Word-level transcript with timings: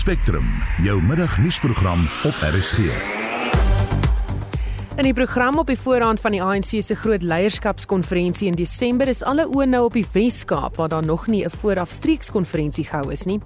Spectrum, 0.00 0.62
jou 0.82 1.02
middagnuusprogram 1.02 2.08
op 2.24 2.34
RSG. 2.40 2.78
In 4.96 5.04
die 5.04 5.12
program 5.12 5.58
op 5.58 5.66
die 5.68 5.76
voorhand 5.78 6.20
van 6.20 6.32
die 6.32 6.40
ANC 6.42 6.70
se 6.80 6.94
groot 6.96 7.22
leierskapskonferensie 7.22 8.48
in 8.48 8.56
Desember 8.56 9.10
is 9.12 9.20
alle 9.22 9.44
oë 9.44 9.66
nou 9.68 9.82
op 9.90 9.98
die 9.98 10.06
Wes-Kaap 10.12 10.80
waar 10.80 10.88
daar 10.88 11.04
nog 11.04 11.26
nie 11.26 11.44
'n 11.44 11.50
voorafstreekskonferensie 11.50 12.84
gehou 12.84 13.12
is 13.12 13.24
nie. 13.24 13.40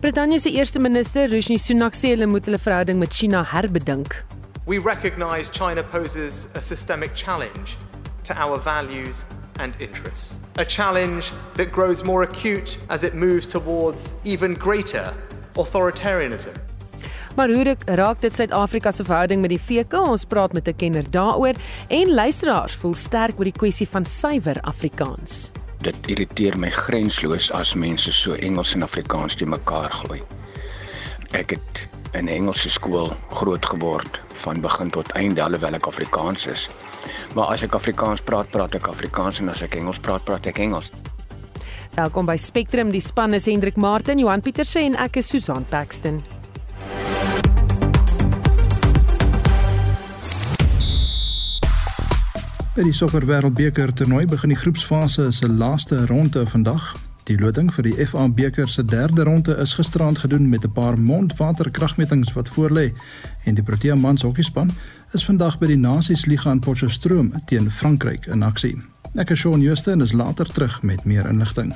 Brittanje 0.00 0.40
se 0.40 0.50
eerste 0.50 0.78
minister, 0.78 1.28
Rishi 1.28 1.58
Sunak, 1.58 1.94
sê 1.94 2.08
hulle 2.08 2.26
moet 2.26 2.44
hulle 2.44 2.58
verhouding 2.58 2.98
met 2.98 3.14
China 3.14 3.44
herbedink. 3.44 4.24
We 4.66 4.80
recognize 4.80 5.50
China 5.52 5.82
poses 5.82 6.46
a 6.56 6.60
systemic 6.60 7.10
challenge 7.14 7.76
to 8.22 8.34
our 8.34 8.60
values 8.60 9.24
and 9.60 9.74
interests. 9.78 10.38
A 10.58 10.64
challenge 10.64 11.32
that 11.52 11.70
grows 11.70 12.02
more 12.02 12.24
acute 12.24 12.78
as 12.88 13.02
it 13.02 13.14
moves 13.14 13.46
towards 13.46 14.14
even 14.24 14.58
greater 14.58 15.14
authoritarianism. 15.56 16.52
Maar 17.36 17.48
hoe 17.48 17.76
raak 17.84 18.20
dit 18.20 18.34
Suid-Afrika 18.34 18.90
se 18.90 19.04
verhouding 19.04 19.40
met 19.40 19.50
die 19.50 19.60
VK? 19.60 19.92
Ons 19.92 20.24
praat 20.24 20.52
met 20.52 20.68
'n 20.68 20.76
kenner 20.76 21.10
daaroor 21.10 21.54
en 21.88 22.14
luisteraars 22.14 22.74
voel 22.74 22.94
sterk 22.94 23.38
oor 23.38 23.44
die 23.44 23.58
kwessie 23.62 23.88
van 23.88 24.04
suiwer 24.04 24.60
Afrikaans. 24.60 25.50
Dit 25.78 25.94
irriteer 26.06 26.58
my 26.58 26.70
grensloos 26.70 27.52
as 27.52 27.74
mense 27.74 28.12
so 28.12 28.32
Engels 28.32 28.74
en 28.74 28.82
Afrikaans 28.82 29.34
te 29.34 29.46
mekaar 29.46 29.90
gooi. 29.90 30.22
Ek 31.30 31.50
het 31.50 31.88
in 32.12 32.24
'n 32.24 32.28
Engelse 32.28 32.70
skool 32.70 33.12
groot 33.30 33.66
geword 33.66 34.20
van 34.34 34.60
begin 34.60 34.90
tot 34.90 35.10
einde 35.10 35.42
alhoewel 35.42 35.74
ek 35.74 35.86
Afrikaans 35.86 36.46
is. 36.46 36.68
Maar 37.34 37.46
as 37.46 37.62
ek 37.62 37.74
Afrikaans 37.74 38.20
praat, 38.20 38.50
praat 38.50 38.74
ek 38.74 38.86
Afrikaans 38.86 39.40
en 39.40 39.48
as 39.48 39.62
ek 39.62 39.74
Engels 39.74 39.98
praat, 39.98 40.24
praat 40.24 40.46
ek 40.46 40.58
Engels. 40.58 40.92
Welkom 41.92 42.24
by 42.24 42.38
Spectrum. 42.40 42.88
Die 42.88 43.02
span 43.04 43.34
is 43.36 43.44
Hendrik 43.44 43.76
Martin, 43.76 44.16
Johan 44.18 44.40
Pieterse 44.40 44.80
en 44.80 44.94
ek 44.96 45.18
is 45.20 45.26
Susan 45.28 45.66
Paxton. 45.68 46.22
By 52.72 52.86
die 52.86 52.94
Sokker 52.96 53.26
Wêreldbeker 53.28 53.92
toernooi 53.92 54.24
begin 54.30 54.54
die 54.54 54.56
groepsfase 54.56 55.26
se 55.36 55.50
laaste 55.52 56.06
ronde 56.08 56.46
vandag. 56.48 56.94
Die 57.28 57.36
loting 57.36 57.68
vir 57.76 57.90
die 57.90 58.08
FA 58.08 58.24
beker 58.40 58.72
se 58.72 58.86
derde 58.88 59.28
ronde 59.28 59.58
is 59.60 59.76
gisterand 59.76 60.24
gedoen 60.24 60.48
met 60.48 60.64
'n 60.64 60.72
paar 60.72 60.96
mondwaterkragmetings 60.96 62.32
wat 62.32 62.48
voorlê 62.56 62.94
en 63.44 63.54
die 63.54 63.62
Protea 63.62 63.94
mans 63.94 64.22
hokkiespan 64.22 64.72
is 65.12 65.24
vandag 65.24 65.58
by 65.58 65.66
die 65.66 65.76
Nasies 65.76 66.24
Liga 66.24 66.50
in 66.52 66.60
Potchefstroom 66.60 67.32
teen 67.44 67.70
Frankryk 67.70 68.26
in 68.26 68.42
aksie. 68.42 68.80
Ek 69.12 69.28
is 69.28 69.42
Shaun 69.42 69.60
Jooste 69.60 69.90
en 69.92 70.00
is 70.00 70.14
later 70.16 70.48
terug 70.48 70.78
met 70.88 71.02
meer 71.04 71.26
inligting. 71.28 71.74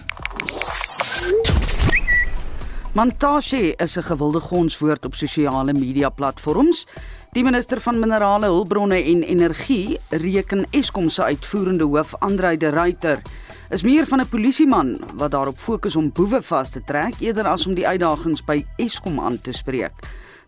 Montage 2.96 3.74
is 3.76 3.96
'n 3.96 4.02
gewilde 4.02 4.40
gonswoord 4.40 5.04
op 5.04 5.14
sosiale 5.14 5.72
media 5.72 6.08
platforms. 6.08 6.86
Die 7.32 7.44
minister 7.44 7.80
van 7.80 7.98
Minerale 7.98 8.46
Hulpbronne 8.46 9.02
en 9.02 9.22
Energie 9.22 10.00
reken 10.08 10.66
Eskom 10.70 11.08
se 11.08 11.22
uitvoerende 11.22 11.84
hoof 11.84 12.14
Andrei 12.18 12.56
de 12.56 12.68
Ruyter 12.68 13.22
is 13.70 13.82
meer 13.82 14.06
van 14.06 14.20
'n 14.20 14.28
polisieman 14.28 15.00
wat 15.14 15.30
daarop 15.30 15.58
fokus 15.58 15.96
om 15.96 16.12
boewe 16.12 16.42
vas 16.42 16.70
te 16.70 16.84
trek 16.84 17.14
eerder 17.18 17.46
as 17.46 17.66
om 17.66 17.74
die 17.74 17.86
uitdagings 17.86 18.44
by 18.44 18.64
Eskom 18.76 19.20
aan 19.20 19.40
te 19.40 19.52
spreek. 19.52 19.92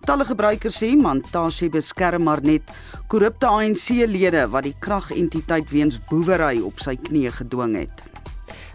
Talle 0.07 0.25
gebruikers 0.29 0.79
sê 0.83 0.93
Montage 0.97 1.69
beskerm 1.73 2.29
maar 2.29 2.43
net 2.43 2.71
korrupte 3.09 3.49
ANC-lede 3.49 4.47
wat 4.53 4.69
die 4.69 4.75
kragentiteit 4.85 5.71
weens 5.73 5.99
boewery 6.11 6.61
op 6.65 6.81
sy 6.85 6.97
knie 7.09 7.31
gedwing 7.33 7.77
het. 7.81 8.05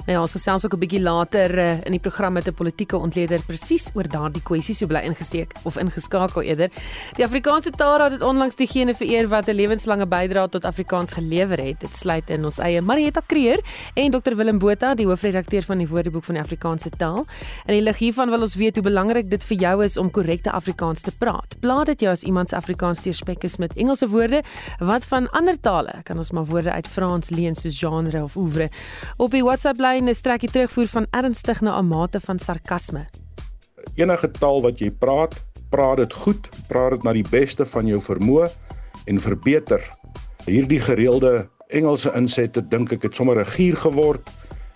Nou 0.03 0.17
ja, 0.17 0.21
ons 0.21 0.33
gesels 0.35 0.65
ook 0.65 0.73
'n 0.73 0.79
bietjie 0.79 1.01
later 1.01 1.57
uh, 1.57 1.85
in 1.87 1.91
die 1.95 1.99
program 1.99 2.33
met 2.33 2.47
'n 2.47 2.53
politieke 2.53 2.97
ontleder 2.97 3.41
presies 3.47 3.87
oor 3.93 4.03
daardie 4.03 4.41
kwessies 4.43 4.77
so 4.77 4.85
bly 4.85 4.99
ingesteek 4.99 5.53
of 5.63 5.77
ingeskakel 5.77 6.41
eerder. 6.41 6.69
Die 7.15 7.23
Afrikaanse 7.25 7.69
Taalraad 7.69 8.11
het 8.11 8.21
onlangs 8.21 8.55
diegene 8.55 8.93
vereer 8.93 9.27
wat 9.27 9.47
'n 9.47 9.55
lewenslange 9.55 10.05
bydrae 10.05 10.49
tot 10.49 10.65
Afrikaans 10.65 11.13
gelewer 11.13 11.57
het. 11.57 11.79
Dit 11.79 11.95
sluit 11.95 12.29
in 12.29 12.45
ons 12.45 12.57
eie 12.57 12.81
Marietta 12.81 13.21
Kreer 13.25 13.61
en 13.93 14.11
Dr 14.11 14.35
Willem 14.35 14.59
Botha, 14.59 14.93
die 14.93 15.05
hoofredakteur 15.05 15.63
van 15.63 15.77
die 15.77 15.87
Woordeboek 15.87 16.23
van 16.23 16.35
die 16.35 16.43
Afrikaanse 16.43 16.89
taal. 16.89 17.25
In 17.65 17.73
die 17.73 17.81
lig 17.81 17.97
hiervan 17.97 18.29
wil 18.29 18.41
ons 18.41 18.55
weet 18.55 18.75
hoe 18.75 18.83
belangrik 18.83 19.29
dit 19.29 19.43
vir 19.43 19.57
jou 19.57 19.83
is 19.83 19.97
om 19.97 20.11
korrekte 20.11 20.51
Afrikaans 20.51 21.01
te 21.01 21.11
praat. 21.11 21.55
Plaat 21.59 21.85
dit 21.85 21.99
jou 22.01 22.11
as 22.11 22.23
iemand 22.23 22.49
se 22.49 22.55
Afrikaans 22.55 23.01
teerspek 23.01 23.43
is 23.43 23.57
met 23.57 23.73
Engelse 23.73 24.07
woorde, 24.07 24.43
wat 24.79 25.05
van 25.05 25.29
ander 25.29 25.59
tale? 25.59 25.93
Kan 26.03 26.17
ons 26.17 26.31
maar 26.31 26.45
woorde 26.45 26.71
uit 26.71 26.87
Frans 26.87 27.29
leen 27.29 27.55
soos 27.55 27.79
genre 27.79 28.23
of 28.23 28.35
oeuvre? 28.35 28.69
Op 29.17 29.31
die 29.31 29.43
WhatsApp 29.43 29.77
is 30.01 30.21
trek 30.25 30.41
die 30.41 30.49
terugvoer 30.49 30.87
van 30.89 31.05
ernstig 31.13 31.59
na 31.61 31.77
'n 31.77 31.85
mate 31.87 32.19
van 32.19 32.39
sarkasme. 32.39 33.05
Enige 33.95 34.31
taal 34.31 34.61
wat 34.61 34.79
jy 34.79 34.89
praat, 34.91 35.35
praat 35.69 35.97
dit 35.97 36.13
goed, 36.13 36.49
praat 36.67 36.91
dit 36.91 37.03
na 37.03 37.13
die 37.13 37.29
beste 37.29 37.65
van 37.65 37.85
jou 37.87 37.99
vermoë 38.01 38.49
en 39.05 39.19
verbeter. 39.19 39.81
Hierdie 40.45 40.79
gereelde 40.79 41.49
Engelse 41.67 42.11
insette 42.15 42.67
dink 42.67 42.91
ek 42.91 43.03
het 43.03 43.15
sommer 43.15 43.39
'n 43.39 43.45
gier 43.45 43.75
geword 43.75 44.29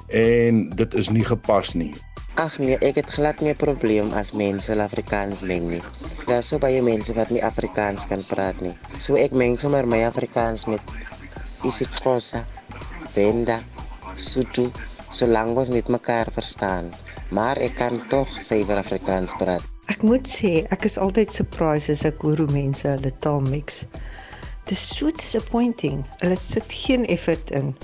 en 0.09 0.69
dit 0.69 0.93
is 0.93 1.09
nie 1.09 1.25
gepas 1.25 1.73
nie. 1.73 1.93
Ag 2.35 2.59
nee, 2.59 2.77
ek 2.77 2.95
het 2.95 3.09
glad 3.09 3.41
nie 3.41 3.49
'n 3.49 3.55
probleem 3.57 4.11
as 4.11 4.33
mense 4.33 4.81
Afrikaans 4.81 5.41
meng 5.41 5.69
nie. 5.69 5.81
Daar 6.27 6.39
is 6.39 6.47
so 6.47 6.59
baie 6.59 6.81
mense 6.81 7.13
wat 7.13 7.29
nie 7.29 7.43
Afrikaans 7.43 8.05
kan 8.05 8.21
praat 8.29 8.61
nie. 8.61 8.77
So 8.99 9.15
ek 9.15 9.31
meng 9.31 9.59
sommer 9.59 9.87
my 9.87 10.03
Afrikaans 10.03 10.65
met 10.65 10.81
isiXhosa, 11.63 12.45
Venda, 13.09 13.59
Sotho 14.15 14.71
solank 15.09 15.57
ons 15.57 15.69
net 15.69 15.87
mekaar 15.87 16.29
verstaan. 16.35 16.91
Maar 17.31 17.57
ek 17.63 17.75
kan 17.79 17.99
tog 18.11 18.29
suiwer 18.43 18.79
Afrikaans 18.79 19.33
praat. 19.39 19.63
Ek 19.91 20.03
moet 20.03 20.27
sê, 20.27 20.65
ek 20.71 20.83
is 20.87 20.97
altyd 20.99 21.31
surprised 21.31 21.91
as 21.91 22.03
ek 22.07 22.21
hoor 22.23 22.39
hoe 22.43 22.51
mense 22.51 22.87
hulle 22.87 23.11
taal 23.23 23.39
mix. 23.43 23.85
Dit 24.67 24.75
is 24.75 24.83
so 24.97 25.11
disappointing. 25.15 26.03
Hulle 26.19 26.35
sit 26.35 26.67
geen 26.83 27.05
effort 27.07 27.51
in 27.55 27.75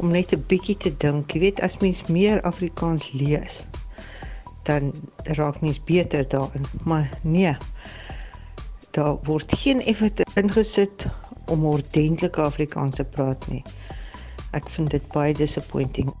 om 0.00 0.10
net 0.10 0.32
'n 0.32 0.44
bietjie 0.48 0.76
te 0.76 0.92
dink. 0.96 1.32
Jy 1.32 1.40
weet, 1.40 1.60
as 1.60 1.78
mens 1.78 2.06
meer 2.08 2.40
Afrikaans 2.42 3.12
lees, 3.12 3.66
dan 4.64 4.92
raak 5.36 5.60
mens 5.60 5.84
beter 5.84 6.28
daarin. 6.28 6.64
Maar 6.84 7.08
nee. 7.22 7.56
Daar 8.90 9.18
word 9.22 9.52
geen 9.58 9.82
effort 9.82 10.22
ingesit 10.34 11.06
om 11.46 11.64
ordentlike 11.64 12.40
Afrikaans 12.40 12.96
te 12.96 13.04
praat 13.04 13.48
nie. 13.48 13.62
Ek 14.52 14.70
vind 14.70 14.90
dit 14.90 15.08
baie 15.12 15.34
disappointing. 15.34 16.12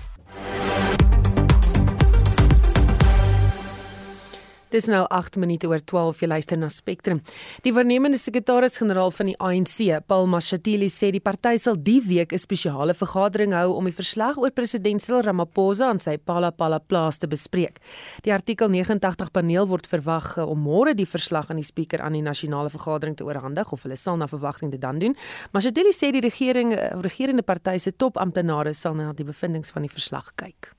Dis 4.67 4.89
nou 4.91 5.05
8 5.07 5.37
minute 5.39 5.67
oor 5.71 5.79
12 5.79 6.25
jy 6.25 6.27
luister 6.27 6.57
na 6.59 6.67
Spectrum. 6.67 7.21
Die 7.63 7.71
waarnemende 7.71 8.17
sekretaris-generaal 8.19 9.13
van 9.15 9.29
die 9.29 9.35
ANC, 9.39 9.77
Paul 10.11 10.27
Mashatile, 10.27 10.89
sê 10.91 11.07
die 11.15 11.21
party 11.23 11.53
sal 11.55 11.79
die 11.79 12.01
week 12.03 12.33
'n 12.33 12.39
spesiale 12.39 12.93
vergadering 12.93 13.53
hou 13.53 13.77
om 13.77 13.85
die 13.85 13.95
verslag 13.95 14.37
oor 14.37 14.51
president 14.51 15.01
Cyril 15.01 15.23
Ramaphosa 15.23 15.87
aan 15.87 15.99
sy 15.99 16.17
Palapala 16.17 16.79
plaas 16.79 17.17
te 17.17 17.27
bespreek. 17.27 17.79
Die 18.23 18.33
artikel 18.33 18.67
89 18.67 19.31
paneel 19.31 19.67
word 19.67 19.87
verwag 19.87 20.37
eh, 20.37 20.43
om 20.43 20.59
môre 20.59 20.93
die 20.93 21.07
verslag 21.07 21.49
aan 21.49 21.61
die 21.63 21.63
spreker 21.63 22.01
aan 22.01 22.13
die 22.13 22.21
nasionale 22.21 22.69
vergadering 22.69 23.15
te 23.15 23.23
oorhandig 23.23 23.71
of 23.71 23.83
hulle 23.83 23.95
sal 23.95 24.17
na 24.17 24.27
verwagting 24.27 24.71
dit 24.71 24.81
dan 24.81 24.99
doen. 24.99 25.15
Mashatile 25.53 25.93
sê 25.93 26.11
die 26.11 26.21
regering 26.21 26.73
eh, 26.73 26.91
regerende 26.99 27.43
party 27.43 27.77
se 27.77 27.91
topamptenare 27.95 28.73
sal 28.73 28.95
na 28.95 29.13
die 29.13 29.23
bevindinge 29.23 29.71
van 29.71 29.83
die 29.83 29.91
verslag 29.91 30.35
kyk. 30.35 30.76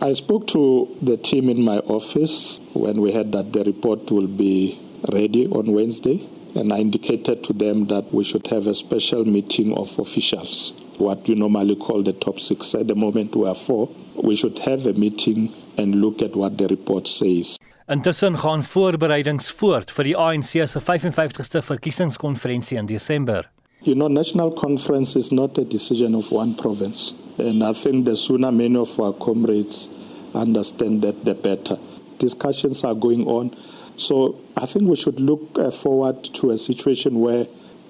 I 0.00 0.14
spoke 0.14 0.46
to 0.48 0.88
the 1.00 1.16
team 1.16 1.48
in 1.48 1.62
my 1.62 1.78
office 1.78 2.58
when 2.72 3.00
we 3.00 3.12
heard 3.12 3.32
that 3.32 3.52
the 3.52 3.62
report 3.64 4.10
will 4.10 4.26
be 4.26 4.78
ready 5.12 5.46
on 5.46 5.72
Wednesday, 5.72 6.26
and 6.56 6.72
I 6.72 6.78
indicated 6.78 7.44
to 7.44 7.52
them 7.52 7.86
that 7.86 8.12
we 8.12 8.24
should 8.24 8.46
have 8.48 8.66
a 8.66 8.74
special 8.74 9.24
meeting 9.24 9.72
of 9.76 9.98
officials, 9.98 10.72
what 10.98 11.28
you 11.28 11.34
normally 11.34 11.76
call 11.76 12.02
the 12.02 12.12
top 12.12 12.40
six. 12.40 12.74
At 12.74 12.88
the 12.88 12.94
moment, 12.94 13.36
we 13.36 13.46
are 13.46 13.54
four. 13.54 13.90
We 14.16 14.34
should 14.34 14.58
have 14.60 14.86
a 14.86 14.92
meeting 14.94 15.54
and 15.76 15.96
look 15.96 16.22
at 16.22 16.34
what 16.34 16.58
the 16.58 16.66
report 16.68 17.06
says. 17.06 17.58
Intussen 17.88 18.38
gaan 18.38 18.62
voorbereidings 18.64 19.50
voort 19.52 19.90
vir 19.90 20.04
die 20.04 20.16
ANC 20.16 20.54
se 20.66 20.80
55ste 20.80 21.60
verkiesingskonferensie 21.66 22.78
in 22.78 22.86
Desember. 22.86 23.50
You 23.82 23.94
know, 23.94 24.08
national 24.08 24.52
conference 24.52 25.18
is 25.18 25.32
not 25.32 25.58
a 25.58 25.64
decision 25.64 26.14
of 26.14 26.30
one 26.30 26.54
province. 26.54 27.14
And 27.38 27.62
I 27.62 27.72
think 27.72 28.04
the 28.04 28.16
sooner 28.16 28.52
many 28.52 28.76
of 28.76 28.98
our 29.00 29.12
comrades 29.12 29.88
understand 30.34 31.02
that, 31.02 31.24
the 31.24 31.34
better. 31.34 31.78
Discussions 32.18 32.84
are 32.84 32.94
going 32.94 33.26
on. 33.26 33.54
So 33.96 34.36
I 34.56 34.66
think 34.66 34.88
we 34.88 34.96
should 34.96 35.20
look 35.20 35.58
uh, 35.58 35.70
forward 35.70 36.22
to 36.24 36.50
a 36.50 36.58
situation 36.58 37.20
where 37.20 37.46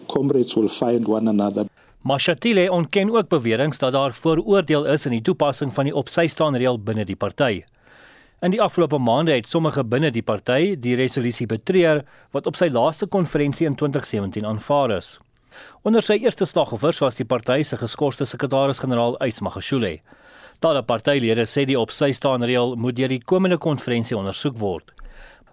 comrades 0.08 0.56
will 0.56 0.68
find 0.68 1.06
one 1.06 1.28
another. 1.28 1.66
Mashatile 2.02 2.70
ontken 2.70 3.10
ook 3.14 3.28
beweringe 3.28 3.78
dat 3.78 3.92
daar 3.92 4.14
vooroordeel 4.14 4.84
is 4.84 5.04
in 5.06 5.10
die 5.10 5.22
toepassing 5.22 5.74
van 5.74 5.84
die 5.84 5.94
opsy 5.94 6.26
staan 6.26 6.56
reël 6.56 6.80
binne 6.82 7.04
die 7.04 7.16
party. 7.16 7.62
In 8.42 8.50
die 8.50 8.62
afgelope 8.62 8.98
maande 8.98 9.36
het 9.36 9.46
sommige 9.48 9.84
binne 9.84 10.10
die 10.10 10.22
party 10.22 10.74
die 10.74 10.96
resolusie 10.98 11.46
betreur 11.46 12.02
wat 12.34 12.46
op 12.50 12.58
sy 12.58 12.66
laaste 12.74 13.06
konferensie 13.06 13.68
in 13.70 13.76
2017 13.78 14.46
aanvaar 14.46 14.96
is. 14.96 15.20
Onder 15.82 16.02
sy 16.02 16.19
eerste 16.22 16.46
slagoffers 16.46 17.00
was 17.02 17.19
die 17.19 17.28
party 17.28 17.62
se 17.62 17.76
geskorste 17.76 18.26
sekretaris-generaal 18.28 19.19
Ys 19.26 19.40
Magashule. 19.40 19.99
Talle 20.62 20.82
partylede 20.87 21.46
sê 21.50 21.64
die 21.66 21.78
op 21.78 21.90
sy 21.90 22.12
staan 22.14 22.44
reël 22.46 22.76
moet 22.78 22.96
deur 22.96 23.10
die 23.10 23.22
komende 23.22 23.58
konferensie 23.58 24.16
ondersoek 24.19 24.58
word. 24.60 24.93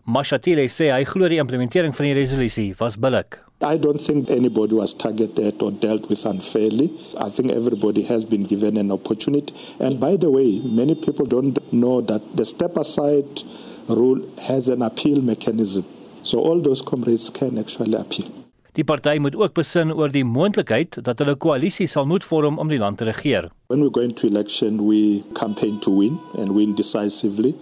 Mashatile 0.10 0.64
sê 0.70 0.92
hy 0.94 1.04
glo 1.06 1.28
die 1.30 1.40
implementering 1.42 1.94
van 1.98 2.08
die 2.08 2.18
resolusie 2.18 2.72
was 2.80 2.96
billik. 2.98 3.40
I 3.62 3.78
don't 3.78 4.00
think 4.00 4.30
anybody 4.32 4.74
was 4.74 4.94
targeted 4.94 5.62
or 5.62 5.72
dealt 5.72 6.08
with 6.10 6.26
unfairly. 6.26 6.94
I 7.18 7.30
think 7.30 7.52
everybody 7.52 8.04
has 8.04 8.24
been 8.24 8.46
given 8.46 8.78
an 8.78 8.92
opportunity. 8.92 9.54
And 9.80 10.00
by 10.00 10.16
the 10.16 10.30
way, 10.32 10.62
many 10.64 10.96
people 10.96 11.26
don't 11.26 11.60
know 11.74 12.00
that 12.02 12.22
the 12.38 12.46
step 12.46 12.78
aside 12.78 13.44
rule 13.90 14.22
has 14.48 14.70
an 14.70 14.82
appeal 14.82 15.22
mechanism. 15.22 15.86
So 16.24 16.40
all 16.40 16.62
those 16.62 16.82
comrades 16.82 17.30
can 17.30 17.58
actually 17.58 17.96
appeal. 17.96 18.39
Die 18.80 18.86
party 18.88 19.18
moet 19.20 19.36
ook 19.36 19.58
besin 19.58 19.90
oor 19.92 20.08
die 20.08 20.24
moontlikheid 20.24 21.02
dat 21.04 21.20
hulle 21.20 21.34
koalisie 21.36 21.88
sal 21.92 22.06
moet 22.08 22.24
vorm 22.24 22.62
om 22.64 22.70
die 22.72 22.78
land 22.80 23.02
te 23.02 23.10
regeer. 23.10 23.50
When 23.68 23.82
we 23.84 23.90
go 23.92 24.00
into 24.00 24.28
election, 24.28 24.78
we 24.88 25.20
campaign 25.36 25.82
to 25.84 25.92
win 25.98 26.16
and 26.40 26.54
win 26.56 26.76
decisively. 26.76 27.56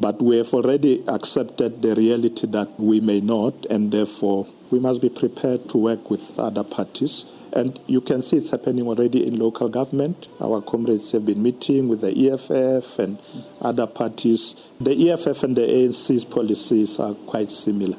But 0.00 0.22
we 0.22 0.38
have 0.38 0.54
already 0.56 1.02
accepted 1.06 1.82
the 1.82 1.92
reality 1.94 2.48
that 2.56 2.68
we 2.78 3.00
may 3.00 3.20
not, 3.20 3.66
and 3.68 3.92
therefore 3.92 4.46
we 4.70 4.80
must 4.80 5.02
be 5.02 5.10
prepared 5.10 5.68
to 5.68 5.76
work 5.76 6.08
with 6.08 6.38
other 6.38 6.64
parties. 6.64 7.26
And 7.52 7.78
you 7.86 8.00
can 8.00 8.22
see 8.22 8.38
it's 8.38 8.48
happening 8.48 8.88
already 8.88 9.26
in 9.26 9.38
local 9.38 9.68
government. 9.68 10.28
Our 10.40 10.62
comrades 10.62 11.12
have 11.12 11.26
been 11.26 11.42
meeting 11.42 11.88
with 11.90 12.00
the 12.00 12.16
EFF 12.16 12.98
and 12.98 13.18
other 13.60 13.86
parties. 13.86 14.56
The 14.80 15.10
EFF 15.10 15.42
and 15.42 15.56
the 15.56 15.68
ANC's 15.68 16.24
policies 16.24 16.98
are 16.98 17.12
quite 17.28 17.52
similar. 17.52 17.98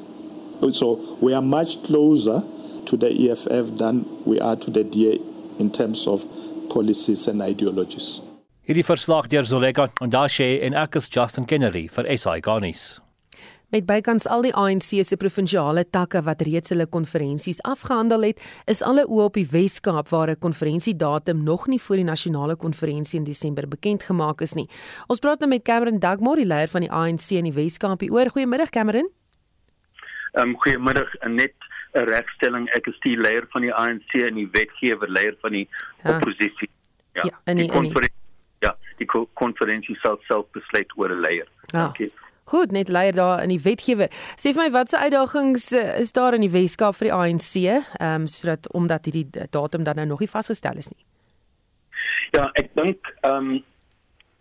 So 0.72 1.16
we 1.20 1.32
are 1.32 1.42
much 1.42 1.84
closer 1.84 2.42
to 2.86 2.96
the 2.96 3.10
EFF 3.10 3.76
than 3.76 4.04
we 4.24 4.40
are 4.40 4.56
to 4.56 4.70
the 4.70 4.84
DA 4.84 5.20
in 5.58 5.70
terms 5.70 6.06
of 6.06 6.26
policies 6.68 7.28
and 7.28 7.42
ideologies. 7.42 8.20
Hierdie 8.66 8.84
verslag 8.84 9.28
deur 9.30 9.46
Zoleka 9.46 9.86
Ndashe 10.02 10.56
en 10.66 10.74
ek 10.74 10.96
is 10.98 11.06
Justin 11.08 11.46
Kennedy 11.46 11.86
vir 11.86 12.08
SI 12.18 12.40
Garnis. 12.42 12.96
Met 13.74 13.82
bykans 13.86 14.28
al 14.30 14.44
die 14.46 14.52
ANC 14.54 14.92
se 15.06 15.16
provinsiale 15.18 15.82
takke 15.90 16.20
wat 16.26 16.42
reeds 16.46 16.70
hulle 16.70 16.86
konferensies 16.86 17.58
afgehandel 17.66 18.28
het, 18.28 18.42
is 18.70 18.82
alle 18.86 19.02
oë 19.06 19.24
op 19.24 19.38
die 19.38 19.46
Wes-Kaap 19.50 20.10
waar 20.14 20.30
'n 20.30 20.38
konferensiedatum 20.38 21.42
nog 21.42 21.66
nie 21.66 21.80
voor 21.80 21.96
die 21.96 22.04
nasionale 22.04 22.56
konferensie 22.56 23.18
in 23.18 23.24
Desember 23.24 23.68
bekend 23.68 24.02
gemaak 24.02 24.40
is 24.40 24.54
nie. 24.54 24.68
Ons 25.08 25.18
praat 25.18 25.40
nou 25.40 25.48
met 25.48 25.62
Cameron 25.62 25.98
Dugmore, 25.98 26.36
die 26.36 26.46
leier 26.46 26.68
van 26.68 26.80
die 26.80 26.90
ANC 26.90 27.30
in 27.30 27.44
die 27.44 27.52
Wes-Kaap. 27.52 28.02
Goeiemiddag 28.02 28.70
Cameron. 28.70 29.10
Ehm 30.32 30.48
um, 30.48 30.56
goeiemiddag 30.56 31.08
net 31.28 31.54
'n 31.96 32.08
regstelling. 32.08 32.68
Ek 32.76 32.86
is 32.86 32.98
die 33.00 33.16
leier 33.16 33.46
van 33.50 33.62
die 33.62 33.74
ANC 33.74 34.14
en 34.20 34.34
die 34.34 34.48
wetgewer 34.52 35.08
leier 35.08 35.34
van 35.40 35.52
die 35.52 35.68
ja. 36.04 36.16
oppositie. 36.16 36.70
Ja, 37.14 37.24
ja 37.24 37.34
in 37.44 37.56
die, 37.56 37.66
die 37.66 37.72
konferensie 37.72 38.24
Ja, 38.64 38.72
die 38.96 39.06
konferensie 39.34 39.96
sal 40.00 40.16
self 40.28 40.46
besluit 40.56 40.92
oor 40.96 41.12
'n 41.12 41.20
leier. 41.20 41.48
Ja. 41.66 41.86
Dankie. 41.86 42.12
Goed, 42.44 42.70
net 42.70 42.88
leier 42.88 43.12
daar 43.12 43.42
in 43.42 43.48
die 43.48 43.60
wetgewer. 43.60 44.08
Sê 44.38 44.52
vir 44.54 44.62
my 44.62 44.70
watse 44.70 44.98
uitdagings 44.98 45.72
uh, 45.72 45.98
is 45.98 46.12
daar 46.12 46.34
in 46.34 46.40
die 46.40 46.50
Weskaap 46.50 46.94
vir 46.94 47.08
die 47.08 47.12
ANC, 47.12 47.54
ehm 47.58 48.20
um, 48.20 48.26
sodat 48.26 48.72
omdat 48.72 49.04
hierdie 49.04 49.26
datum 49.50 49.84
dan 49.84 49.96
nou 49.96 50.06
nog 50.06 50.20
nie 50.20 50.30
vasgestel 50.30 50.76
is 50.76 50.88
nie. 50.88 51.02
Ja, 52.30 52.50
ek 52.54 52.70
dink 52.74 53.10
ehm 53.20 53.50
um, 53.50 53.64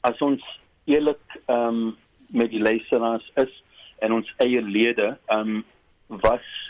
as 0.02 0.22
ons 0.22 0.44
eerlik 0.86 1.40
ehm 1.46 1.58
um, 1.58 1.98
met 2.30 2.50
die 2.50 2.62
luisteraars 2.62 3.32
is 3.36 3.64
en 4.00 4.14
ons 4.14 4.34
eie 4.38 4.62
lede, 4.62 5.18
ehm 5.26 5.56
um, 5.58 5.66
was 6.22 6.65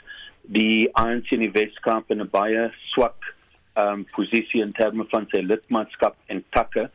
die 0.48 0.90
ANC 0.96 1.32
in 1.32 1.40
die 1.40 1.54
Weskaap 1.54 2.12
in 2.12 2.22
'n 2.22 2.30
baie 2.30 2.72
swak 2.94 3.36
um, 3.78 4.06
posisie 4.16 4.62
in 4.62 4.72
terme 4.72 5.06
van 5.12 5.28
sy 5.32 5.42
lidmaatskap 5.42 6.16
en 6.28 6.44
takke. 6.50 6.90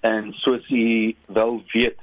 En 0.00 0.32
soos 0.32 0.70
u 0.70 1.14
wel 1.26 1.62
weet 1.72 1.98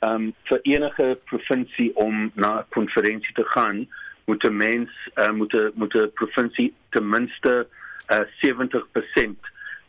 um, 0.00 0.32
vir 0.48 0.60
enige 0.62 1.18
provinsie 1.24 1.90
om 1.96 2.30
na 2.34 2.58
'n 2.58 2.66
konferensie 2.70 3.34
te 3.34 3.44
gaan 3.44 3.86
moet 4.26 4.44
'n 4.44 4.56
mens 4.56 4.90
uh, 5.16 5.30
moet 5.30 5.54
'n 5.54 5.72
moet 5.74 5.94
'n 5.94 6.12
provinsie 6.14 6.74
ten 6.90 7.08
minste 7.08 7.66
uh, 8.08 8.24
70% 8.42 9.36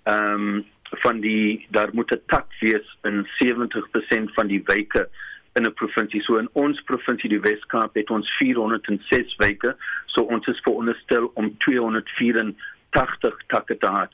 ehm 0.04 0.34
um, 0.34 0.66
van 1.04 1.20
die 1.20 1.68
daar 1.70 1.90
moet 1.94 2.12
'n 2.12 2.22
tak 2.26 2.48
wees 2.60 2.98
in 3.04 3.28
70% 3.40 4.34
van 4.34 4.48
die 4.48 4.64
wyke 4.66 5.10
in 5.56 5.66
'n 5.66 5.74
provinsie. 5.74 6.22
So 6.22 6.38
in 6.38 6.50
ons 6.54 6.82
provinsie 6.82 7.30
die 7.30 7.40
Wes-Kaap 7.40 7.96
het 7.96 8.10
ons 8.10 8.38
406 8.38 9.36
wyke. 9.36 9.76
So 10.06 10.22
ons 10.22 10.48
is 10.48 10.60
veronderstel 10.60 11.32
om 11.34 11.58
284 11.58 13.44
takke 13.48 13.78
te 13.78 13.88
hê. 13.88 14.08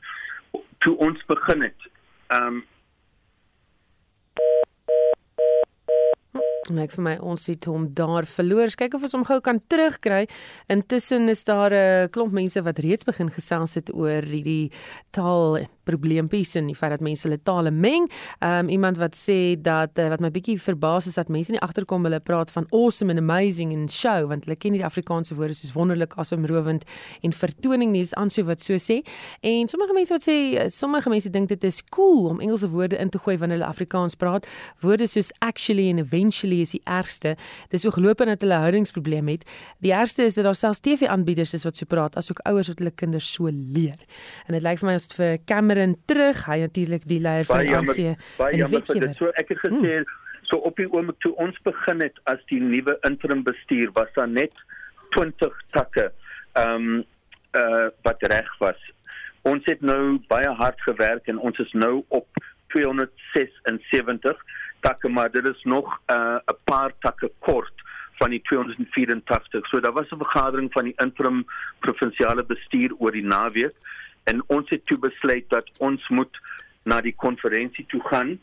Toe 0.78 0.96
ons 0.98 1.26
begin 1.26 1.62
het, 1.62 1.82
ehm 2.28 2.48
um, 2.48 2.66
Net 6.72 6.94
vir 6.96 7.04
my 7.04 7.16
ons 7.20 7.48
het 7.52 7.66
hom 7.68 7.90
daar 7.98 8.26
verloor. 8.30 8.72
Kyk 8.80 8.96
of 8.96 9.04
ons 9.08 9.16
hom 9.18 9.26
gou 9.28 9.40
kan 9.44 9.60
terugkry. 9.68 10.24
Intussen 10.72 11.30
is 11.30 11.44
daar 11.44 11.74
'n 11.74 12.10
klomp 12.10 12.32
mense 12.32 12.62
wat 12.62 12.80
reeds 12.80 13.04
begin 13.04 13.30
gesels 13.30 13.76
het 13.76 13.94
oor 13.94 14.22
hierdie 14.22 14.72
taal 15.12 15.60
probleempies 15.84 16.56
en 16.56 16.68
die 16.70 16.76
feit 16.76 16.92
dat 16.92 17.02
mense 17.02 17.28
hulle 17.28 17.40
tale 17.44 17.72
meng. 17.72 18.08
Um 18.40 18.70
iemand 18.70 18.98
wat 18.98 19.16
sê 19.16 19.60
dat 19.60 20.00
uh, 20.00 20.08
wat 20.14 20.22
my 20.22 20.30
bietjie 20.32 20.60
verbaas 20.62 21.08
is 21.08 21.18
dat 21.20 21.30
mense 21.30 21.52
nie 21.52 21.62
agterkom 21.62 22.04
hulle 22.04 22.20
praat 22.20 22.52
van 22.52 22.68
awesome 22.72 23.12
and 23.12 23.20
amazing 23.20 23.74
en 23.74 23.90
show 23.90 24.28
want 24.28 24.46
hulle 24.46 24.56
ken 24.56 24.72
nie 24.72 24.82
die 24.82 24.88
Afrikaanse 24.88 25.36
woorde 25.36 25.54
soos 25.54 25.74
wonderlik, 25.74 26.14
asemrowend 26.16 26.86
en 27.22 27.34
vertoning 27.34 27.92
nie. 27.92 28.02
Dis 28.02 28.16
aansou 28.16 28.46
wat 28.46 28.62
so 28.62 28.78
sê. 28.82 29.02
En 29.42 29.68
sommige 29.68 29.94
mense 29.94 30.14
wat 30.14 30.26
sê 30.26 30.38
eh, 30.56 30.70
sommige 30.70 31.10
mense 31.10 31.30
dink 31.30 31.50
dit 31.50 31.64
is 31.64 31.82
cool 31.90 32.30
om 32.30 32.40
Engelse 32.40 32.70
woorde 32.70 32.98
in 32.98 33.10
te 33.10 33.20
gooi 33.20 33.38
wanneer 33.38 33.60
hulle 33.60 33.70
Afrikaans 33.70 34.16
praat. 34.16 34.48
Woorde 34.82 35.08
soos 35.08 35.32
actually 35.40 35.90
and 35.90 36.00
eventually 36.00 36.61
is 36.62 36.76
die 36.76 36.82
ergste. 36.86 37.36
Dis 37.74 37.86
ook 37.86 37.98
loop 38.02 38.22
en 38.22 38.34
dat 38.34 38.42
hulle 38.46 38.60
houdingsprobleem 38.64 39.28
het. 39.34 39.46
Die 39.84 39.94
ergste 39.94 40.24
is 40.28 40.38
dat 40.38 40.48
daar 40.48 40.58
selfs 40.58 40.80
TV-aanbieders 40.86 41.54
is 41.58 41.66
wat 41.68 41.76
so 41.80 41.86
praat 41.90 42.18
asook 42.18 42.40
ouers 42.50 42.72
wat 42.72 42.80
hulle 42.80 42.94
kinders 42.96 43.28
so 43.34 43.50
leer. 43.52 44.00
En 44.48 44.58
dit 44.58 44.64
lyk 44.64 44.82
vir 44.82 44.90
my 44.92 44.96
as 45.00 45.08
vir 45.18 45.38
Cameron 45.50 45.96
terug, 46.06 46.46
hy 46.48 46.60
natuurlik 46.66 47.08
die 47.10 47.20
leier 47.24 47.48
van 47.50 47.66
die 47.66 47.76
ANC. 47.76 48.02
Baie 48.40 48.62
jammer 48.62 48.86
vir 48.88 49.08
dit. 49.08 49.16
So 49.20 49.32
ek 49.42 49.54
het 49.54 49.64
gesê 49.66 50.02
hmm. 50.02 50.10
so 50.50 50.62
op 50.68 50.78
die 50.80 50.90
oomblik 50.92 51.20
toe 51.26 51.34
ons 51.42 51.58
begin 51.68 52.04
het 52.06 52.18
as 52.32 52.42
die 52.52 52.62
nuwe 52.62 52.98
interim 53.08 53.44
bestuur 53.48 53.94
was 53.98 54.12
daar 54.18 54.30
net 54.30 54.54
20 55.18 55.64
takke 55.76 56.12
ehm 56.54 56.76
um, 56.76 57.06
uh 57.58 57.88
wat 58.08 58.24
reg 58.32 58.50
was. 58.60 58.80
Ons 59.42 59.66
het 59.66 59.82
nou 59.82 60.20
baie 60.30 60.50
hard 60.60 60.82
gewerk 60.88 61.28
en 61.28 61.40
ons 61.40 61.58
is 61.60 61.72
nou 61.74 62.04
op 62.08 62.28
276 62.74 64.44
takke 64.82 65.10
maar 65.10 65.32
dit 65.32 65.46
is 65.46 65.64
nog 65.64 66.02
'n 66.08 66.14
uh, 66.14 66.56
paar 66.64 66.92
takke 67.00 67.32
kort 67.40 67.74
van 68.22 68.30
die 68.30 68.42
284. 68.42 69.68
So 69.68 69.80
daar 69.80 69.94
was 69.94 70.10
'n 70.12 70.18
vergadering 70.18 70.72
van 70.72 70.84
die 70.84 70.98
interim 70.98 71.46
provinsiale 71.80 72.44
bestuur 72.44 72.92
oor 72.98 73.12
die 73.12 73.26
naweek 73.26 73.76
en 74.24 74.44
ons 74.48 74.70
het 74.70 74.86
toe 74.86 74.98
besluit 74.98 75.50
dat 75.50 75.72
ons 75.78 76.08
moet 76.08 76.40
na 76.84 77.02
die 77.02 77.16
konferensie 77.16 77.86
toe 77.86 78.02
gaan, 78.08 78.40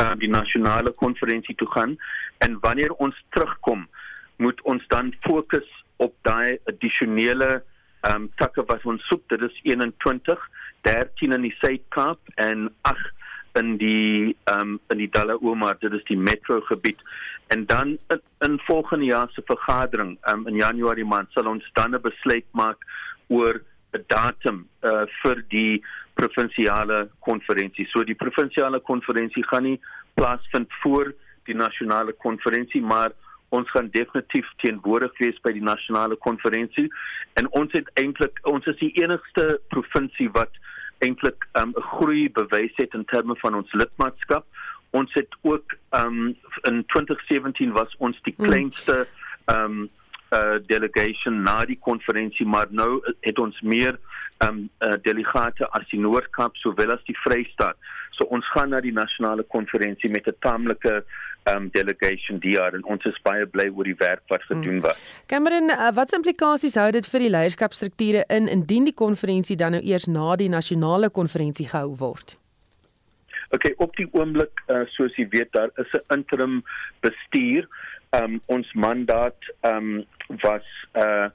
uh, 0.00 0.14
die 0.18 0.28
nasionale 0.28 0.90
konferensie 0.90 1.54
toe 1.54 1.70
gaan 1.70 1.96
en 2.38 2.58
wanneer 2.60 2.92
ons 2.92 3.24
terugkom, 3.28 3.88
moet 4.36 4.60
ons 4.62 4.86
dan 4.86 5.14
fokus 5.20 5.84
op 5.96 6.14
daai 6.22 6.58
addisionele 6.64 7.62
ehm 8.00 8.14
um, 8.14 8.30
takke 8.36 8.64
wat 8.68 8.84
ons 8.84 9.06
soek. 9.08 9.22
Dit 9.28 9.40
is 9.40 9.60
21, 9.62 10.48
13 10.80 11.32
in 11.32 11.40
die 11.40 11.56
Suid-Kaap 11.58 12.18
en 12.34 12.74
8 12.82 13.23
in 13.54 13.76
die 13.76 14.36
ehm 14.44 14.60
um, 14.60 14.80
in 14.92 14.98
die 14.98 15.10
Dalaooma, 15.10 15.74
dit 15.80 15.92
is 15.92 16.04
die 16.10 16.18
metro 16.18 16.60
gebied. 16.60 17.00
En 17.46 17.66
dan 17.66 17.98
in, 18.08 18.20
in 18.38 18.58
volgende 18.66 19.04
jaar 19.04 19.28
se 19.32 19.42
vergadering, 19.46 20.18
ehm 20.22 20.38
um, 20.38 20.46
in 20.46 20.54
Januarie 20.54 21.04
maand 21.04 21.32
sal 21.32 21.46
ons 21.46 21.70
dan 21.72 21.94
'n 21.94 22.00
besluit 22.00 22.46
maak 22.50 22.78
oor 23.28 23.62
'n 23.92 24.04
datum 24.06 24.66
uh 24.82 25.06
vir 25.22 25.44
die 25.48 25.84
provinsiale 26.14 27.08
konferensie. 27.18 27.86
So 27.86 28.04
die 28.04 28.20
provinsiale 28.24 28.80
konferensie 28.80 29.44
gaan 29.46 29.62
nie 29.62 29.80
plaasvind 30.14 30.72
voor 30.82 31.14
die 31.44 31.54
nasionale 31.54 32.12
konferensie, 32.12 32.82
maar 32.82 33.12
ons 33.48 33.70
gaan 33.70 33.88
definitief 33.90 34.46
teenwoordig 34.62 35.18
wees 35.18 35.38
by 35.42 35.52
die 35.52 35.62
nasionale 35.62 36.16
konferensie 36.16 36.88
en 37.38 37.50
ons 37.60 37.72
het 37.76 37.90
eintlik 38.00 38.40
ons 38.50 38.66
is 38.66 38.78
die 38.80 38.92
enigste 39.02 39.60
provinsie 39.74 40.30
wat 40.38 40.58
eintlik 41.04 41.46
um, 41.52 41.70
'n 41.70 41.76
um, 41.76 41.82
groei 41.94 42.30
bewys 42.32 42.72
het 42.76 42.94
in 42.94 43.04
terme 43.04 43.36
van 43.36 43.54
ons 43.54 43.72
lidmaatskap. 43.72 44.46
Ons 44.90 45.12
het 45.14 45.36
ook 45.42 45.76
um, 45.90 46.36
in 46.62 46.84
2017 46.86 47.72
was 47.72 47.94
ons 47.98 48.18
die 48.22 48.34
hmm. 48.36 48.46
kleinste 48.46 49.06
um, 49.46 49.88
uh, 50.34 50.58
delegation 50.66 51.42
na 51.42 51.64
die 51.64 51.78
konferensie, 51.78 52.46
maar 52.46 52.66
nou 52.70 53.00
het 53.20 53.38
ons 53.38 53.60
meer 53.60 53.98
um, 54.38 54.68
uh, 54.78 54.94
delegate 55.02 55.68
as 55.70 55.86
die 55.90 56.00
Noord-Kaap 56.00 56.56
sowel 56.56 56.94
as 56.94 57.04
die 57.08 57.18
Vrystaat. 57.22 57.76
So 58.16 58.26
ons 58.34 58.46
gaan 58.54 58.74
na 58.74 58.80
die 58.80 58.94
nasionale 58.94 59.44
konferensie 59.56 60.10
met 60.10 60.26
'n 60.26 60.36
taamlike 60.40 61.04
um 61.50 61.68
delegation 61.70 62.38
DR 62.40 62.74
en 62.74 62.84
ons 62.84 63.04
is 63.04 63.18
baie 63.26 63.46
bly 63.46 63.66
oor 63.72 63.88
die 63.88 63.96
werk 64.00 64.22
wat 64.32 64.42
gedoen 64.48 64.80
was. 64.84 65.00
Cameron, 65.26 65.70
uh, 65.70 65.90
wat 65.96 66.10
se 66.10 66.16
implikasies 66.16 66.78
hou 66.80 66.90
dit 66.94 67.08
vir 67.12 67.26
die 67.26 67.32
leierskapstrukture 67.34 68.24
in 68.32 68.48
indien 68.48 68.88
die 68.88 68.96
konferensie 68.96 69.56
dan 69.60 69.76
nou 69.76 69.82
eers 69.84 70.08
na 70.08 70.36
die 70.40 70.48
nasionale 70.48 71.10
konferensie 71.10 71.68
gehou 71.68 71.92
word? 72.00 72.38
Okay, 73.54 73.74
op 73.76 73.92
die 73.96 74.08
oomblik 74.16 74.64
uh, 74.72 74.82
soos 74.96 75.14
jy 75.20 75.28
weet 75.30 75.52
daar 75.52 75.70
is 75.78 75.92
'n 75.92 76.14
interim 76.16 76.62
bestuur. 77.00 77.68
Um 78.10 78.40
ons 78.46 78.72
mandaat 78.72 79.38
um 79.62 80.04
was 80.42 80.66
uh 80.94 81.28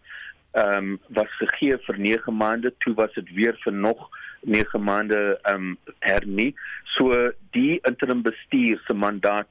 um 0.54 1.00
was 1.10 1.32
gegee 1.38 1.78
vir 1.78 1.98
9 1.98 2.34
maande, 2.34 2.74
toe 2.80 2.94
was 2.94 3.14
dit 3.14 3.30
weer 3.34 3.56
vir 3.64 3.74
nog 3.74 4.10
9 4.42 4.84
maande 4.84 5.40
um 5.54 5.78
hernie. 6.00 6.56
So 6.98 7.32
die 7.52 7.80
interim 7.84 8.22
bestuur 8.22 8.82
se 8.88 8.94
mandaat 8.94 9.48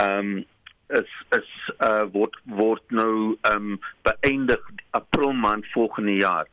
um 0.00 0.44
is 0.88 1.10
is 1.36 1.50
uh 1.78 2.04
word 2.12 2.36
word 2.44 2.82
nou 2.88 3.36
um 3.52 3.78
beëindig 4.06 4.62
April 4.90 5.32
maand 5.32 5.66
volgende 5.74 6.16
jaar. 6.18 6.46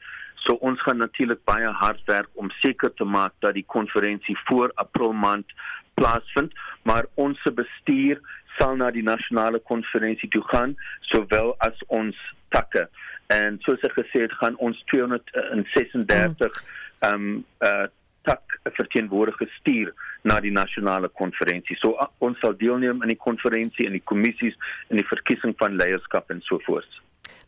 So 0.45 0.55
ons 0.61 0.81
gaan 0.81 1.01
natuurlik 1.01 1.43
baie 1.49 1.67
hard 1.81 2.03
werk 2.05 2.29
om 2.33 2.51
seker 2.61 2.93
te 2.93 3.03
maak 3.03 3.33
dat 3.39 3.57
die 3.57 3.65
konferensie 3.67 4.37
voor 4.45 4.71
April 4.75 5.13
maand 5.13 5.53
plaasvind, 5.93 6.53
maar 6.83 7.09
ons 7.15 7.41
bestuur 7.55 8.21
sal 8.57 8.77
na 8.77 8.91
die 8.93 9.03
nasionale 9.03 9.59
konferensie 9.59 10.29
toe 10.29 10.43
gaan 10.51 10.75
sowel 11.11 11.55
as 11.65 11.77
ons 11.87 12.17
takke. 12.55 12.87
En 13.33 13.57
soos 13.65 13.83
ek 13.85 13.97
gesê 13.97 14.23
het, 14.25 14.33
gaan 14.39 14.57
ons 14.63 14.77
236 14.93 16.63
ehm 17.05 17.13
um, 17.13 17.45
uh 17.65 17.87
tak 18.27 18.60
verteenwoordiger 18.75 19.50
stuur 19.60 19.93
na 20.27 20.39
die 20.43 20.51
nasionale 20.51 21.10
konferensie. 21.19 21.77
So 21.79 21.96
ons 22.24 22.39
sal 22.43 22.57
deelneem 22.60 23.01
aan 23.01 23.13
die 23.13 23.19
konferensie 23.19 23.88
en 23.88 23.96
die 23.98 24.03
kommissies 24.03 24.57
en 24.91 25.00
die 25.00 25.07
verkiesing 25.07 25.55
van 25.62 25.79
leierskap 25.79 26.31
en 26.34 26.43
so 26.46 26.60
voort. 26.67 27.01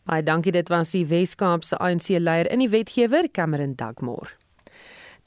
Baie 0.08 0.24
dankie 0.24 0.52
dit 0.56 0.72
was 0.72 0.94
die 0.96 1.06
Weskaapse 1.06 1.78
ANC 1.78 2.08
leier 2.18 2.48
in 2.50 2.64
die 2.64 2.72
wetgewer 2.72 3.28
Cameron 3.36 3.76
Dugmore. 3.76 4.32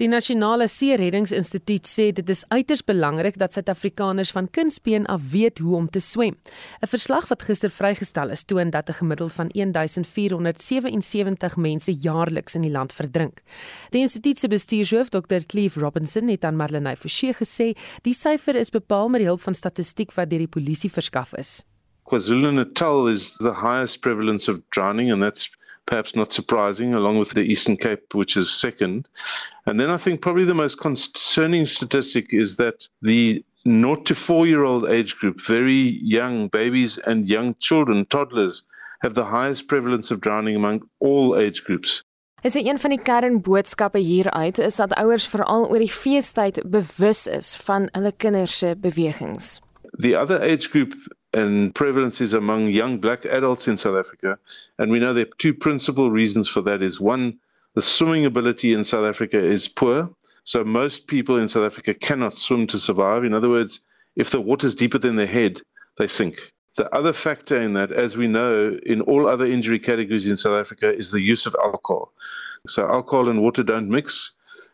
Die 0.01 0.07
Nasionale 0.07 0.67
See 0.67 0.95
Reddingsinstituut 0.97 1.85
sê 1.85 2.07
dit 2.17 2.29
is 2.33 2.41
uiters 2.49 2.81
belangrik 2.81 3.35
dat 3.37 3.53
Suid-Afrikaners 3.53 4.31
van 4.33 4.49
kindsbeen 4.49 5.05
af 5.05 5.21
weet 5.29 5.61
hoe 5.61 5.75
om 5.77 5.89
te 5.89 6.01
swem. 6.01 6.33
'n 6.81 6.89
Verslag 6.89 7.27
wat 7.29 7.45
gister 7.45 7.69
vrygestel 7.69 8.29
is 8.29 8.43
toon 8.43 8.69
dat 8.69 8.89
'n 8.89 8.93
gemiddeld 8.93 9.33
van 9.33 9.49
1477 9.53 11.57
mense 11.57 11.91
jaarliks 11.91 12.55
in 12.55 12.61
die 12.61 12.71
land 12.71 12.93
verdrink. 12.93 13.41
Die 13.89 14.01
instituut 14.01 14.39
se 14.39 14.47
bestuurshoof, 14.47 15.09
Dr. 15.09 15.45
Cleve 15.45 15.79
Robinson, 15.79 16.27
het 16.27 16.43
aan 16.43 16.55
Marlenae 16.55 16.95
Forsie 16.95 17.33
gesê, 17.33 17.73
die 18.01 18.13
syfer 18.13 18.55
is 18.55 18.69
bepaal 18.69 19.09
met 19.09 19.19
die 19.19 19.27
hulp 19.27 19.41
van 19.41 19.53
statistiek 19.53 20.13
wat 20.13 20.29
deur 20.29 20.39
die 20.39 20.47
polisie 20.47 20.91
verskaf 20.91 21.33
is. 21.33 21.63
KwaZulu-Natal 22.05 23.09
is 23.09 23.37
the 23.37 23.53
highest 23.53 24.01
prevalence 24.01 24.51
of 24.51 24.59
drowning 24.69 25.11
and 25.11 25.21
that's 25.21 25.49
perhaps 25.85 26.15
not 26.15 26.33
surprising, 26.33 26.93
along 26.93 27.19
with 27.19 27.31
the 27.31 27.41
Eastern 27.41 27.77
Cape, 27.77 28.13
which 28.13 28.37
is 28.37 28.51
second. 28.51 29.07
And 29.65 29.79
then 29.79 29.89
I 29.89 29.97
think 29.97 30.21
probably 30.21 30.45
the 30.45 30.53
most 30.53 30.79
concerning 30.79 31.65
statistic 31.65 32.33
is 32.33 32.57
that 32.57 32.87
the 33.01 33.43
not 33.65 34.05
to 34.05 34.15
four 34.15 34.47
year 34.47 34.63
old 34.63 34.89
age 34.89 35.15
group, 35.17 35.41
very 35.41 35.99
young 36.01 36.47
babies 36.47 36.97
and 36.97 37.29
young 37.29 37.55
children, 37.59 38.05
toddlers, 38.05 38.63
have 39.01 39.13
the 39.13 39.25
highest 39.25 39.67
prevalence 39.67 40.11
of 40.11 40.21
drowning 40.21 40.55
among 40.55 40.81
all 40.99 41.37
age 41.37 41.63
groups. 41.63 42.03
Is 42.43 42.55
een 42.55 42.79
van 42.79 42.89
die 42.89 42.99
kernboodskappe 42.99 43.97
hieruit 43.97 44.57
is 44.57 44.75
dat 44.75 44.93
ouers 44.99 45.27
veral 45.27 45.69
oor 45.69 45.79
die 45.79 45.91
feestyd 45.91 46.59
bewus 46.67 47.27
is 47.27 47.55
van 47.55 47.87
hulle 47.91 48.11
kinders 48.17 48.57
se 48.57 48.75
bewegings. 48.75 49.61
The 50.03 50.17
other 50.19 50.41
age 50.41 50.69
group 50.69 50.93
and 51.33 51.73
prevalence 51.73 52.21
is 52.21 52.33
among 52.33 52.67
young 52.67 52.99
black 52.99 53.25
adults 53.25 53.67
in 53.67 53.77
South 53.77 53.97
Africa. 53.97 54.37
And 54.77 54.91
we 54.91 54.99
know 54.99 55.13
there 55.13 55.25
are 55.25 55.37
two 55.37 55.53
principal 55.53 56.11
reasons 56.11 56.47
for 56.47 56.61
that 56.61 56.81
is 56.81 56.99
one, 56.99 57.39
the 57.75 57.81
swimming 57.81 58.25
ability 58.25 58.73
in 58.73 58.83
South 58.83 59.05
Africa 59.05 59.37
is 59.37 59.67
poor. 59.67 60.09
So 60.43 60.63
most 60.63 61.07
people 61.07 61.37
in 61.37 61.49
South 61.49 61.65
Africa 61.65 61.93
cannot 61.93 62.33
swim 62.35 62.67
to 62.67 62.77
survive. 62.77 63.23
In 63.23 63.33
other 63.33 63.49
words, 63.49 63.79
if 64.15 64.29
the 64.29 64.41
water 64.41 64.67
is 64.67 64.75
deeper 64.75 64.99
than 64.99 65.15
their 65.15 65.25
head, 65.25 65.61
they 65.97 66.07
sink. 66.07 66.37
The 66.75 66.93
other 66.93 67.13
factor 67.13 67.61
in 67.61 67.73
that, 67.73 67.91
as 67.91 68.17
we 68.17 68.27
know 68.27 68.77
in 68.85 69.01
all 69.01 69.27
other 69.27 69.45
injury 69.45 69.79
categories 69.79 70.27
in 70.27 70.37
South 70.37 70.59
Africa, 70.59 70.93
is 70.93 71.11
the 71.11 71.21
use 71.21 71.45
of 71.45 71.55
alcohol. 71.63 72.11
So 72.67 72.87
alcohol 72.87 73.29
and 73.29 73.41
water 73.41 73.63
don't 73.63 73.89
mix. 73.89 74.31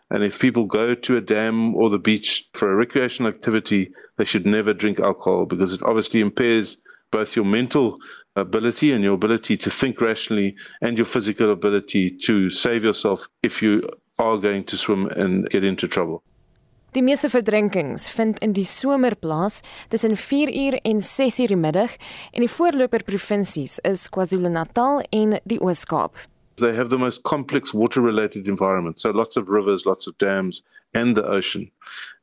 And 0.10 0.24
if 0.24 0.40
people 0.40 0.66
go 0.66 0.96
to 0.96 1.18
a 1.18 1.22
dam 1.22 1.76
or 1.76 1.90
the 1.90 2.00
beach 2.00 2.50
for 2.54 2.72
a 2.72 2.76
recreational 2.76 3.32
activity, 3.32 3.92
they 4.18 4.26
should 4.26 4.46
never 4.46 4.74
drink 4.74 5.00
alcohol 5.00 5.46
because 5.46 5.72
it 5.74 5.84
obviously 5.84 6.20
impairs 6.20 6.78
both 7.12 7.36
your 7.36 7.46
mental 7.46 7.98
ability 8.36 8.92
and 8.92 9.04
your 9.04 9.14
ability 9.14 9.58
to 9.58 9.70
think 9.70 10.02
rationally 10.02 10.56
and 10.82 10.98
your 10.98 11.06
physical 11.06 11.52
ability 11.52 12.18
to 12.26 12.50
save 12.50 12.84
yourself 12.84 13.28
if 13.44 13.62
you 13.62 13.88
are 14.18 14.38
going 14.38 14.64
to 14.66 14.78
swim 14.78 15.08
and 15.08 15.50
get 15.50 15.64
into 15.64 15.88
trouble. 15.88 16.24
Die 16.94 17.04
meeste 17.06 17.30
verdrinkings 17.30 18.08
vind 18.10 18.40
in 18.42 18.54
die 18.58 18.66
somer 18.66 19.14
plaas 19.16 19.62
tussen 19.90 20.16
4 20.18 20.50
uur 20.50 20.80
en 20.82 21.02
6 21.02 21.38
uur 21.40 21.52
die 21.54 21.60
middag 21.60 21.94
en 22.34 22.42
die 22.42 22.50
voorloper 22.50 23.04
provinsies 23.06 23.78
is 23.86 24.08
KwaZulu-Natal 24.10 25.04
en 25.14 25.38
die 25.46 25.60
Oos-Kaap. 25.62 26.18
They 26.60 26.76
have 26.76 26.90
the 26.90 26.98
most 26.98 27.24
complex 27.24 27.74
water 27.74 28.02
related 28.02 28.48
environment. 28.48 29.00
So 29.00 29.12
lots 29.12 29.38
of 29.38 29.50
rivers, 29.50 29.86
lots 29.86 30.08
of 30.08 30.18
dams, 30.18 30.64
and 30.94 31.16
the 31.16 31.26
ocean. 31.26 31.72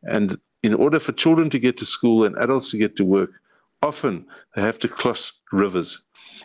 And 0.03 0.39
in 0.63 0.75
order 0.75 0.99
for 0.99 1.13
children 1.13 1.51
to 1.51 1.59
get 1.59 1.77
to 1.79 1.87
school 1.87 2.25
and 2.25 2.37
adults 2.37 2.71
to 2.71 2.79
get 2.79 2.97
to 2.97 3.05
work, 3.05 3.31
often 3.83 4.27
they 4.55 4.63
have 4.63 4.79
to 4.81 4.89
cross 4.89 5.33
rivers. 5.53 6.03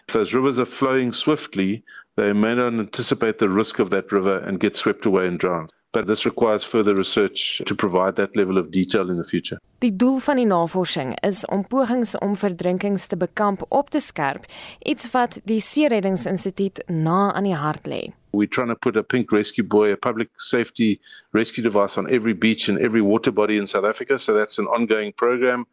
If 0.08 0.14
those 0.14 0.34
rivers 0.34 0.60
are 0.60 0.66
flowing 0.66 1.14
swiftly, 1.14 1.84
they 2.18 2.34
may 2.34 2.56
not 2.56 2.74
anticipate 2.74 3.40
the 3.40 3.50
risk 3.50 3.80
of 3.80 3.90
that 3.92 4.12
river 4.12 4.38
and 4.40 4.60
get 4.60 4.78
swept 4.78 5.06
away 5.06 5.28
and 5.28 5.40
drown. 5.40 5.68
But 5.94 6.08
this 6.08 6.26
requires 6.26 6.64
further 6.64 6.96
research 6.96 7.62
to 7.66 7.76
provide 7.76 8.16
that 8.16 8.36
level 8.36 8.58
of 8.58 8.72
detail 8.72 9.10
in 9.10 9.18
the 9.18 9.24
future. 9.24 9.58
Die 9.80 9.92
doel 9.92 10.20
van 10.20 10.40
die 10.40 10.46
navorsing 10.46 11.16
is 11.28 11.46
om 11.46 11.66
pogings 11.68 12.14
om 12.18 12.36
verdrinkings 12.36 13.08
te 13.12 13.18
bekamp 13.18 13.66
op 13.70 13.90
te 13.90 14.00
skerp, 14.00 14.46
iets 14.88 15.10
wat 15.12 15.42
die 15.44 15.60
See 15.60 15.88
Reddingsinstituut 15.92 16.84
na 16.88 17.34
aan 17.34 17.50
die 17.50 17.58
hart 17.58 17.90
lê. 17.92 18.14
We're 18.32 18.48
trying 18.48 18.72
to 18.72 18.76
put 18.76 18.96
a 18.96 19.04
pink 19.04 19.32
rescue 19.32 19.68
buoy, 19.68 19.92
a 19.92 19.98
public 19.98 20.30
safety 20.38 21.02
rescue 21.34 21.64
device 21.64 21.98
on 21.98 22.08
every 22.08 22.34
beach 22.34 22.70
and 22.70 22.80
every 22.80 23.02
water 23.02 23.32
body 23.32 23.58
in 23.58 23.68
South 23.68 23.84
Africa, 23.84 24.18
so 24.18 24.34
that's 24.34 24.60
an 24.60 24.68
ongoing 24.68 25.12
program. 25.12 25.66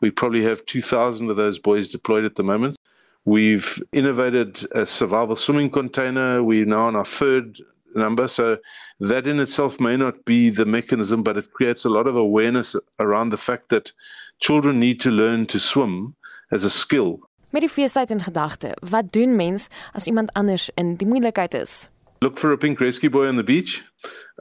We 0.00 0.10
probably 0.10 0.44
have 0.44 0.66
2000 0.66 1.30
of 1.30 1.36
those 1.36 1.58
buoys 1.58 1.88
deployed 1.88 2.24
at 2.26 2.34
the 2.34 2.42
moment. 2.42 2.76
We've 3.24 3.82
innovated 3.92 4.66
a 4.72 4.84
survival 4.84 5.36
swimming 5.36 5.70
container. 5.70 6.42
We're 6.42 6.66
now 6.66 6.88
on 6.88 6.96
our 6.96 7.04
third 7.04 7.60
number. 7.96 8.28
So 8.28 8.58
that 9.00 9.26
in 9.26 9.40
itself 9.40 9.80
may 9.80 9.96
not 9.96 10.24
be 10.24 10.50
the 10.50 10.64
mechanism, 10.64 11.22
but 11.22 11.36
it 11.36 11.52
creates 11.52 11.84
a 11.84 11.88
lot 11.88 12.06
of 12.06 12.16
awareness 12.16 12.76
around 12.98 13.30
the 13.30 13.36
fact 13.36 13.68
that 13.70 13.92
children 14.40 14.80
need 14.80 15.00
to 15.00 15.10
learn 15.10 15.46
to 15.46 15.58
swim 15.58 16.14
as 16.50 16.64
a 16.64 16.70
skill. 16.70 17.20
Met 17.52 17.62
die 17.62 17.68
feestyd 17.68 18.10
in 18.10 18.20
gedagte, 18.24 18.72
wat 18.90 19.12
doen 19.12 19.36
mens 19.36 19.68
as 19.92 20.06
iemand 20.06 20.32
anders 20.32 20.70
in 20.74 20.96
die 20.96 21.06
moeilikheid 21.06 21.54
is? 21.54 21.88
Look 22.22 22.38
for 22.38 22.52
a 22.52 22.56
pink 22.56 22.80
rescue 22.80 23.10
buoy 23.10 23.28
on 23.28 23.36
the 23.36 23.42
beach 23.42 23.82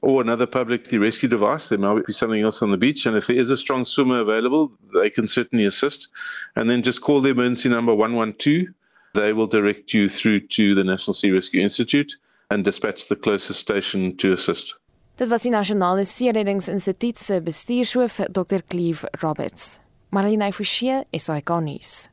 or 0.01 0.21
another 0.21 0.45
publicly 0.45 0.97
rescue 0.97 1.27
device. 1.27 1.67
There 1.67 1.79
might 1.79 2.05
be 2.05 2.13
something 2.13 2.41
else 2.41 2.61
on 2.61 2.71
the 2.71 2.77
beach. 2.77 3.05
And 3.05 3.17
if 3.17 3.27
there 3.27 3.35
is 3.35 3.51
a 3.51 3.57
strong 3.57 3.85
swimmer 3.85 4.19
available, 4.19 4.71
they 4.93 5.09
can 5.09 5.27
certainly 5.27 5.65
assist. 5.65 6.07
And 6.55 6.69
then 6.69 6.83
just 6.83 7.01
call 7.01 7.21
the 7.21 7.29
emergency 7.29 7.69
number 7.69 7.93
112. 7.93 8.67
They 9.13 9.33
will 9.33 9.47
direct 9.47 9.93
you 9.93 10.07
through 10.09 10.47
to 10.55 10.75
the 10.75 10.83
National 10.83 11.15
Sea 11.15 11.31
Rescue 11.31 11.61
Institute 11.61 12.13
and 12.51 12.65
dispatch 12.65 13.07
the 13.07 13.15
closest 13.15 13.59
station 13.59 14.15
to 14.17 14.33
assist. 14.33 14.75
Dit 15.15 15.29
was 15.29 15.41
die 15.41 15.51
Nasionale 15.51 16.05
Seereddingsinstituut 16.05 17.17
se 17.17 17.41
bestuurshoof 17.41 18.19
Dr. 18.29 18.61
Cleve 18.67 19.07
Roberts. 19.21 19.79
Marlene 20.09 20.51
Forsie, 20.51 21.03
SAK 21.11 21.49
nuus. 21.61 22.09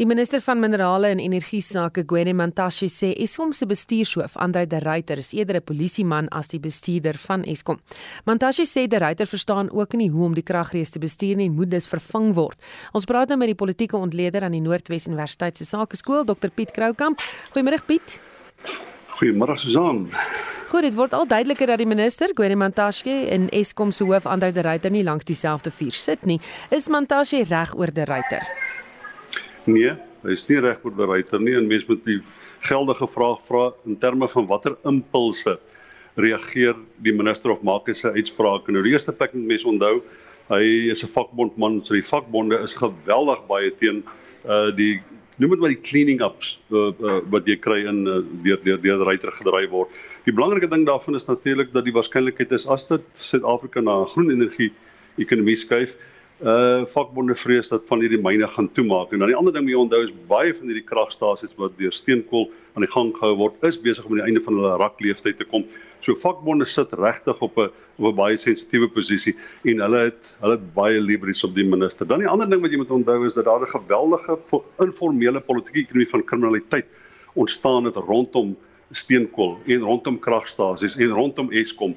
Die 0.00 0.06
minister 0.08 0.40
van 0.40 0.60
Minerale 0.60 1.10
en 1.12 1.18
Energie 1.20 1.60
Sake, 1.60 2.04
Gwede 2.08 2.32
Mantashe, 2.32 2.88
sê 2.88 3.10
Eskom 3.20 3.52
se 3.52 3.66
bestuurshoof, 3.68 4.36
Andre 4.40 4.64
de 4.66 4.80
Ruyter, 4.80 5.18
is 5.18 5.32
eerder 5.32 5.56
'n 5.56 5.64
polisieman 5.64 6.28
as 6.28 6.48
die 6.48 6.60
bestuurder 6.60 7.18
van 7.18 7.44
Eskom. 7.44 7.78
Mantashe 8.24 8.64
sê 8.64 8.88
de 8.88 8.98
Ruyter 8.98 9.26
verstaan 9.26 9.70
ook 9.70 9.92
nie 9.92 10.10
hoe 10.10 10.24
om 10.24 10.34
die 10.34 10.42
kragrees 10.42 10.90
te 10.90 10.98
bestuur 10.98 11.36
nie 11.36 11.46
en 11.46 11.54
moet 11.54 11.70
dus 11.70 11.86
vervang 11.86 12.34
word. 12.34 12.58
Ons 12.92 13.04
praat 13.04 13.28
nou 13.28 13.38
met 13.38 13.48
die 13.48 13.54
politieke 13.54 13.96
ontleder 13.96 14.42
aan 14.42 14.52
die 14.52 14.60
Noordwes 14.60 15.06
Universiteit 15.06 15.56
se 15.56 15.64
Sakeskool, 15.64 16.24
Dr 16.24 16.48
Piet 16.48 16.70
Kroukamp. 16.70 17.20
Goeiemôre 17.52 17.84
Piet. 17.86 18.20
Goeiemôre 19.20 19.58
Susan. 19.60 20.06
Goed, 20.70 20.86
dit 20.86 20.94
word 20.96 21.12
al 21.12 21.26
duideliker 21.28 21.68
dat 21.68 21.80
die 21.82 21.88
minister, 21.88 22.32
Gwede 22.34 22.56
Mantashe, 22.56 23.12
en 23.34 23.48
Eskom 23.52 23.90
se 23.92 24.06
hoof, 24.08 24.24
Andre 24.26 24.48
de 24.56 24.64
Ruyter, 24.64 24.90
nie 24.90 25.04
langs 25.04 25.28
dieselfde 25.28 25.70
vuur 25.70 25.92
sit 25.92 26.24
nie. 26.24 26.38
Is 26.72 26.88
Mantashe 26.88 27.42
reg 27.44 27.74
oor 27.76 27.92
de 27.92 28.06
Ruyter? 28.08 28.46
Nee, 29.68 29.92
hy 30.24 30.32
is 30.32 30.46
nie 30.48 30.60
reg 30.64 30.80
oor 30.84 30.96
die 30.96 31.08
ryter 31.08 31.40
nie 31.40 31.52
en 31.58 31.68
mens 31.68 31.84
moet 31.88 32.00
die 32.08 32.18
geldige 32.64 33.06
vraag 33.08 33.44
vra 33.48 33.66
in 33.88 33.98
terme 34.00 34.28
van 34.28 34.48
watter 34.48 34.78
impulse 34.88 35.58
reageer 36.20 36.80
die 37.04 37.12
minister 37.12 37.52
of 37.52 37.62
maak 37.64 37.88
hy 37.88 37.94
sy 37.96 38.12
uitsprake. 38.16 38.72
Nou 38.72 38.82
die 38.84 38.96
eerste 38.96 39.12
plek 39.16 39.36
moet 39.36 39.52
mense 39.52 39.68
onthou 39.68 40.00
Hy 40.50 40.90
is 40.90 41.04
'n 41.04 41.12
vakbondman, 41.14 41.84
so 41.86 41.94
die 41.94 42.02
vakbonde 42.02 42.58
is 42.58 42.74
geweldig 42.74 43.42
baie 43.46 43.70
teen 43.70 44.02
uh 44.44 44.74
die 44.74 44.98
noem 45.40 45.54
dit 45.54 45.62
maar 45.62 45.72
die 45.72 45.80
cleaning 45.80 46.20
ups 46.24 46.52
uh, 46.68 46.90
uh, 46.92 47.18
wat 47.32 47.48
jy 47.48 47.56
kry 47.64 47.80
in 47.88 48.04
uh, 48.04 48.20
deur 48.44 48.60
deur 48.64 48.80
deur 48.84 49.04
ryter 49.08 49.32
gedryf 49.32 49.70
word. 49.72 49.96
Die 50.26 50.34
belangrike 50.36 50.68
ding 50.68 50.84
daarvan 50.88 51.16
is 51.16 51.28
natuurlik 51.28 51.72
dat 51.72 51.86
die 51.88 51.96
waarskynlikheid 51.96 52.52
is 52.52 52.68
as 52.68 52.86
dit 52.90 53.06
Suid-Afrika 53.16 53.80
na 53.84 54.02
groen 54.12 54.30
energie 54.34 54.70
ekonomie 55.20 55.56
skuif, 55.56 55.96
uh 56.40 56.86
vakbonde 56.88 57.34
vrees 57.36 57.68
dat 57.68 57.82
van 57.84 58.00
hierdie 58.00 58.20
myne 58.20 58.46
gaan 58.48 58.68
toemaak. 58.72 59.12
En 59.12 59.20
dan 59.20 59.28
die 59.28 59.36
ander 59.36 59.52
ding 59.52 59.66
wat 59.66 59.74
jy 59.74 59.80
onthou 59.80 60.00
is 60.06 60.12
baie 60.28 60.54
van 60.56 60.70
hierdie 60.70 60.86
kragstasies 60.86 61.52
wat 61.60 61.74
deur 61.76 61.92
steenkool 61.92 62.48
aan 62.74 62.86
die 62.86 62.92
gang 62.92 63.10
gehou 63.12 63.34
word, 63.36 63.58
is 63.66 63.76
besig 63.76 64.06
om 64.06 64.14
aan 64.14 64.22
die 64.22 64.26
einde 64.30 64.42
van 64.46 64.56
hulle 64.56 64.78
rakleeftyd 64.80 65.36
te 65.36 65.44
kom. 65.44 65.66
So 66.00 66.16
vakbonde 66.22 66.64
sit 66.64 66.94
regtig 66.96 67.42
op 67.44 67.58
'n 67.58 67.68
op 67.98 68.06
'n 68.12 68.16
baie 68.16 68.36
sensitiewe 68.36 68.88
posisie 68.88 69.36
en 69.64 69.84
hulle 69.84 70.00
het 70.08 70.34
hulle 70.40 70.56
het 70.56 70.74
baie 70.74 71.00
leverage 71.00 71.46
op 71.46 71.54
die 71.54 71.64
minister. 71.64 72.06
Dan 72.06 72.20
die 72.20 72.28
ander 72.28 72.48
ding 72.48 72.62
wat 72.62 72.70
jy 72.70 72.78
moet 72.78 72.90
onthou 72.90 73.26
is 73.26 73.34
dat 73.34 73.44
daar 73.44 73.60
'n 73.60 73.76
geweldige 73.76 74.38
informele 74.78 75.40
politieke 75.40 75.80
ekonomie 75.80 76.08
van 76.08 76.24
kriminaliteit 76.24 76.86
ontstaan 77.34 77.84
het 77.84 77.96
rondom 77.96 78.56
steenkool 78.90 79.58
en 79.66 79.80
rondom 79.80 80.18
kragstasies 80.18 80.96
en 80.96 81.08
rondom 81.08 81.52
Eskom 81.52 81.94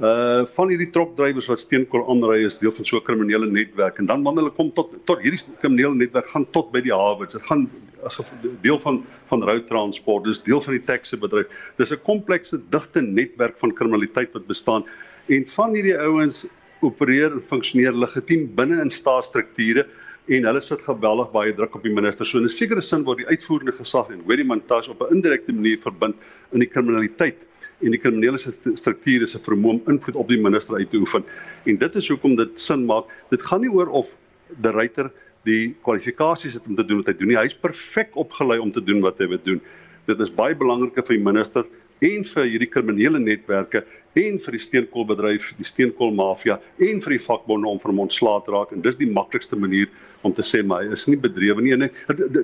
uh 0.00 0.46
van 0.48 0.70
hierdie 0.72 0.90
tropdrywers 0.90 1.46
wat 1.50 1.60
steenkool 1.60 2.06
aanry 2.08 2.46
is 2.46 2.56
deel 2.58 2.72
van 2.72 2.84
so 2.84 2.96
'n 2.96 3.04
kriminele 3.04 3.46
netwerk 3.46 3.98
en 3.98 4.06
dan 4.06 4.22
wanneer 4.22 4.44
hulle 4.44 4.56
kom 4.56 4.72
tot 4.72 4.94
tot 5.04 5.20
hierdie 5.20 5.40
kriminele 5.60 5.94
netwerk 5.94 6.26
gaan 6.26 6.46
tot 6.50 6.72
by 6.72 6.80
die 6.80 6.92
hawe 6.92 7.26
dit 7.26 7.42
gaan 7.42 7.68
as 8.04 8.18
deel 8.62 8.78
van 8.78 9.04
van 9.28 9.42
road 9.42 9.66
transport 9.66 10.24
dis 10.24 10.42
deel 10.42 10.60
van 10.60 10.72
die 10.72 10.84
taxi 10.84 11.16
bedryf 11.16 11.46
dis 11.76 11.92
'n 11.92 12.00
komplekse 12.02 12.60
digte 12.70 13.02
netwerk 13.02 13.58
van 13.58 13.74
kriminaliteit 13.74 14.32
wat 14.32 14.46
bestaan 14.46 14.84
en 15.28 15.46
van 15.46 15.74
hierdie 15.74 15.98
ouens 15.98 16.46
opereer 16.80 17.32
en 17.32 17.42
funksioneer 17.42 17.92
legitiem 17.92 18.48
binne 18.54 18.80
in 18.80 18.90
staatsstrukture 18.90 19.86
en 20.28 20.44
hulle 20.46 20.60
sit 20.62 20.82
geweldig 20.86 21.30
baie 21.34 21.54
druk 21.54 21.74
op 21.74 21.82
die 21.82 21.92
minister. 21.92 22.26
So 22.26 22.38
in 22.38 22.44
'n 22.44 22.48
sekere 22.48 22.82
sin 22.82 23.04
word 23.04 23.18
die 23.18 23.26
uitvoerende 23.26 23.72
gesag 23.72 24.10
en 24.10 24.22
hoorie 24.26 24.44
montage 24.44 24.90
op 24.90 25.02
'n 25.02 25.14
indirekte 25.14 25.52
manier 25.52 25.78
verbind 25.78 26.16
in 26.52 26.60
die 26.60 26.68
kriminaliteit 26.68 27.46
en 27.82 27.94
die 27.94 28.00
kriminele 28.00 28.38
strukture 28.38 29.26
se 29.26 29.40
vermoë 29.42 29.74
om 29.74 29.92
invloed 29.94 30.18
op 30.20 30.30
die 30.30 30.40
minister 30.40 30.78
uit 30.78 30.90
te 30.90 31.00
oefen. 31.02 31.26
En 31.66 31.78
dit 31.80 31.98
is 31.98 32.08
hoekom 32.12 32.36
dit 32.38 32.60
sin 32.60 32.86
maak. 32.86 33.10
Dit 33.34 33.42
gaan 33.46 33.64
nie 33.64 33.72
oor 33.72 33.90
of 34.02 34.14
die 34.62 34.72
ryter 34.74 35.10
die 35.48 35.74
kwalifikasies 35.82 36.54
het 36.58 36.66
om 36.70 36.78
te 36.78 36.86
doen 36.86 37.02
wat 37.02 37.10
hy 37.10 37.16
doen 37.18 37.32
nie. 37.32 37.40
Hy's 37.40 37.56
perfek 37.58 38.14
opgelei 38.20 38.60
om 38.62 38.70
te 38.74 38.82
doen 38.84 39.02
wat 39.02 39.18
hy 39.18 39.30
wil 39.32 39.42
doen. 39.42 39.62
Dit 40.06 40.22
is 40.22 40.30
baie 40.34 40.54
belangrik 40.58 40.98
vir 40.98 41.16
die 41.16 41.24
minister 41.24 41.66
en 42.02 42.24
vir 42.26 42.48
hierdie 42.50 42.70
kriminele 42.70 43.20
netwerke 43.22 43.84
en 44.18 44.38
vir 44.42 44.56
die 44.56 44.62
steenkoolbedryf, 44.62 45.52
die 45.58 45.66
steenkoolmafia 45.66 46.58
en 46.82 47.02
vir 47.04 47.16
die 47.16 47.22
vakbonde 47.22 47.70
om 47.70 47.78
van 47.82 47.94
hom 47.94 48.02
ontslae 48.06 48.42
te 48.44 48.54
raak 48.54 48.74
en 48.74 48.82
dis 48.84 48.98
die 48.98 49.10
maklikste 49.10 49.58
manier 49.58 49.88
om 50.26 50.34
te 50.34 50.44
sê 50.46 50.62
maar 50.66 50.82
hy 50.84 50.96
is 50.96 51.06
nie 51.08 51.18
bedrewe 51.20 51.62
nie 51.62 51.74
en 51.76 51.86
die 51.86 51.92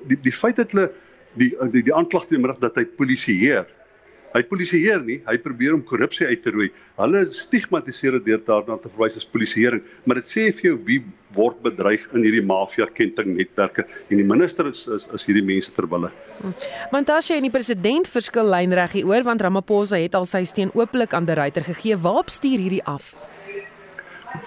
die, 0.07 0.17
die, 0.23 0.33
feit 0.35 0.57
dat 0.59 0.73
hulle 0.73 0.87
die 1.39 1.51
die, 1.75 1.83
die 1.83 1.95
aanklag 1.95 2.27
teen 2.29 2.47
hom 2.47 2.55
dat 2.63 2.79
hy 2.79 2.87
polisieer 2.99 3.67
Hy 4.29 4.43
polisieer 4.45 5.01
nie, 5.01 5.17
hy 5.25 5.35
probeer 5.41 5.73
om 5.73 5.81
korrupsie 5.85 6.27
uit 6.29 6.43
te 6.45 6.51
roei. 6.53 6.67
Hulle 6.99 7.23
stigmatiseer 7.33 8.19
dit 8.19 8.27
deur 8.27 8.43
daarna 8.45 8.77
te 8.77 8.91
verwys 8.93 9.17
as 9.17 9.25
polisieering, 9.25 9.81
maar 10.05 10.19
dit 10.21 10.29
sê 10.29 10.45
vir 10.53 10.67
jou 10.67 10.75
wie 10.85 10.99
word 11.33 11.57
bedreig 11.65 12.05
in 12.13 12.25
hierdie 12.25 12.43
mafia 12.45 12.85
kenting 12.93 13.33
netwerke 13.37 13.85
en 13.85 14.21
die 14.21 14.25
minister 14.25 14.69
is 14.69 14.85
is, 14.89 15.07
is 15.13 15.25
hierdie 15.29 15.45
mense 15.45 15.73
terwille. 15.73 16.11
Mantashe 16.93 17.37
en 17.37 17.45
die 17.45 17.53
president 17.53 18.09
verskil 18.09 18.49
lynreg 18.53 18.99
hieroor 18.99 19.25
want 19.25 19.41
Ramaphosa 19.45 19.97
het 20.01 20.17
al 20.17 20.29
sy 20.29 20.43
steun 20.49 20.73
ooplik 20.77 21.13
aan 21.17 21.29
die 21.29 21.37
ryter 21.37 21.65
gegee. 21.65 21.97
Waar 21.97 22.25
bestuur 22.29 22.61
hierdie 22.61 22.85
af? 22.85 23.15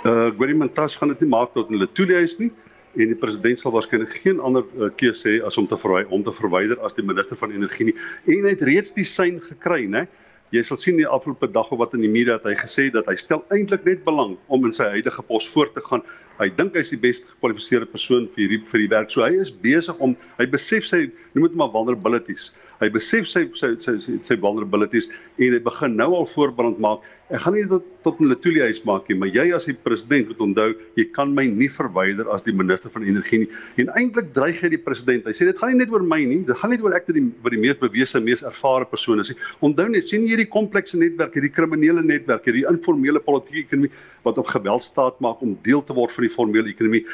Uh 0.06 0.30
Gwerie 0.30 0.58
Mantashe 0.58 0.98
gaan 0.98 1.10
dit 1.10 1.26
nie 1.26 1.32
maak 1.34 1.54
tot 1.58 1.70
hulle 1.74 1.90
toelies 1.90 2.38
nie 2.38 2.52
en 2.96 3.12
die 3.12 3.18
president 3.18 3.60
sal 3.60 3.72
waarskynlik 3.74 4.12
geen 4.22 4.40
ander 4.40 4.66
uh, 4.76 4.90
keuse 5.00 5.28
hê 5.28 5.38
as 5.46 5.58
om 5.60 5.68
te 5.68 5.78
verwy 5.80 6.04
om 6.10 6.24
te 6.24 6.34
verwyder 6.34 6.80
as 6.84 6.96
die 6.98 7.06
minister 7.06 7.38
van 7.40 7.54
energie 7.54 7.88
nie. 7.88 7.96
En 8.28 8.44
hy 8.44 8.52
het 8.52 8.66
reeds 8.68 8.92
die 8.96 9.08
sein 9.08 9.40
gekry 9.44 9.86
nê 9.90 10.06
jy 10.52 10.60
sal 10.68 10.76
sien 10.76 10.98
die 11.00 11.08
afgelope 11.08 11.48
dag 11.48 11.70
of 11.72 11.80
wat 11.80 11.94
in 11.96 12.02
die 12.04 12.10
media 12.12 12.34
het 12.36 12.44
hy 12.44 12.52
gesê 12.58 12.90
dat 12.92 13.06
hy 13.08 13.14
stel 13.16 13.40
eintlik 13.56 13.86
net 13.88 14.02
belang 14.04 14.34
om 14.52 14.66
in 14.68 14.74
sy 14.76 14.90
huidige 14.92 15.24
pos 15.24 15.46
voort 15.48 15.72
te 15.72 15.80
gaan. 15.86 16.04
Hy 16.42 16.50
dink 16.58 16.76
hy's 16.76 16.92
die 16.92 17.00
beste 17.00 17.30
gekwalifiseerde 17.30 17.88
persoon 17.88 18.26
vir 18.34 18.44
hierdie 18.44 18.60
vir 18.68 18.84
die 18.84 18.90
werk. 18.92 19.08
So 19.14 19.24
hy 19.24 19.32
is 19.40 19.52
besig 19.64 19.96
om 20.04 20.12
hy 20.36 20.48
besef 20.52 20.84
sy 20.90 21.06
noem 21.32 21.48
dit 21.48 21.56
maar 21.56 21.72
vulnerabilities 21.72 22.50
hy 22.82 22.90
besef 22.94 23.28
sy 23.30 23.46
sy 23.58 23.74
sy 23.80 23.96
sy, 24.04 24.18
sy 24.22 24.36
vulnerabilities 24.36 25.10
en 25.38 25.56
hy 25.56 25.62
begin 25.64 25.96
nou 25.96 26.12
al 26.18 26.28
voorbrand 26.28 26.80
maak 26.82 27.06
Ek 27.32 27.40
gaan 27.46 27.54
nie 27.56 27.64
tot 27.64 27.84
tot 28.04 28.18
'n 28.20 28.28
Letoile 28.28 28.66
huis 28.68 28.82
maak 28.84 29.06
nie, 29.08 29.16
maar 29.16 29.30
jy 29.32 29.54
as 29.56 29.64
die 29.64 29.72
president 29.72 30.28
moet 30.28 30.40
onthou, 30.44 30.74
jy 30.98 31.04
kan 31.16 31.32
my 31.32 31.46
nie 31.48 31.68
verwyder 31.72 32.28
as 32.28 32.42
die 32.44 32.52
minister 32.52 32.90
van 32.92 33.06
energie 33.08 33.38
nie. 33.38 33.48
En 33.80 33.88
eintlik 33.96 34.34
dreig 34.36 34.60
hy 34.60 34.68
die 34.74 34.82
president. 34.88 35.24
Hy 35.24 35.32
sê 35.32 35.46
dit 35.48 35.56
gaan 35.56 35.72
nie 35.72 35.78
net 35.80 35.94
oor 35.94 36.02
my 36.04 36.18
nie, 36.20 36.42
dit 36.44 36.58
gaan 36.58 36.74
nie 36.74 36.80
oor 36.82 36.92
ek 36.92 37.06
wat 37.08 37.16
die 37.16 37.24
wat 37.46 37.56
die 37.56 37.62
mees 37.62 37.78
bewese, 37.80 38.20
mees 38.20 38.42
ervare 38.42 38.84
persoon 38.84 39.24
is 39.24 39.32
nie. 39.32 39.38
Onthou 39.64 39.88
net, 39.88 40.04
sien 40.04 40.26
hierdie 40.28 40.50
komplekse 40.50 40.98
netwerk, 40.98 41.32
hierdie 41.32 41.54
kriminele 41.56 42.04
netwerk, 42.04 42.44
hierdie 42.44 42.66
informele 42.68 43.22
politieke 43.22 43.64
ekonomie 43.64 43.92
wat 44.26 44.36
op 44.36 44.52
geweld 44.52 44.82
staat 44.82 45.20
maak 45.20 45.40
om 45.40 45.56
deel 45.62 45.80
te 45.80 45.96
word 45.96 46.12
van 46.12 46.28
die 46.28 46.36
formele 46.36 46.68
ekonomie. 46.68 47.06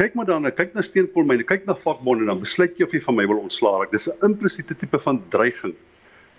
Kyk 0.00 0.14
maar 0.16 0.24
daarna, 0.24 0.50
kyk 0.50 0.72
na 0.74 0.82
steenkoolmyne, 0.82 1.44
kyk 1.44 1.66
na 1.68 1.74
vakbonde 1.76 2.24
dan 2.24 2.40
besluit 2.40 2.78
jy 2.78 2.86
of 2.86 2.94
jy 2.96 3.00
van 3.04 3.18
my 3.18 3.26
wil 3.28 3.42
ontslaa 3.42 3.82
raak. 3.82 3.90
Dis 3.92 4.08
'n 4.08 4.24
implisiete 4.24 4.74
tipe 4.74 4.98
van 4.98 5.22
dreiging 5.28 5.74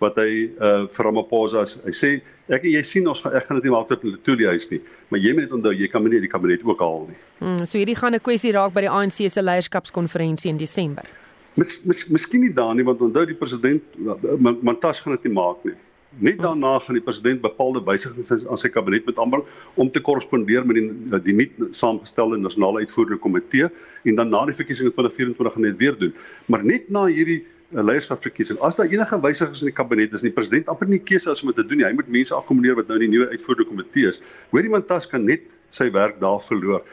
wat 0.01 0.17
hy 0.17 0.49
uh 0.57 0.87
vir 0.89 1.05
Ramaphosa 1.05 1.65
sê. 1.69 1.77
Hy 1.85 1.93
sê 1.93 2.09
ek 2.49 2.65
jy 2.67 2.81
sien 2.83 3.07
ons 3.07 3.21
gaan 3.21 3.35
ek 3.37 3.45
gaan 3.47 3.59
dit 3.59 3.69
nie 3.69 3.75
maak 3.75 3.87
tot 3.91 4.03
'n 4.03 4.15
Letoile 4.15 4.49
huis 4.53 4.69
nie, 4.71 4.81
maar 5.09 5.19
jy 5.19 5.33
moet 5.33 5.45
dit 5.45 5.53
onthou 5.57 5.73
jy 5.73 5.87
kan 5.87 6.03
nie 6.03 6.19
die 6.19 6.31
kabinet 6.31 6.65
ook 6.65 6.79
haal 6.79 7.05
nie. 7.07 7.19
Mm, 7.41 7.65
so 7.65 7.77
hierdie 7.77 7.95
gaan 7.95 8.15
'n 8.15 8.19
kwessie 8.19 8.51
raak 8.51 8.73
by 8.73 8.81
die 8.81 8.89
ANC 8.89 9.29
se 9.29 9.41
leierskapskonferensie 9.41 10.49
in 10.49 10.57
Desember. 10.57 11.05
Mis, 11.55 11.79
mis, 11.85 12.07
miskien 12.09 12.41
nie 12.41 12.53
daar 12.53 12.73
nie 12.73 12.83
want 12.83 13.01
onthou 13.01 13.25
die 13.25 13.37
president 13.37 13.83
Mantas 14.63 14.99
gaan 14.99 15.13
dit 15.13 15.25
nie 15.25 15.33
maak 15.33 15.63
nie. 15.63 15.77
Net 16.21 16.41
daarna 16.41 16.79
gaan 16.79 16.93
die 16.93 17.03
president 17.03 17.41
bepaalde 17.41 17.81
wysigings 17.83 18.45
aan 18.45 18.59
sy 18.59 18.69
kabinet 18.69 19.05
met 19.05 19.17
aanbring 19.17 19.45
om 19.81 19.89
te 19.89 20.01
korrespondeer 20.01 20.65
met 20.65 20.77
die 20.77 21.21
die 21.25 21.33
nuut 21.33 21.73
saamgestelde 21.73 22.37
nasionale 22.37 22.83
uitvoerende 22.85 23.17
komitee 23.23 23.69
en 24.03 24.19
dan 24.19 24.29
na 24.29 24.43
die 24.45 24.53
verkiesing 24.53 24.91
in 24.91 24.93
2024 24.93 25.55
gaan 25.55 25.67
dit 25.71 25.81
weer 25.81 25.97
doen. 25.97 26.13
Maar 26.45 26.65
net 26.65 26.89
na 26.89 27.05
hierdie 27.05 27.41
'n 27.73 27.85
leierskapverkiesing. 27.85 28.59
As 28.59 28.75
daar 28.75 28.85
enige 28.85 29.19
wysigings 29.19 29.61
in 29.61 29.71
die 29.71 29.75
kabinet 29.75 30.13
is, 30.13 30.21
die 30.21 30.31
president 30.31 30.67
amper 30.69 30.87
nie 30.87 30.99
keuse 30.99 31.31
as 31.31 31.41
om 31.41 31.49
dit 31.49 31.55
te 31.55 31.65
doen 31.65 31.81
nie. 31.81 31.87
Hy 31.87 31.93
moet 31.97 32.07
mense 32.07 32.35
akkommodeer 32.35 32.75
wat 32.75 32.87
nou 32.87 32.99
in 32.99 33.09
die 33.09 33.17
nuwe 33.17 33.31
uitvoerende 33.33 33.69
komitee 33.69 34.07
is. 34.07 34.21
Hoor 34.51 34.63
iemand 34.63 34.87
tas 34.87 35.07
kan 35.09 35.25
net 35.25 35.57
sy 35.69 35.89
werk 35.91 36.19
daar 36.21 36.41
verloor 36.41 36.83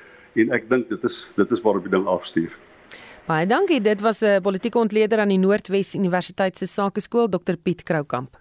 en 0.40 0.52
ek 0.56 0.68
dink 0.70 0.88
dit 0.88 1.04
is 1.04 1.26
dit 1.36 1.52
is 1.52 1.60
waarop 1.60 1.84
die 1.84 1.92
ding 1.92 2.06
afstuur. 2.08 2.56
Baie 3.26 3.46
dankie. 3.46 3.80
Dit 3.80 4.00
was 4.00 4.22
'n 4.22 4.40
politieke 4.40 4.78
ontleder 4.78 5.18
aan 5.18 5.28
die 5.28 5.38
Noordwes 5.38 5.94
Universiteit 5.94 6.56
se 6.56 6.66
Sakeskool 6.66 7.28
Dr 7.28 7.56
Piet 7.56 7.82
Kroukamp. 7.82 8.39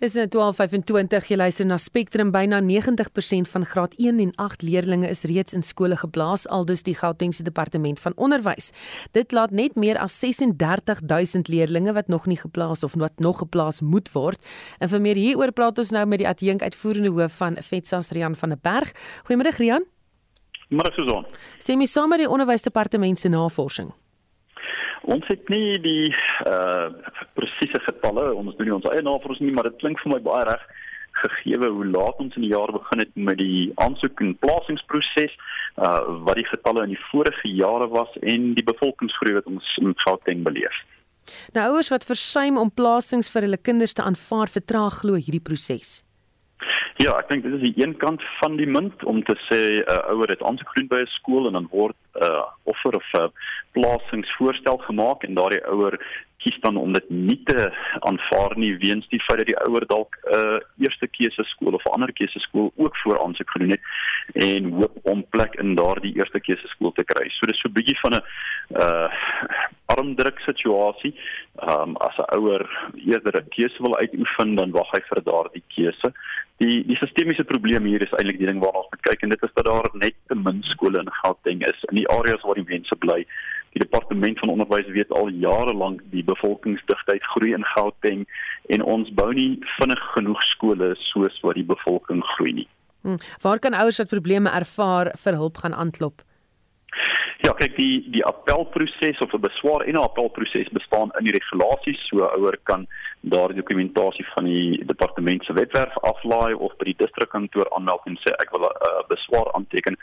Is 0.00 0.14
dit 0.16 0.30
12:25 0.32 1.26
jy 1.28 1.36
luister 1.36 1.66
na 1.68 1.76
Spectrum 1.76 2.30
byna 2.32 2.62
90% 2.64 3.48
van 3.52 3.66
graad 3.68 3.94
1 4.00 4.18
en 4.18 4.30
8 4.34 4.62
leerdlinge 4.62 5.08
is 5.08 5.26
reeds 5.28 5.52
in 5.52 5.62
skole 5.62 5.96
geblaas 5.96 6.46
aldus 6.48 6.82
die 6.82 6.94
Gautengse 6.94 7.42
departement 7.42 8.00
van 8.00 8.16
onderwys. 8.16 8.70
Dit 9.12 9.32
laat 9.32 9.50
net 9.50 9.76
meer 9.76 9.98
as 9.98 10.16
36000 10.18 11.48
leerdlinge 11.48 11.92
wat 11.92 12.08
nog 12.08 12.26
nie 12.26 12.40
geplaas 12.40 12.82
of 12.82 12.94
wat 12.96 13.18
nog 13.18 13.38
geplaas 13.38 13.80
moet 13.80 14.08
word. 14.12 14.40
En 14.78 14.88
vir 14.88 15.00
meer 15.00 15.20
hieroor 15.20 15.52
praat 15.52 15.78
ons 15.78 15.90
nou 15.90 16.06
met 16.06 16.18
die 16.18 16.28
adjunk 16.28 16.62
uitvoerende 16.62 17.10
hoof 17.10 17.36
van 17.36 17.60
FETSAS 17.60 18.10
Rian 18.10 18.36
van 18.36 18.48
der 18.48 18.58
Berg. 18.62 18.96
Goeiemôre 19.28 19.52
Rian. 19.56 19.84
Môre 20.70 20.92
Susan. 20.96 21.26
Sê 21.58 21.76
my 21.76 21.84
sommer 21.84 22.16
die 22.16 22.30
onderwysdepartement 22.30 23.18
se 23.18 23.28
navorsing. 23.28 23.92
Ons 25.08 25.24
het 25.28 25.48
nie 25.48 25.78
die 25.80 26.10
uh 26.48 26.90
presiese 27.38 27.80
getalle, 27.86 28.32
ons 28.34 28.56
doen 28.56 28.68
nie 28.68 28.76
ons 28.76 28.88
eie 28.92 29.02
navorsing 29.02 29.48
nie, 29.48 29.54
maar 29.56 29.70
dit 29.70 29.80
klink 29.80 30.00
vir 30.02 30.14
my 30.14 30.20
baie 30.24 30.44
reg 30.50 30.66
gegee 31.20 31.58
hoe 31.60 31.86
laat 31.86 32.20
ons 32.22 32.36
in 32.36 32.44
die 32.46 32.52
jaar 32.52 32.72
begin 32.72 33.02
het 33.02 33.10
met 33.14 33.38
die 33.40 33.72
aansoek 33.82 34.20
en 34.20 34.36
plasingsproses, 34.44 35.34
uh 35.80 36.20
wat 36.26 36.40
die 36.40 36.48
getalle 36.48 36.84
in 36.84 36.94
die 36.94 37.04
vorige 37.08 37.48
jare 37.48 37.88
was 37.88 38.12
en 38.22 38.52
die 38.58 38.66
bevolkingsgroei 38.66 39.38
wat 39.38 39.48
ons 39.50 39.76
in 39.80 39.96
Gauteng 40.04 40.44
beleef. 40.44 40.76
Nou 41.54 41.66
ouers 41.72 41.90
wat 41.92 42.04
versuim 42.04 42.58
om 42.58 42.70
plasings 42.70 43.30
vir 43.32 43.46
hulle 43.46 43.60
kinders 43.60 43.94
te 43.96 44.04
aanvaar, 44.04 44.52
vertraag 44.52 45.02
glo 45.02 45.18
hierdie 45.18 45.44
proses. 45.44 46.00
Ja, 47.00 47.14
ek 47.16 47.30
dink 47.30 47.46
dit 47.46 47.54
is 47.56 47.62
die 47.62 47.80
een 47.80 47.94
kant 47.96 48.20
van 48.42 48.58
die 48.60 48.66
munt 48.68 49.04
om 49.08 49.22
te 49.24 49.32
sê 49.48 49.60
'n 49.80 49.84
uh, 49.88 50.12
ouer 50.12 50.28
het 50.28 50.42
aansoek 50.44 50.68
gedoen 50.68 50.90
by 50.90 50.98
'n 51.00 51.14
skool 51.16 51.46
en 51.48 51.56
dan 51.56 51.68
word 51.72 51.96
'n 51.96 52.24
uh, 52.24 52.42
offer 52.72 52.92
of 52.98 53.06
'n 53.12 53.22
uh, 53.22 53.28
plasingsvoorstel 53.72 54.76
gemaak 54.88 55.24
en 55.24 55.34
daardie 55.34 55.64
ouer 55.64 55.96
kies 56.42 56.56
dan 56.60 56.76
om 56.76 56.92
dit 56.92 57.10
nie 57.10 57.38
te 57.44 57.68
aanvaar 58.08 58.56
nie 58.56 58.72
weens 58.82 59.08
die 59.12 59.22
feit 59.26 59.42
dat 59.42 59.50
die 59.50 59.58
ouer 59.66 59.86
dalk 59.86 60.16
'n 60.22 60.36
uh, 60.36 60.58
eerste 60.84 61.08
keuse 61.16 61.44
skool 61.52 61.74
of 61.78 61.84
'n 61.84 61.94
ander 61.96 62.12
keuse 62.12 62.40
skool 62.46 62.72
ook 62.76 62.96
voor 63.02 63.20
aansoek 63.22 63.50
gedoen 63.50 63.70
het 63.76 63.84
en 64.34 64.72
hoop 64.72 64.98
om 65.02 65.24
plek 65.28 65.54
in 65.54 65.74
daardie 65.74 66.16
eerste 66.16 66.40
keuse 66.40 66.68
skool 66.68 66.92
te 66.92 67.04
kry. 67.04 67.28
So 67.28 67.46
dis 67.46 67.60
so 67.60 67.68
'n 67.68 67.72
bietjie 67.78 67.98
van 68.00 68.14
'n 68.14 68.24
uh 68.84 69.08
armdruk 69.86 70.38
situasie. 70.38 71.14
Ehm 71.56 71.80
um, 71.80 71.96
as 71.96 72.16
'n 72.16 72.30
ouer 72.36 72.62
eerder 73.06 73.40
'n 73.40 73.48
keuse 73.48 73.82
wil 73.82 73.96
uitoefen, 73.96 74.54
dan 74.54 74.70
wag 74.70 74.90
hy 74.90 75.00
vir 75.08 75.22
daardie 75.22 75.64
keuse 75.74 76.12
Die 76.60 76.82
die 76.84 76.96
sistemiese 77.00 77.44
probleem 77.48 77.86
hier 77.88 78.02
is 78.04 78.10
eintlik 78.18 78.36
die 78.40 78.48
ding 78.50 78.58
waarna 78.60 78.82
ons 78.82 78.90
moet 78.92 79.06
kyk 79.06 79.22
en 79.24 79.32
dit 79.32 79.44
is 79.46 79.52
dat 79.56 79.64
daar 79.64 79.86
net 80.02 80.16
te 80.28 80.36
min 80.36 80.58
skole 80.68 81.00
in 81.00 81.08
Gauteng 81.22 81.62
is 81.64 81.86
in 81.88 81.96
die 82.02 82.08
areas 82.12 82.44
waar 82.44 82.60
die 82.60 82.68
mense 82.68 82.98
bly. 83.00 83.22
Die 83.72 83.82
departement 83.82 84.38
van 84.38 84.48
onderwys 84.48 84.88
weet 84.90 85.12
al 85.14 85.28
jare 85.28 85.74
lank 85.74 86.02
die 86.10 86.24
bevolkingsdigtheid 86.26 87.22
groei 87.34 87.52
in 87.54 87.64
Gauteng 87.74 88.26
en 88.74 88.82
ons 88.82 89.12
bou 89.14 89.30
nie 89.34 89.60
vinnig 89.78 90.02
genoeg 90.14 90.42
skole 90.54 90.94
soos 91.12 91.38
wat 91.46 91.54
die 91.54 91.66
bevolking 91.66 92.24
groei 92.34 92.52
nie. 92.62 92.68
Hmm. 93.02 93.20
Waar 93.42 93.58
kan 93.58 93.74
ouers 93.74 94.02
wat 94.02 94.10
probleme 94.10 94.50
ervaar 94.50 95.12
vir 95.16 95.38
hulp 95.38 95.62
gaan 95.62 95.74
aanklop? 95.74 96.22
Ja, 97.40 97.54
kyk 97.56 97.72
die 97.76 98.04
die 98.12 98.24
appelproses 98.28 99.20
of 99.24 99.32
'n 99.32 99.40
beswaar 99.40 99.80
en 99.86 99.94
'n 99.94 100.06
appelproses 100.08 100.68
bestaan 100.68 101.10
in 101.18 101.24
die 101.24 101.32
regulasies. 101.38 102.00
So 102.08 102.24
ouer 102.24 102.58
kan 102.62 102.86
daardie 103.20 103.56
dokumentasie 103.56 104.26
van 104.34 104.44
die 104.44 104.84
departement 104.84 105.44
se 105.44 105.52
webwerf 105.52 105.96
aflaai 105.98 106.54
of 106.54 106.76
by 106.76 106.84
die 106.84 106.96
distrikkantoor 106.96 107.68
aanmeld 107.76 108.06
en 108.08 108.16
sê 108.24 108.32
ek 108.40 108.50
wil 108.50 108.64
'n 108.64 108.72
uh, 108.88 109.02
beswaar 109.08 109.52
aanteken 109.52 109.96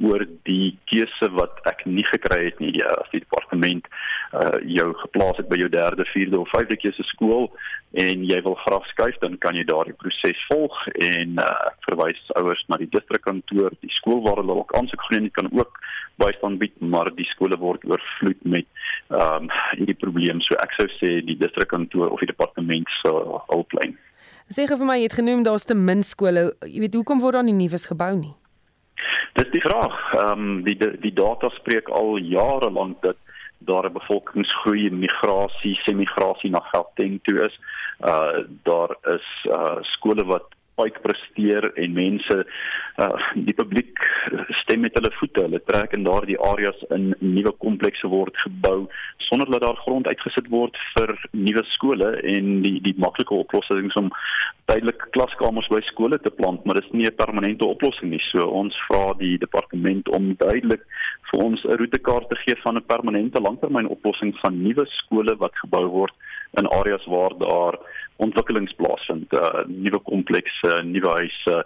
oor 0.00 0.26
die 0.42 0.78
keuse 0.90 1.30
wat 1.30 1.60
ek 1.70 1.84
nie 1.84 2.04
gekry 2.04 2.44
het 2.44 2.58
nie 2.58 2.72
die, 2.72 2.84
as 2.84 3.10
die 3.10 3.22
departement 3.22 3.86
uh, 4.32 4.58
jou 4.66 4.94
geplaas 4.94 5.36
het 5.36 5.48
by 5.48 5.56
jou 5.56 5.68
derde, 5.68 6.04
vierde 6.04 6.40
of 6.40 6.50
vyfde 6.50 6.76
keuse 6.76 7.02
skool 7.02 7.50
en 7.92 8.24
jy 8.24 8.42
wil 8.42 8.54
graag 8.54 8.86
skuif 8.86 9.18
dan 9.22 9.38
kan 9.38 9.54
jy 9.54 9.64
daardie 9.64 9.94
proses 9.94 10.46
volg 10.50 10.74
en 10.98 11.38
uh, 11.38 11.70
verwys 11.86 12.22
ouers 12.34 12.64
na 12.68 12.76
die 12.76 12.90
distrikkantoor, 12.90 13.70
die 13.80 13.94
skool 14.00 14.22
waar 14.26 14.42
hulle 14.42 14.58
ook 14.62 14.74
aansoek 14.74 15.02
gedoen 15.06 15.30
het 15.30 15.38
kan 15.38 15.50
ook 15.52 15.78
bystand 16.18 16.58
bied 16.58 16.74
maar 16.90 17.10
die 17.16 17.28
skole 17.32 17.58
word 17.58 17.84
oorvloed 17.84 18.40
met 18.42 18.66
ehm 19.10 19.44
um, 19.44 19.50
hierdie 19.78 19.98
probleem 20.00 20.40
so 20.40 20.56
ek 20.62 20.72
sou 20.78 20.86
sê 20.98 21.20
die 21.26 21.38
distrikkantoor 21.40 22.08
of 22.08 22.20
die 22.20 22.30
departement 22.30 22.88
se 23.00 23.12
hulplyn. 23.50 23.98
Sê 24.52 24.66
vir 24.68 24.86
my 24.86 24.98
jy 24.98 25.08
het 25.08 25.18
genoem 25.20 25.44
daar's 25.44 25.64
te 25.64 25.74
min 25.74 26.02
skole. 26.02 26.52
Jy 26.64 26.80
weet 26.84 26.96
hoekom 26.98 27.20
word 27.20 27.38
daar 27.38 27.46
nie 27.46 27.56
nuus 27.56 27.86
gebou 27.90 28.12
nie? 28.16 28.34
Dis 29.34 29.50
die 29.52 29.64
vraag. 29.64 29.94
Ehm 30.14 30.48
um, 30.48 30.62
die, 30.64 30.76
die 30.78 30.96
die 31.08 31.14
data 31.14 31.50
spreek 31.58 31.88
al 31.88 32.18
jare 32.18 32.70
lank 32.70 33.02
dat 33.02 33.16
daar 33.64 33.86
'n 33.88 33.92
bevolkingsgroei 33.92 34.86
en 34.86 34.98
migrasie, 34.98 35.74
semigrasie 35.84 36.50
na 36.50 36.60
Gauteng 36.72 37.18
toe 37.22 37.40
is. 37.44 37.58
Uh 38.00 38.44
daar 38.62 38.96
is 39.16 39.28
uh 39.44 39.78
skole 39.80 40.24
wat 40.24 40.53
baie 40.78 40.92
presteer 41.04 41.70
en 41.74 41.96
mense 41.96 42.36
uh 43.02 43.10
die 43.34 43.54
publiek 43.58 43.98
stem 44.62 44.84
met 44.86 44.94
hulle 44.98 45.10
voete. 45.18 45.42
Hulle 45.46 45.60
trek 45.66 45.94
in 45.96 46.06
daardie 46.06 46.38
areas 46.50 46.78
in 46.94 47.12
nuwe 47.18 47.52
komplekse 47.64 48.08
word 48.10 48.36
gebou 48.44 48.84
sonder 49.28 49.50
dat 49.50 49.64
daar 49.64 49.80
grond 49.82 50.06
uitgesit 50.06 50.48
word 50.52 50.78
vir 50.94 51.14
nuwe 51.32 51.64
skole 51.74 52.10
en 52.34 52.60
die 52.66 52.76
die 52.84 52.94
maklike 53.06 53.34
oplossing 53.34 53.90
is 53.90 53.98
om 54.00 54.12
tydelike 54.70 55.10
klaskamers 55.16 55.68
by 55.72 55.80
skole 55.90 56.18
te 56.22 56.32
plant, 56.32 56.62
maar 56.64 56.78
dit 56.78 56.84
is 56.84 56.92
nie 56.92 57.06
'n 57.06 57.16
permanente 57.22 57.66
oplossing 57.66 58.10
nie. 58.10 58.22
So 58.32 58.46
ons 58.46 58.76
vra 58.88 59.14
die 59.18 59.38
departement 59.38 60.08
om 60.08 60.34
duidelik 60.38 60.82
vir 61.30 61.44
ons 61.44 61.64
'n 61.64 61.76
roetekaart 61.76 62.28
te 62.30 62.36
gee 62.44 62.56
van 62.62 62.76
'n 62.76 62.86
permanente 62.86 63.40
langtermynoplossing 63.40 64.34
van 64.42 64.62
nuwe 64.62 64.86
skole 64.86 65.36
wat 65.36 65.54
gebou 65.62 65.86
word 65.88 66.14
in 66.58 66.68
areas 66.68 67.04
waar 67.06 67.32
daar 67.38 67.78
ontwikkelings 68.22 68.74
plaasvind, 68.78 69.32
uh, 69.34 69.64
nuwe 69.68 70.00
komplekse, 70.06 70.78
nuwe 70.86 71.16
huise. 71.18 71.58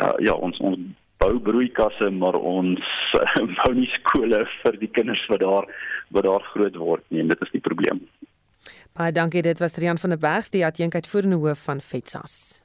Uh, 0.00 0.14
ja, 0.24 0.34
ons 0.34 0.58
ons 0.64 0.80
bou 1.20 1.34
broeikasse, 1.44 2.08
maar 2.16 2.38
ons 2.38 2.80
uh, 3.18 3.26
bou 3.60 3.74
nie 3.76 3.90
skole 3.98 4.44
vir 4.62 4.80
die 4.80 4.90
kinders 4.96 5.22
wat 5.32 5.44
daar 5.44 5.68
wat 6.10 6.26
daar 6.26 6.46
groot 6.54 6.74
word 6.80 7.04
nie 7.10 7.22
en 7.22 7.28
dit 7.30 7.44
is 7.44 7.52
die 7.52 7.62
probleem. 7.62 8.00
Baie 8.98 9.12
dankie, 9.14 9.44
dit 9.46 9.60
was 9.62 9.78
Rian 9.78 10.00
van 10.00 10.16
der 10.16 10.18
Berg, 10.18 10.50
die 10.50 10.64
adjunkuitvoerende 10.66 11.38
hoof 11.38 11.62
van 11.68 11.80
FETSAS. 11.80 12.58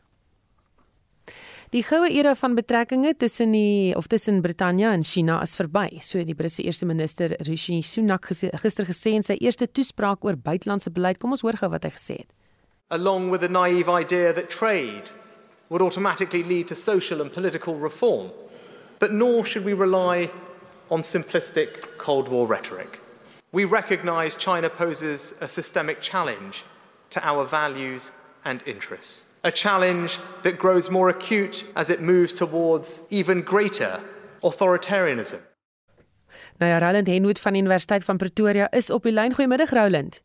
Die 1.73 1.83
goue 1.83 2.07
era 2.13 2.35
van 2.39 2.55
betrekkinge 2.55 3.15
tussen 3.19 3.51
die 3.51 3.93
of 3.97 4.07
tussen 4.07 4.41
Brittanje 4.41 4.87
en 4.87 5.03
China 5.03 5.41
is 5.43 5.55
verby, 5.57 5.99
so 6.01 6.21
die 6.23 6.35
Britse 6.37 6.63
eerste 6.63 6.85
minister 6.85 7.35
Rishi 7.47 7.81
Sunak 7.83 8.29
gister 8.29 8.87
gesê 8.87 9.15
in 9.17 9.25
sy 9.25 9.35
eerste 9.41 9.67
toespraak 9.67 10.23
oor 10.25 10.37
buitelandse 10.37 10.93
beleid. 10.93 11.19
Kom 11.19 11.35
ons 11.35 11.43
hoor 11.45 11.57
gou 11.59 11.71
wat 11.73 11.87
hy 11.87 11.91
gesê 11.97 12.19
het. 12.21 12.34
Along 12.91 13.29
with 13.31 13.41
the 13.41 13.49
naive 13.49 13.89
idea 13.89 14.33
that 14.33 14.49
trade 14.49 15.03
would 15.69 15.81
automatically 15.81 16.43
lead 16.43 16.67
to 16.67 16.75
social 16.75 17.21
and 17.21 17.31
political 17.31 17.75
reform, 17.75 18.31
but 18.99 19.11
nor 19.11 19.43
should 19.45 19.65
we 19.65 19.73
rely 19.73 20.29
on 20.89 21.01
simplistic 21.01 21.97
Cold 21.97 22.27
War 22.29 22.47
rhetoric. 22.47 22.99
We 23.51 23.65
recognize 23.65 24.35
China 24.37 24.69
poses 24.69 25.33
a 25.41 25.47
systemic 25.47 26.01
challenge 26.01 26.63
to 27.09 27.19
our 27.27 27.45
values 27.45 28.11
and 28.43 28.61
interests. 28.67 29.25
a 29.45 29.51
challenge 29.51 30.19
that 30.41 30.57
grows 30.57 30.89
more 30.89 31.09
acute 31.09 31.63
as 31.75 31.89
it 31.89 32.01
moves 32.01 32.33
towards 32.33 33.01
even 33.09 33.43
greater 33.43 33.99
authoritarianism. 34.41 35.39
Nou 36.57 36.71
ja, 36.71 36.79
Roland 36.79 37.07
Henwood 37.07 37.39
van 37.39 37.55
Universiteit 37.55 38.03
van 38.03 38.17
Pretoria 38.17 38.71
is 38.71 38.89
op 38.89 39.03
die 39.03 39.11
lyn. 39.11 39.33
Goeiemiddag 39.33 39.69
Roland. 39.69 40.21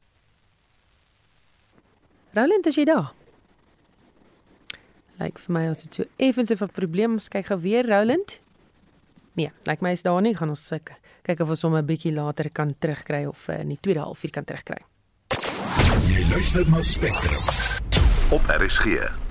Roland, 2.33 2.66
is 2.66 2.77
jy 2.79 2.85
daar? 2.87 3.11
Lyk 5.21 5.40
vir 5.43 5.53
my 5.53 5.64
as 5.69 5.83
dit 5.83 5.95
so 5.95 6.05
effens 6.16 6.51
'n 6.51 6.71
probleem. 6.73 7.12
Ons 7.12 7.29
kyk 7.29 7.47
gou 7.47 7.59
weer 7.61 7.85
Roland. 7.87 8.40
Nee, 9.35 9.51
lyk 9.64 9.81
my 9.81 9.90
is 9.90 10.03
daar 10.03 10.23
nie. 10.23 10.35
Gaan 10.35 10.49
ons 10.49 10.69
kyk. 10.69 10.93
Kyk 11.23 11.40
of 11.40 11.51
ons 11.51 11.62
hom 11.62 11.77
'n 11.77 11.87
bietjie 11.87 12.12
later 12.12 12.51
kan 12.51 12.75
terugkry 12.79 13.27
of 13.27 13.49
uh, 13.49 13.61
in 13.61 13.69
die 13.69 13.79
tweede 13.81 14.01
halfuur 14.01 14.31
kan 14.31 14.45
terugkry. 14.45 14.85
Jy 16.09 16.31
luister 16.31 16.71
na 16.71 16.81
Spectrum 16.81 17.43
op 18.31 18.43
RSG. 18.47 19.30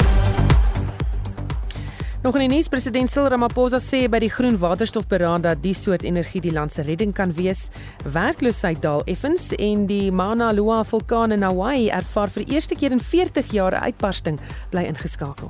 Nog 2.19 2.35
in 2.35 2.49
die 2.49 2.49
nuus 2.51 2.67
president 2.67 3.07
Cyril 3.07 3.29
Ramaphosa 3.31 3.77
sê 3.79 4.01
by 4.11 4.19
die 4.19 4.31
groen 4.33 4.57
waterstofberaad 4.59 5.45
dat 5.45 5.61
die 5.63 5.71
soort 5.71 6.03
energie 6.03 6.41
die 6.43 6.51
land 6.51 6.73
se 6.75 6.83
redding 6.83 7.13
kan 7.15 7.31
wees. 7.37 7.69
Werkloosheid 8.03 8.81
daal 8.83 9.05
effens 9.07 9.53
en 9.55 9.85
die 9.87 10.11
Mauna 10.11 10.49
Loa 10.51 10.81
vulkaan 10.83 11.31
in 11.31 11.47
Hawaii 11.47 11.87
ervaar 11.87 12.27
vir 12.35 12.43
eerste 12.51 12.75
keer 12.75 12.91
in 12.91 12.99
40 12.99 13.53
jaar 13.55 13.71
'n 13.71 13.87
uitbarsting 13.87 14.39
bly 14.69 14.83
ingeskakel. 14.83 15.47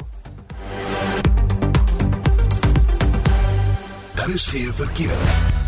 Daar 4.16 4.30
is 4.30 4.48
geen 4.48 4.74
verkeer 4.74 5.59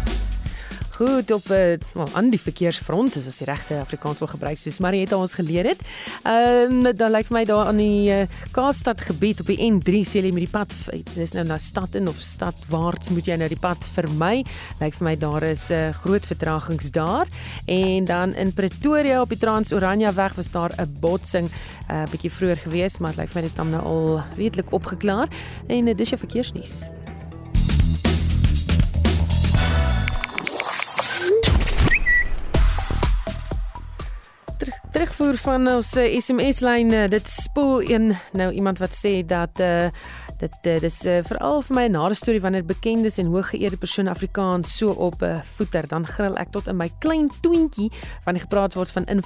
goed 1.01 1.31
op 1.31 1.47
uh, 1.49 1.73
aan 2.13 2.29
die 2.29 2.39
verkeersfront 2.41 3.15
as 3.17 3.39
jy 3.39 3.47
regte 3.49 3.79
Afrikaans 3.81 4.21
wil 4.21 4.29
gebruik 4.29 4.59
soos 4.61 4.77
Marieta 4.83 5.17
ons 5.17 5.33
geleer 5.37 5.71
het. 5.71 5.81
Ehm 6.29 6.85
uh, 6.85 6.93
dan 6.97 7.13
lyk 7.15 7.29
vir 7.29 7.37
my 7.39 7.43
daar 7.49 7.71
aan 7.71 7.79
die 7.81 8.11
uh, 8.13 8.27
Kaapstad 8.53 9.01
gebied 9.07 9.41
op 9.41 9.49
die 9.49 9.57
N3 9.65 10.03
sê 10.05 10.21
jy 10.21 10.33
met 10.35 10.45
die 10.45 10.51
pad 10.51 10.75
dis 11.15 11.33
nou 11.33 11.45
na 11.47 11.57
stad 11.57 11.97
in 11.97 12.09
of 12.11 12.21
stadwaarts 12.21 13.09
moet 13.15 13.31
jy 13.31 13.39
nou 13.41 13.49
die 13.49 13.59
pad 13.59 13.87
vermy. 13.95 14.43
Lyk 14.81 14.99
vir 14.99 15.07
my 15.09 15.15
daar 15.17 15.47
is 15.49 15.69
'n 15.71 15.89
uh, 15.89 15.97
groot 16.03 16.25
vertragings 16.25 16.91
daar 16.91 17.27
en 17.65 18.05
dan 18.05 18.35
in 18.35 18.53
Pretoria 18.53 19.21
op 19.21 19.29
die 19.29 19.41
Trans-Oranje 19.41 20.13
weg 20.13 20.35
was 20.35 20.51
daar 20.51 20.71
'n 20.77 20.97
botsing 20.99 21.49
'n 21.49 21.93
uh, 21.93 22.05
bietjie 22.11 22.31
vroeër 22.31 22.57
geweest 22.57 22.99
maar 22.99 23.17
lyk 23.17 23.29
vir 23.29 23.41
my 23.41 23.47
dis 23.47 23.57
dan 23.57 23.69
nou 23.69 23.83
al 23.83 24.23
redelik 24.37 24.71
opgeklaar 24.71 25.27
en 25.67 25.87
uh, 25.87 25.95
dis 25.95 26.09
jou 26.09 26.19
verkeersnuus. 26.19 27.00
Terugvoer 34.91 35.37
van 35.37 35.67
ons 35.71 35.89
SMS 35.95 36.59
eh, 36.61 36.67
lyn 36.67 36.91
eh, 36.91 37.09
dit 37.09 37.27
spoel 37.29 37.81
een 37.89 38.11
nou 38.35 38.51
iemand 38.51 38.79
wat 38.79 38.95
sê 38.95 39.21
dat 39.25 39.59
uh, 39.59 39.87
dit 40.41 40.69
uh, 40.69 40.79
dis 40.81 40.99
uh, 41.05 41.19
veral 41.27 41.61
vir 41.61 41.75
my 41.75 41.85
'n 41.87 41.95
nare 41.97 42.17
storie 42.17 42.41
wanneer 42.41 42.65
bekendes 42.65 43.17
en 43.17 43.31
hooggeëerde 43.31 43.77
persone 43.77 44.09
Afrikaans 44.09 44.77
so 44.77 44.89
op 44.89 45.21
'n 45.21 45.25
uh, 45.25 45.41
voeter 45.55 45.87
dan 45.87 46.07
gril 46.07 46.37
ek 46.37 46.51
tot 46.51 46.67
in 46.67 46.77
my 46.77 46.89
klein 46.99 47.29
toentjie 47.41 47.91
wanneer 48.25 48.43
gepraat 48.43 48.73
word 48.73 48.91
van 48.91 49.05
inligting 49.05 49.19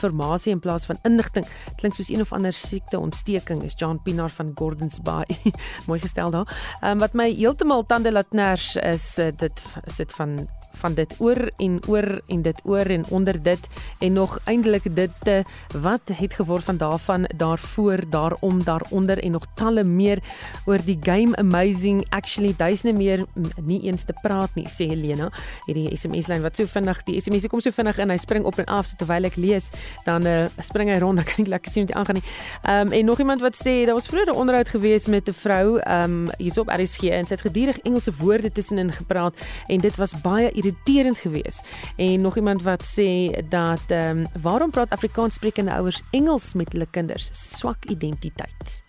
in 0.45 0.59
plaas 0.59 0.85
van 0.85 0.97
inligting. 1.03 1.45
Klink 1.79 1.93
soos 1.93 2.09
een 2.09 2.21
of 2.21 2.33
ander 2.33 2.53
siekte 2.53 2.99
ontsteking 2.99 3.63
is 3.63 3.73
John 3.75 3.99
Pinaar 4.03 4.29
van 4.29 4.51
Gordons 4.55 5.01
Bay. 5.01 5.25
Mooi 5.87 5.99
gestel 5.99 6.31
daar. 6.31 6.77
Um, 6.83 6.99
wat 6.99 7.13
my 7.13 7.29
heeltemal 7.31 7.85
tande 7.85 8.11
laat 8.11 8.31
ners 8.31 8.75
is 8.75 9.17
uh, 9.17 9.31
dit 9.37 9.61
is 9.85 9.95
dit 9.95 10.13
van 10.13 10.47
van 10.75 10.93
dit 10.93 11.15
oor 11.19 11.51
en 11.57 11.79
oor 11.87 12.21
en 12.27 12.41
dit 12.41 12.61
oor 12.63 12.85
en 12.85 13.05
onder 13.09 13.41
dit 13.43 13.67
en 13.99 14.13
nog 14.13 14.39
eintlik 14.43 14.95
dit 14.95 15.11
te 15.23 15.43
wat 15.71 16.11
het 16.13 16.33
geword 16.33 16.63
van 16.63 16.77
daarvan 16.77 17.29
daarvoor 17.35 18.03
daarom 18.09 18.63
daaronder 18.63 19.23
en 19.23 19.31
nog 19.31 19.45
talle 19.55 19.83
meer 19.83 20.23
oor 20.65 20.83
die 20.85 20.99
game 21.05 21.37
amazing 21.41 22.03
actually 22.09 22.53
duisende 22.57 22.95
meer 22.97 23.25
nie 23.61 23.81
eens 23.87 24.03
te 24.03 24.15
praat 24.23 24.53
nie 24.55 24.67
sê 24.71 24.89
Helena 24.91 25.31
hierdie 25.67 25.87
SMS 25.95 26.29
lyn 26.31 26.43
wat 26.45 26.57
so 26.57 26.65
vinnig 26.65 27.03
die 27.07 27.19
SMS 27.21 27.47
kom 27.51 27.63
so 27.63 27.71
vinnig 27.71 27.99
in 28.01 28.13
hy 28.13 28.19
spring 28.21 28.45
op 28.45 28.59
en 28.61 28.69
af 28.79 28.89
so 28.89 28.99
terwyl 28.99 29.29
ek 29.29 29.37
lees 29.37 29.71
dan 30.05 30.25
uh, 30.27 30.45
spring 30.61 30.89
hy 30.89 30.99
rond 31.03 31.21
dan 31.21 31.27
kan 31.29 31.45
ek 31.45 31.53
lekker 31.55 31.71
sien 31.71 31.87
wat 31.87 31.93
hy 31.93 31.99
aangaan 32.01 32.21
nie 32.21 32.27
um, 32.73 32.93
en 32.99 33.05
nog 33.05 33.19
iemand 33.23 33.45
wat 33.45 33.55
sê 33.55 33.85
daar 33.85 33.97
was 33.97 34.09
vroeër 34.11 34.33
'n 34.33 34.39
onderhoud 34.43 34.69
gewees 34.69 35.07
met 35.07 35.29
'n 35.29 35.37
vrou 35.45 35.79
um, 35.85 36.27
hier's 36.37 36.57
op 36.57 36.69
RSG 36.69 37.03
en 37.13 37.25
sy 37.25 37.33
het 37.35 37.45
gedurig 37.45 37.79
Engelse 37.83 38.11
woorde 38.19 38.51
tussenin 38.51 38.91
gepraat 38.91 39.35
en 39.67 39.79
dit 39.79 39.95
was 39.95 40.13
baie 40.21 40.51
irriterend 40.51 41.17
geweest. 41.17 41.65
En 41.95 42.21
nog 42.21 42.35
iemand 42.35 42.63
wat 42.63 42.83
sê 42.83 43.31
dat 43.49 43.81
ehm 43.87 44.17
um, 44.17 44.25
waarom 44.41 44.71
praat 44.71 44.89
Afrikaans 44.89 45.33
sprekende 45.33 45.71
ouers 45.71 46.01
Engels 46.11 46.53
met 46.53 46.71
hulle 46.71 46.87
kinders? 46.91 47.29
Swak 47.31 47.85
identiteit. 47.85 48.84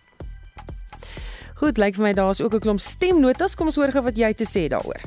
Goed, 1.56 1.78
lyk 1.80 1.94
vir 1.96 2.04
my 2.04 2.12
daar's 2.12 2.42
ook 2.44 2.54
'n 2.54 2.60
klomp 2.60 2.80
stemnotas. 2.80 3.54
Kom 3.54 3.66
ons 3.66 3.76
hoor 3.76 3.92
gou 3.92 4.02
wat 4.04 4.16
jy 4.16 4.32
te 4.32 4.44
sê 4.44 4.68
daaroor. 4.68 5.00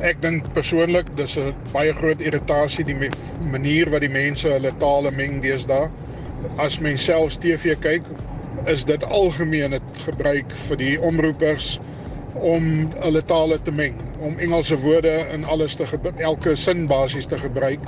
Ek 0.00 0.22
dink 0.22 0.52
persoonlik 0.52 1.16
dis 1.16 1.36
'n 1.36 1.54
baie 1.72 1.92
groot 1.92 2.20
irritasie 2.20 2.84
die 2.84 3.10
manier 3.50 3.90
wat 3.90 4.00
die 4.00 4.08
mense 4.08 4.48
hulle 4.48 4.72
tale 4.78 5.10
meng 5.10 5.42
deesdae. 5.42 5.90
As 6.56 6.78
mens 6.78 7.04
selfs 7.04 7.36
TV 7.36 7.76
kyk, 7.80 8.02
is 8.66 8.84
dit 8.84 9.04
algemeen 9.04 9.72
het 9.72 9.90
gebruik 10.04 10.50
vir 10.50 10.76
die 10.76 11.00
omroepers 11.00 11.78
om 12.34 12.90
hulle 13.02 13.22
tale 13.22 13.62
te 13.62 13.72
meng, 13.72 14.00
om 14.20 14.38
Engelse 14.38 14.78
woorde 14.80 15.26
in 15.32 15.44
alles 15.44 15.76
te 15.76 15.84
elke 16.16 16.56
sin 16.56 16.86
basies 16.86 17.26
te 17.26 17.38
gebruik. 17.38 17.80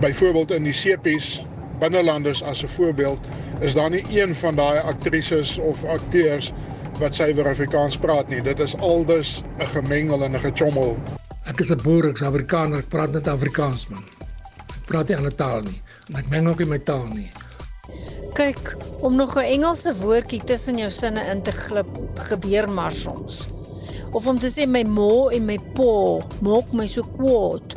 Byvoorbeeld 0.00 0.50
in 0.50 0.62
die 0.62 0.72
sepies 0.72 1.44
binnelanders 1.78 2.42
as 2.42 2.62
'n 2.62 2.68
voorbeeld, 2.68 3.18
is 3.60 3.74
daar 3.74 3.90
nie 3.90 4.04
een 4.10 4.34
van 4.34 4.54
daai 4.54 4.80
aktrises 4.80 5.58
of 5.58 5.84
akteurs 5.84 6.52
wat 7.00 7.14
suiwer 7.14 7.48
Afrikaans 7.50 7.96
praat 8.00 8.28
nie. 8.32 8.42
Dit 8.42 8.60
is 8.60 8.76
aldus 8.76 9.42
'n 9.58 9.66
gemengel 9.72 10.24
en 10.24 10.34
'n 10.34 10.40
gechommel. 10.40 10.96
Ek 11.44 11.60
is 11.60 11.70
'n 11.70 11.82
boer, 11.82 12.08
ek's 12.08 12.22
Afrikaner, 12.22 12.78
ek 12.78 12.88
praat 12.88 13.12
net 13.12 13.28
Afrikaans 13.28 13.88
man. 13.88 14.04
Ek 14.76 14.86
praat 14.86 15.08
nie 15.08 15.16
ander 15.16 15.34
taal 15.34 15.60
nie. 15.60 15.82
En 16.08 16.16
ek 16.16 16.28
meng 16.28 16.48
ook 16.48 16.58
nie 16.58 16.66
my 16.66 16.78
taal 16.78 17.06
nie. 17.14 17.30
Kyk, 18.34 18.76
om 19.00 19.16
nog 19.16 19.36
'n 19.36 19.44
Engelse 19.44 19.94
woordjie 19.94 20.44
tussen 20.44 20.78
jou 20.78 20.90
sinne 20.90 21.20
in 21.30 21.42
te 21.42 21.52
glip, 21.52 21.86
gebeur 22.14 22.68
maar 22.68 22.92
soms. 22.92 23.46
Of 24.12 24.26
om 24.26 24.38
te 24.38 24.48
sê 24.48 24.66
my 24.66 24.82
ma 24.82 25.28
en 25.30 25.44
my 25.44 25.58
pa 25.74 26.26
maak 26.40 26.72
my 26.72 26.86
so 26.86 27.02
kwaad. 27.02 27.76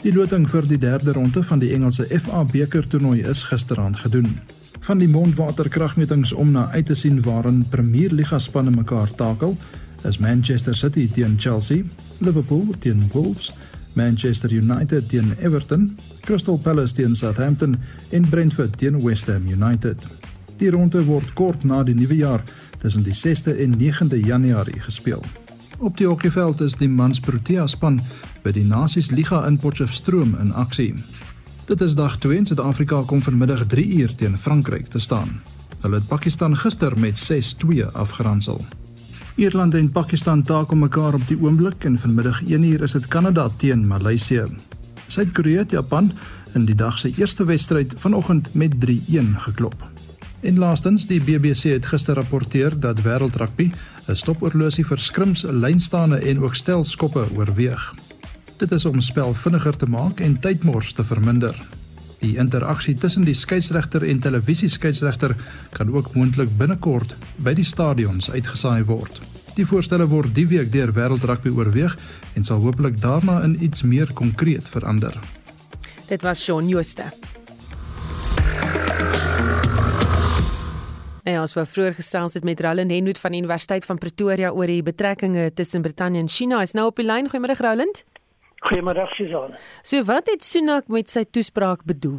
Die 0.00 0.12
loting 0.12 0.46
vir 0.48 0.64
die 0.68 0.78
derde 0.80 1.12
ronde 1.12 1.42
van 1.44 1.60
die 1.60 1.74
Engelse 1.76 2.06
FA 2.20 2.44
beker 2.44 2.86
toernooi 2.88 3.20
is 3.28 3.42
gisteraand 3.44 4.00
gedoen. 4.00 4.38
Van 4.80 4.98
die 4.98 5.08
mondwaterkragmetings 5.08 6.32
om 6.32 6.54
na 6.56 6.68
uit 6.72 6.86
te 6.86 6.96
sien 6.96 7.20
waarin 7.22 7.66
Premier 7.68 8.12
Liga 8.12 8.38
spanne 8.38 8.70
mekaar 8.70 9.12
takel, 9.16 9.56
is 10.08 10.18
Manchester 10.18 10.74
City 10.74 11.08
teen 11.12 11.36
Chelsea, 11.38 11.84
Liverpool 12.18 12.72
teen 12.78 13.04
Wolves, 13.12 13.52
Manchester 13.92 14.52
United 14.52 15.08
teen 15.08 15.34
Everton, 15.38 15.98
Crystal 16.20 16.58
Palace 16.58 16.94
teen 16.94 17.14
Southampton 17.16 17.76
en 18.10 18.28
Brentford 18.28 18.78
teen 18.78 19.02
West 19.04 19.26
Ham 19.26 19.48
United. 19.48 20.19
Die 20.60 20.68
ronde 20.68 21.00
word 21.08 21.30
kort 21.38 21.62
na 21.64 21.78
die 21.88 21.94
nuwe 21.96 22.18
jaar 22.18 22.42
tussen 22.82 23.04
die 23.06 23.14
6de 23.16 23.54
en 23.64 23.78
9de 23.80 24.18
Januarie 24.20 24.80
gespeel. 24.84 25.22
Op 25.78 25.96
die 25.96 26.06
hokkieveld 26.06 26.60
is 26.60 26.74
die 26.76 26.88
mans 26.88 27.20
Protea 27.20 27.64
span 27.66 27.96
by 28.44 28.52
die 28.52 28.66
Nasies 28.68 29.08
Liga 29.10 29.40
in 29.48 29.56
Potchefstroom 29.56 30.34
in 30.42 30.52
aksie. 30.52 30.92
Dit 31.64 31.80
is 31.80 31.94
dag 31.96 32.18
2 32.20 32.42
in 32.42 32.48
Suid-Afrika 32.50 33.00
kom 33.08 33.22
vanmiddag 33.24 33.64
3 33.72 33.86
uur 34.02 34.12
teen 34.20 34.36
Frankryk 34.38 34.90
te 34.92 35.00
staan. 35.00 35.40
Hulle 35.80 35.96
het 35.96 36.08
Pakistan 36.10 36.56
gister 36.56 36.92
met 36.98 37.16
6-2 37.16 37.86
afgeronsel. 37.92 38.60
Ierland 39.40 39.74
en 39.74 39.88
Pakistan 39.92 40.42
taak 40.42 40.74
om 40.76 40.84
mekaar 40.84 41.16
op 41.16 41.24
die 41.28 41.38
oomblik 41.40 41.84
en 41.88 41.96
vanmiddag 41.98 42.42
1 42.44 42.68
uur 42.68 42.84
is 42.84 42.98
dit 42.98 43.08
Kanada 43.08 43.48
teen 43.56 43.86
Maleisië. 43.86 44.44
Suid-Korea 45.08 45.64
het 45.64 45.70
Japan 45.70 46.12
in 46.52 46.68
die 46.68 46.76
dag 46.76 46.98
se 46.98 47.14
eerste 47.16 47.44
wedstryd 47.44 47.94
vanoggend 47.96 48.52
met 48.54 48.76
3-1 48.84 49.40
geklop. 49.48 49.89
En 50.40 50.58
laastens, 50.58 51.06
die 51.06 51.20
BBC 51.20 51.74
het 51.74 51.86
gister 51.86 52.14
rapporteer 52.14 52.78
dat 52.80 53.02
wêreldrugby 53.04 53.70
'n 54.08 54.16
stopoorlosie 54.16 54.86
vir 54.86 54.98
skrims, 54.98 55.42
lynstaande 55.42 56.18
en 56.18 56.40
ook 56.40 56.54
stelskoppe 56.54 57.26
oorweeg. 57.36 57.94
Dit 58.56 58.72
is 58.72 58.84
om 58.84 59.00
spel 59.00 59.34
vinniger 59.34 59.76
te 59.76 59.86
maak 59.86 60.20
en 60.20 60.40
tydmors 60.40 60.92
te 60.92 61.04
verminder. 61.04 61.56
Die 62.20 62.36
interaksie 62.36 62.94
tussen 62.94 63.24
die 63.24 63.34
skeieregter 63.34 64.02
en 64.08 64.18
televisieskeieregter 64.18 65.36
kan 65.72 65.92
ook 65.92 66.14
moontlik 66.14 66.56
binnekort 66.56 67.14
by 67.36 67.54
die 67.54 67.64
stadions 67.64 68.30
uitgesaai 68.30 68.84
word. 68.84 69.20
Die 69.54 69.66
voorstelle 69.66 70.06
word 70.06 70.34
die 70.34 70.46
week 70.46 70.72
deur 70.72 70.92
wêreldrugby 70.92 71.48
oorweeg 71.48 71.96
en 72.34 72.44
sal 72.44 72.60
hopelik 72.60 73.00
daarna 73.00 73.42
in 73.42 73.62
iets 73.62 73.82
meer 73.82 74.12
konkreet 74.12 74.68
verander. 74.68 75.18
Dit 76.08 76.22
was 76.22 76.42
Shaun 76.42 76.68
Jooste. 76.68 77.12
Ja, 81.30 81.44
ons 81.44 81.52
wou 81.54 81.62
vroeër 81.68 81.94
gesels 81.94 82.34
het 82.34 82.46
met 82.46 82.58
Roland 82.64 82.90
Henwood 82.90 83.18
van 83.22 83.30
die 83.30 83.38
Universiteit 83.38 83.84
van 83.86 83.98
Pretoria 84.02 84.48
oor 84.50 84.66
die 84.66 84.82
betrekkinge 84.82 85.52
tussen 85.54 85.82
Brittanje 85.84 86.18
en 86.24 86.28
China. 86.28 86.58
Is 86.66 86.74
nou 86.74 86.88
op 86.90 86.98
die 86.98 87.06
lyn. 87.06 87.28
Goeiemôre 87.30 87.54
Roland. 87.60 88.00
Goeiemôre 88.66 89.04
Suzan. 89.14 89.54
So 89.86 90.02
wat 90.08 90.26
het 90.32 90.42
Sunak 90.42 90.88
met 90.90 91.12
sy 91.12 91.22
toespraak 91.30 91.84
bedoel? 91.86 92.18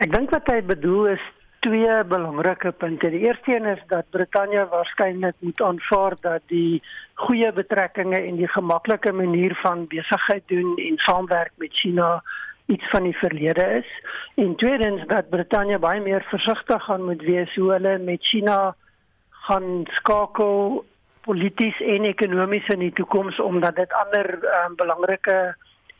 Ek 0.00 0.14
dink 0.14 0.32
wat 0.32 0.48
hy 0.48 0.62
bedoel 0.70 1.12
is 1.18 1.28
twee 1.66 2.00
belangrike 2.08 2.72
punte. 2.80 3.10
Die 3.12 3.26
eerste 3.26 3.58
een 3.58 3.68
is 3.74 3.84
dat 3.92 4.08
Brittanje 4.14 4.64
waarskynlik 4.72 5.36
moet 5.44 5.60
aanvaar 5.68 6.16
dat 6.24 6.48
die 6.48 6.80
goeie 7.26 7.52
betrekkinge 7.52 8.22
en 8.22 8.40
die 8.40 8.48
gemaklike 8.56 9.12
manier 9.12 9.58
van 9.60 9.84
besigheid 9.92 10.48
doen 10.48 10.78
en 10.80 10.96
saamwerk 11.04 11.52
met 11.60 11.76
China 11.76 12.22
iets 12.68 12.88
van 12.92 13.02
die 13.08 13.16
verlede 13.16 13.64
is 13.80 13.88
en 14.34 14.56
tweedens 14.56 15.06
dat 15.06 15.30
Brittanje 15.30 15.78
baie 15.78 16.00
meer 16.04 16.24
versigtig 16.28 16.84
gaan 16.84 17.04
moet 17.04 17.22
wees 17.22 17.54
hoe 17.54 17.72
hulle 17.72 17.98
met 17.98 18.26
China 18.30 18.74
gaan 19.48 19.86
skakel 20.00 20.84
polities 21.28 21.80
en 21.80 22.04
ekonomies 22.08 22.68
in 22.74 22.84
die 22.84 22.92
toekoms 22.92 23.40
omdat 23.40 23.76
dit 23.76 23.92
ander 24.02 24.28
um, 24.40 24.76
belangrike 24.76 25.38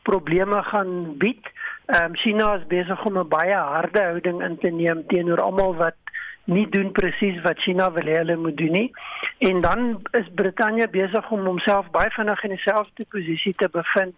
probleme 0.08 0.62
gaan 0.62 0.92
bied. 1.24 1.48
Ehm 1.86 2.04
um, 2.04 2.16
China 2.16 2.54
is 2.56 2.66
besig 2.68 3.04
om 3.04 3.18
'n 3.18 3.28
baie 3.28 3.56
harde 3.56 4.02
houding 4.02 4.42
in 4.42 4.58
te 4.58 4.70
neem 4.70 5.06
teenoor 5.06 5.40
almal 5.40 5.74
wat 5.76 5.98
nie 6.44 6.68
doen 6.68 6.92
presies 6.92 7.40
wat 7.44 7.60
China 7.64 7.90
wil 7.92 8.08
hê 8.08 8.16
hulle 8.20 8.36
moet 8.36 8.56
doen 8.56 8.72
nie. 8.72 8.90
En 9.38 9.60
dan 9.60 10.00
is 10.20 10.28
Brittanje 10.34 10.88
besig 10.88 11.30
om 11.30 11.44
homself 11.44 11.90
baie 11.90 12.10
vinnig 12.10 12.44
in 12.44 12.56
dieselfde 12.56 13.04
posisie 13.08 13.54
te 13.56 13.68
bevind 13.72 14.16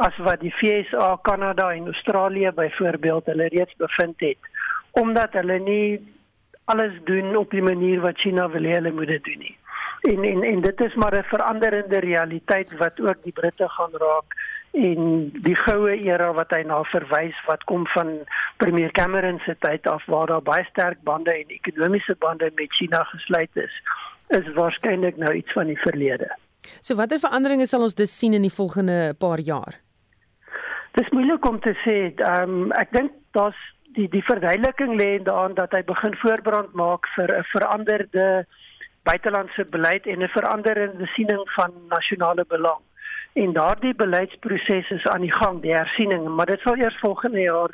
as 0.00 0.16
wat 0.24 0.40
die 0.40 0.52
FSA, 0.52 1.18
Kanada 1.22 1.70
en 1.72 1.86
Australië 1.92 2.50
byvoorbeeld 2.54 3.26
hulle 3.26 3.48
reeds 3.48 3.76
bevind 3.76 4.20
het 4.20 4.50
omdat 4.90 5.32
hulle 5.38 5.58
nie 5.58 6.00
alles 6.64 6.94
doen 7.04 7.36
op 7.36 7.50
die 7.50 7.62
manier 7.62 8.00
wat 8.00 8.18
China 8.18 8.48
wil 8.50 8.66
hê 8.66 8.78
hulle 8.78 8.92
moet 8.92 9.12
dit 9.12 9.24
doen 9.24 9.42
nie. 9.44 9.56
En 10.10 10.24
en 10.24 10.42
en 10.42 10.60
dit 10.64 10.80
is 10.80 10.94
maar 10.94 11.14
'n 11.14 11.30
veranderende 11.32 11.98
realiteit 11.98 12.76
wat 12.76 13.00
ook 13.00 13.22
die 13.22 13.32
Britte 13.32 13.68
gaan 13.68 13.92
raak 13.92 14.34
en 14.70 15.30
die 15.42 15.56
goue 15.56 15.94
era 15.98 16.32
wat 16.32 16.50
hy 16.50 16.62
na 16.62 16.82
verwys 16.82 17.38
wat 17.46 17.64
kom 17.64 17.86
van 17.86 18.18
premier 18.56 18.90
Cameron 18.90 19.40
se 19.44 19.56
tyd 19.58 19.86
af 19.86 20.06
waar 20.06 20.26
daar 20.26 20.42
baie 20.42 20.64
sterk 20.64 21.02
bande 21.02 21.34
en 21.34 21.48
ekonomiese 21.48 22.16
bande 22.18 22.52
met 22.54 22.72
China 22.72 23.02
gesluit 23.02 23.50
is 23.54 23.82
is 24.28 24.52
waarskynlik 24.54 25.16
nou 25.16 25.32
iets 25.34 25.52
van 25.52 25.66
die 25.66 25.78
verlede. 25.78 26.30
So 26.80 26.94
watter 26.94 27.18
veranderinge 27.18 27.66
sal 27.66 27.82
ons 27.82 27.94
dus 27.94 28.18
sien 28.18 28.32
in 28.32 28.42
die 28.42 28.54
volgende 28.54 29.14
paar 29.18 29.40
jaar? 29.40 29.80
Dis 31.00 31.08
moeilik 31.16 31.46
om 31.48 31.60
te 31.64 31.72
sê. 31.80 31.98
Ehm 32.12 32.50
um, 32.54 32.72
ek 32.76 32.90
dink 32.92 33.12
daar's 33.36 33.60
die 33.96 34.08
die 34.12 34.24
verduideliking 34.26 34.98
lê 35.00 35.08
daarin 35.24 35.54
dat 35.56 35.72
hy 35.72 35.80
begin 35.88 36.16
voorbrand 36.22 36.74
maak 36.76 37.08
vir 37.14 37.32
'n 37.36 37.46
veranderde 37.52 38.26
buitelandse 39.08 39.64
beleid 39.76 40.06
en 40.06 40.22
'n 40.22 40.34
veranderende 40.36 41.06
siening 41.14 41.42
van 41.56 41.72
nasionale 41.88 42.44
belang. 42.48 42.82
En 43.32 43.52
daardie 43.52 43.94
beleidsproses 43.94 44.90
is 44.90 45.06
aan 45.06 45.24
die 45.24 45.36
gang, 45.40 45.62
die 45.62 45.74
hersiening, 45.74 46.28
maar 46.28 46.46
dit 46.46 46.60
sal 46.60 46.76
eers 46.76 47.00
volgende 47.00 47.40
jaar 47.40 47.72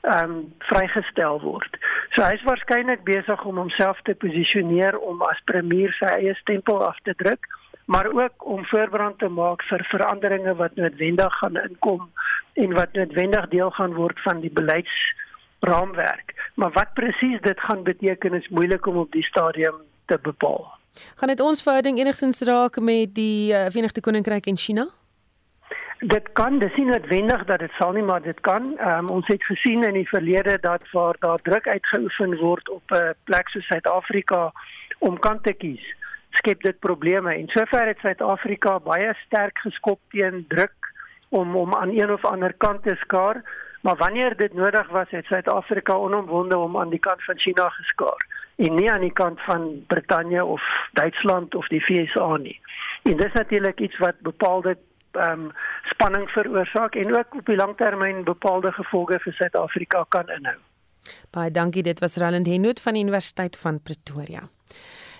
ehm 0.00 0.30
um, 0.30 0.54
vrygestel 0.58 1.40
word. 1.40 1.78
So 2.14 2.22
hy 2.22 2.32
is 2.34 2.48
waarskynlik 2.50 3.04
besig 3.04 3.44
om 3.44 3.56
homself 3.56 4.00
te 4.02 4.14
posisioneer 4.14 4.98
om 4.98 5.22
as 5.22 5.44
premier 5.44 5.94
sy 6.00 6.10
eie 6.18 6.34
stempel 6.34 6.86
af 6.86 6.98
te 7.02 7.14
druk, 7.14 7.46
maar 7.84 8.06
ook 8.12 8.46
om 8.46 8.64
voorbrand 8.64 9.18
te 9.18 9.28
maak 9.28 9.62
vir 9.62 9.84
veranderinge 9.90 10.54
wat 10.54 10.74
noodwendig 10.74 11.34
gaan 11.38 11.56
inkom 11.56 12.10
en 12.52 12.72
wat 12.72 12.92
noodwendig 12.92 13.48
deel 13.48 13.70
gaan 13.70 13.94
word 13.94 14.20
van 14.22 14.40
die 14.40 14.50
beleidsraamwerk. 14.50 16.34
Maar 16.54 16.72
wat 16.72 16.94
presies 16.94 17.40
dit 17.40 17.60
gaan 17.60 17.82
beteken 17.82 18.34
is 18.34 18.48
moeilik 18.48 18.86
om 18.86 18.96
op 18.96 19.12
die 19.12 19.24
stadium 19.24 19.74
te 20.06 20.18
bepaal. 20.22 20.72
Gaan 21.16 21.28
dit 21.28 21.40
ons 21.40 21.62
verhouding 21.62 21.98
enigstens 21.98 22.40
raak 22.40 22.80
met 22.80 23.14
die 23.14 23.52
uh, 23.52 23.66
Verenigde 23.70 24.00
Koninkryk 24.00 24.46
en 24.46 24.56
China? 24.56 24.86
Dit 25.98 26.32
kan, 26.32 26.58
dis 26.58 26.74
nie 26.76 26.86
noodwendig 26.86 27.44
dat 27.48 27.58
dit 27.58 27.72
sal 27.78 27.92
nie, 27.96 28.02
maar 28.02 28.22
dit 28.22 28.40
kan. 28.40 28.66
Um, 28.78 29.08
ons 29.10 29.26
het 29.26 29.44
gesien 29.44 29.84
in 29.86 29.96
die 29.96 30.08
verlede 30.08 30.58
dat 30.60 30.82
waar 30.92 31.16
daar 31.18 31.42
druk 31.42 31.68
uitgeoefen 31.68 32.36
word 32.38 32.68
op 32.68 32.82
'n 32.90 33.14
plek 33.24 33.48
soos 33.48 33.66
Suid-Afrika 33.66 34.52
om 34.98 35.18
kant 35.18 35.42
te 35.42 35.52
kies, 35.52 35.84
skep 36.40 36.62
dit 36.62 36.78
probleme. 36.78 37.34
En 37.34 37.48
sover 37.48 37.86
het 37.86 37.98
Suid-Afrika 37.98 38.78
baie 38.84 39.14
sterk 39.26 39.58
geskop 39.58 40.00
teen 40.10 40.44
druk 40.48 40.92
om 41.28 41.56
om 41.56 41.74
aan 41.74 41.90
een 41.90 42.12
of 42.12 42.24
ander 42.24 42.54
kant 42.54 42.82
te 42.82 42.94
skaar, 43.00 43.42
maar 43.82 43.96
wanneer 43.96 44.36
dit 44.36 44.54
nodig 44.54 44.88
was, 44.88 45.10
het 45.10 45.24
Suid-Afrika 45.24 45.94
onomwonde 45.94 46.58
om 46.58 46.78
aan 46.78 46.90
die 46.90 46.98
kant 46.98 47.24
van 47.24 47.38
China 47.38 47.68
geskaar 47.68 48.26
en 48.56 48.74
nie 48.74 48.90
aan 48.90 49.02
die 49.02 49.12
kant 49.12 49.40
van 49.40 49.84
Brittanje 49.86 50.44
of 50.44 50.62
Duitsland 50.92 51.54
of 51.54 51.66
die 51.68 51.84
VSA 51.84 52.36
nie. 52.36 52.60
En 53.02 53.16
dis 53.16 53.32
natuurlik 53.32 53.80
iets 53.80 53.98
wat 53.98 54.20
bepaalde 54.20 54.76
ehm 55.14 55.40
um, 55.40 55.50
spanning 55.84 56.30
veroorsaak 56.30 56.94
en 56.94 57.16
ook 57.16 57.34
op 57.34 57.46
die 57.46 57.56
langtermyn 57.56 58.24
bepaalde 58.24 58.72
gevolge 58.72 59.18
vir 59.22 59.32
Suid-Afrika 59.32 60.04
kan 60.08 60.28
inhou. 60.28 60.56
Baie 61.30 61.50
dankie, 61.50 61.82
dit 61.82 62.00
was 62.00 62.16
Roland 62.16 62.46
Henoot 62.46 62.80
van 62.80 62.92
die 62.92 63.02
Universiteit 63.02 63.56
van 63.56 63.82
Pretoria. 63.82 64.48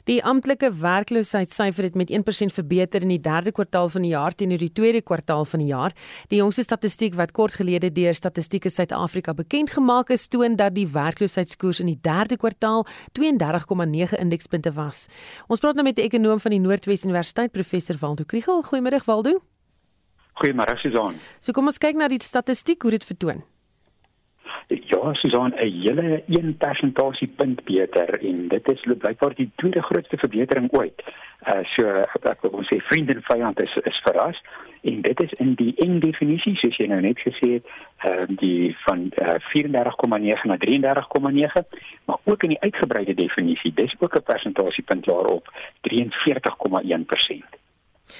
Die 0.04 0.18
amptelike 0.20 0.68
werkloosheidssyfer 0.82 1.86
het 1.86 1.94
met 1.96 2.10
1% 2.12 2.52
verbeter 2.52 3.02
in 3.02 3.08
die 3.08 3.20
derde 3.24 3.52
kwartaal 3.56 3.88
van 3.88 4.04
die 4.04 4.10
jaar 4.10 4.34
teenoor 4.36 4.60
die 4.60 4.72
tweede 4.72 5.00
kwartaal 5.00 5.46
van 5.48 5.62
die 5.62 5.70
jaar. 5.70 5.94
Die 6.28 6.42
jongste 6.42 6.62
statistiek 6.66 7.14
wat 7.16 7.32
kort 7.32 7.56
gelede 7.56 7.88
deur 7.92 8.12
Statistiek 8.14 8.68
Suid-Afrika 8.68 9.32
bekend 9.34 9.72
gemaak 9.72 10.12
is, 10.12 10.28
toon 10.28 10.58
dat 10.60 10.74
die 10.76 10.84
werkloosheidskoers 10.92 11.80
in 11.80 11.86
die 11.86 11.98
derde 12.02 12.36
kwartaal 12.36 12.84
32,9 13.18 14.20
indekspunte 14.20 14.74
was. 14.76 15.06
Ons 15.48 15.64
praat 15.64 15.74
nou 15.74 15.84
met 15.84 15.98
'n 15.98 16.04
ekonom 16.04 16.40
van 16.40 16.50
die 16.50 16.60
Noordwes 16.60 17.04
Universiteit, 17.04 17.52
professor 17.52 17.96
Waldo 17.98 18.24
Kriel. 18.24 18.62
Goeiemôre 18.62 19.04
Waldo. 19.06 19.40
Goeiemôre 20.34 20.76
Susan. 20.76 21.14
So 21.40 21.52
kom 21.52 21.66
ons 21.66 21.78
kyk 21.78 21.96
na 21.96 22.08
die 22.08 22.20
statistiek 22.20 22.82
hoe 22.82 22.90
dit 22.90 23.04
vertoon. 23.04 23.42
Ja, 25.04 25.14
Susan, 25.14 25.52
'n 25.56 25.82
hele 25.82 26.22
1 26.26 26.56
persentasiepunt 26.56 27.64
beter 27.64 28.20
en 28.20 28.48
dit 28.48 28.70
is 28.72 28.80
blykbaar 28.80 29.34
die 29.34 29.50
tweede 29.54 29.82
grootste 29.82 30.16
verbetering 30.16 30.72
ooit. 30.72 31.12
Uh 31.48 31.60
so 31.62 31.86
ek 32.32 32.40
wil 32.40 32.64
sê 32.64 32.78
vriende 32.88 33.12
en 33.14 33.22
vyand 33.22 33.60
is 33.60 33.76
is 33.90 34.00
verras 34.04 34.38
en 34.82 35.02
dit 35.02 35.22
is 35.22 35.32
in 35.32 35.54
die 35.54 35.74
eng 35.76 35.98
definisie 36.00 36.54
soos 36.56 36.78
jy 36.80 36.86
nou 36.86 37.00
net 37.00 37.20
gesê 37.20 37.50
het, 37.56 37.66
ehm 38.08 38.32
uh, 38.32 38.36
die 38.44 38.76
van 38.86 39.10
uh, 39.20 39.36
34,9 39.52 40.48
na 40.48 40.56
33,9, 40.64 41.64
maar 42.04 42.18
ook 42.24 42.42
in 42.42 42.54
die 42.54 42.60
uitgebreide 42.60 43.14
definisie, 43.14 43.74
dis 43.74 43.94
ook 43.98 44.16
'n 44.16 44.28
persentasiepunt 44.32 45.04
daarop, 45.04 45.52
43,1%. 45.80 47.60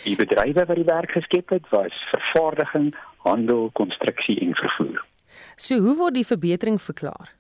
Die 0.05 0.17
bedrywe 0.17 0.65
wat 0.65 0.77
die 0.77 0.93
werk 0.97 1.11
geskep 1.11 1.49
het, 1.49 1.69
was 1.69 2.05
vervaardiging, 2.13 2.95
handel, 3.17 3.71
konstruksie 3.73 4.41
en 4.41 4.55
vervoer. 4.55 5.14
So 5.57 5.79
hoe 5.79 5.97
word 5.97 6.15
die 6.15 6.27
verbetering 6.27 6.81
verklaar? 6.83 7.35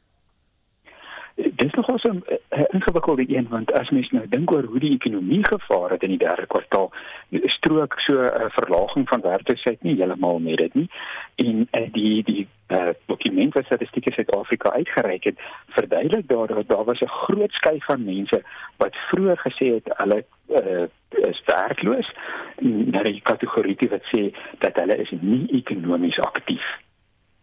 Dit 1.37 1.65
is 1.65 1.73
nogal 1.75 1.99
so 1.99 2.13
'n 2.13 2.23
ingewikkelde 2.71 3.25
een 3.37 3.49
want 3.49 3.73
as 3.73 3.91
mens 3.91 4.11
nou 4.11 4.29
dink 4.29 4.53
oor 4.53 4.65
hoe 4.65 4.79
die 4.79 4.95
ekonomie 4.95 5.47
gevaar 5.47 5.91
het 5.91 6.03
in 6.03 6.09
die 6.09 6.19
derde 6.19 6.47
kwartaal, 6.47 6.93
strook 7.31 8.01
so 8.01 8.23
'n 8.23 8.51
verlaging 8.51 9.09
van 9.09 9.21
werkloosheid 9.21 9.83
nie 9.83 9.97
heeltemal 9.97 10.39
met 10.39 10.57
dit 10.57 10.75
nie. 10.75 10.91
En 11.35 11.69
uh, 11.71 11.93
die 11.93 12.23
die 12.23 12.47
uh, 12.69 12.89
dokument 13.07 13.55
wat 13.55 13.65
Statistiek 13.65 14.13
Suid-Afrika 14.13 14.73
uitgereik 14.73 15.25
het, 15.25 15.39
verduidelik 15.67 16.29
daar 16.29 16.47
dat 16.47 16.69
daar 16.69 16.85
was 16.85 17.01
'n 17.01 17.17
groot 17.25 17.53
skuif 17.53 17.85
van 17.85 18.05
mense 18.05 18.43
wat 18.77 18.97
vroeër 18.97 19.39
gesê 19.39 19.67
het 19.75 19.87
hulle 19.97 20.25
uh, 20.49 20.87
is 21.31 21.43
werkloos 21.45 22.13
na 22.61 23.03
die 23.03 23.21
kategorie 23.23 23.77
wat 23.91 24.05
sê 24.15 24.35
dat 24.59 24.77
hulle 24.77 24.97
is 24.97 25.11
nie 25.21 25.47
ekonomies 25.51 26.19
aktief 26.19 26.65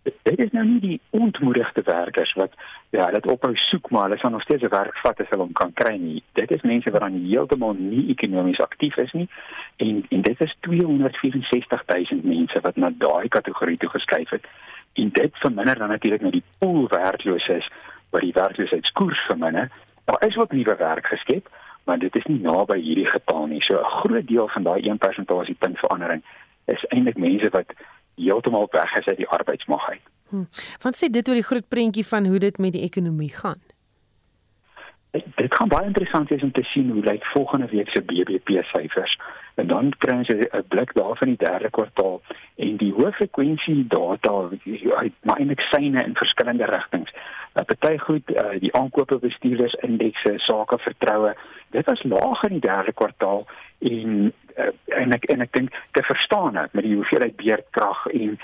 dit 0.03 0.39
is 0.39 0.51
nou 0.51 0.65
nie 0.65 0.79
die 0.79 1.01
ontmoedigde 1.09 1.81
werkers 1.85 2.33
wat 2.33 2.53
ja, 2.89 3.05
dit 3.11 3.27
ophou 3.27 3.51
soek 3.55 3.89
maar 3.89 4.07
hulle 4.09 4.17
sal 4.17 4.33
nog 4.33 4.41
steeds 4.41 4.63
'n 4.63 4.73
werk 4.73 4.97
vat 4.97 5.19
as 5.19 5.29
hulle 5.29 5.43
hom 5.43 5.53
kan 5.53 5.73
kry 5.73 5.95
nie. 5.95 6.23
Dit 6.33 6.51
is 6.51 6.61
mense 6.61 6.91
wat 6.91 7.01
dan 7.01 7.25
heeltemal 7.25 7.73
nie 7.73 8.09
ekonomies 8.09 8.59
aktief 8.59 8.97
is 8.97 9.11
nie 9.11 9.29
en 9.77 10.05
en 10.09 10.21
dit 10.21 10.41
is 10.41 10.55
264 10.59 11.83
000 11.85 12.19
mense 12.23 12.59
wat 12.61 12.75
na 12.75 12.91
daai 12.97 13.27
kategorie 13.27 13.77
toe 13.77 13.89
geskuif 13.89 14.29
het. 14.29 14.45
En 14.93 15.09
dit 15.09 15.31
verminder 15.33 15.77
dan 15.77 15.89
natuurlik 15.89 16.21
net 16.21 16.31
die 16.31 16.49
pool 16.57 16.87
werklooses 16.87 17.67
wat 18.09 18.21
die 18.21 18.33
werkloosheidskoers 18.33 19.19
verminder. 19.19 19.69
Daar 20.05 20.27
is 20.27 20.37
ook 20.37 20.51
nuwe 20.51 20.75
werk 20.75 21.05
geskep, 21.05 21.49
maar 21.83 21.99
dit 21.99 22.15
is 22.15 22.25
nie 22.25 22.39
naby 22.41 22.79
hierdie 22.81 23.09
getal 23.09 23.45
nie. 23.45 23.61
So 23.61 23.79
'n 23.79 23.91
groot 24.01 24.27
deel 24.27 24.47
van 24.47 24.63
daai 24.63 24.81
1% 24.89 25.57
punt 25.59 25.79
verandering 25.79 26.23
is 26.65 26.85
eintlik 26.85 27.17
mense 27.17 27.49
wat 27.49 27.73
heeltemal 28.15 28.67
weg 28.71 28.95
is 28.95 29.05
uit 29.05 29.17
die 29.17 29.27
arbeidsmag 29.27 29.89
uit. 29.89 30.01
Hm. 30.29 30.47
Want 30.81 30.95
sê 30.95 31.09
dit 31.11 31.27
oor 31.27 31.35
die 31.35 31.49
groot 31.49 31.67
prentjie 31.67 32.07
van 32.07 32.25
hoe 32.25 32.39
dit 32.39 32.57
met 32.57 32.73
die 32.73 32.81
ekonomie 32.87 33.33
gaan. 33.33 33.59
Dit 35.11 35.55
gaan 35.55 35.67
baie 35.67 35.85
interessant 35.85 36.29
wees 36.29 36.43
om 36.43 36.51
te 36.51 36.63
sien 36.63 36.89
hoe 36.89 37.03
lyk 37.03 37.25
volgende 37.25 37.67
week 37.67 37.89
se 37.89 38.01
BBP 38.01 38.63
syfers. 38.63 39.17
En 39.55 39.67
dan 39.67 39.91
kry 39.97 40.15
ons 40.17 40.27
'n 40.27 40.63
blik 40.67 40.93
daarvan 40.93 41.27
die 41.27 41.37
derde 41.37 41.69
kwartaal 41.69 42.21
en 42.55 42.77
die 42.77 42.93
hoë 42.93 43.11
frekwensie 43.11 43.87
data 43.87 44.49
uit 44.95 45.13
maar 45.21 45.37
eintlik 45.37 45.59
syne 45.59 46.03
in 46.03 46.15
verskillende 46.15 46.65
rigtings. 46.65 47.11
Uh, 47.11 47.63
party 47.63 47.97
goed 47.97 48.31
uh, 48.31 48.59
die 48.59 48.73
aankope 48.75 49.19
bestuurders 49.19 49.73
indekse 49.73 50.33
sake 50.37 50.77
vertroue 50.77 51.35
dit 51.71 51.85
was 51.85 52.03
laag 52.03 52.43
in 52.43 52.49
die 52.59 52.67
derde 52.67 52.93
kwartaal 52.93 53.45
en 53.79 54.33
en 55.01 55.11
ek 55.11 55.25
en 55.33 55.41
ek 55.41 55.53
dink 55.53 55.69
te 55.91 56.03
verstaan 56.03 56.55
het 56.55 56.73
met 56.73 56.83
die 56.83 56.95
hoeveelheid 56.95 57.35
beerdkrag 57.35 58.05
en 58.13 58.39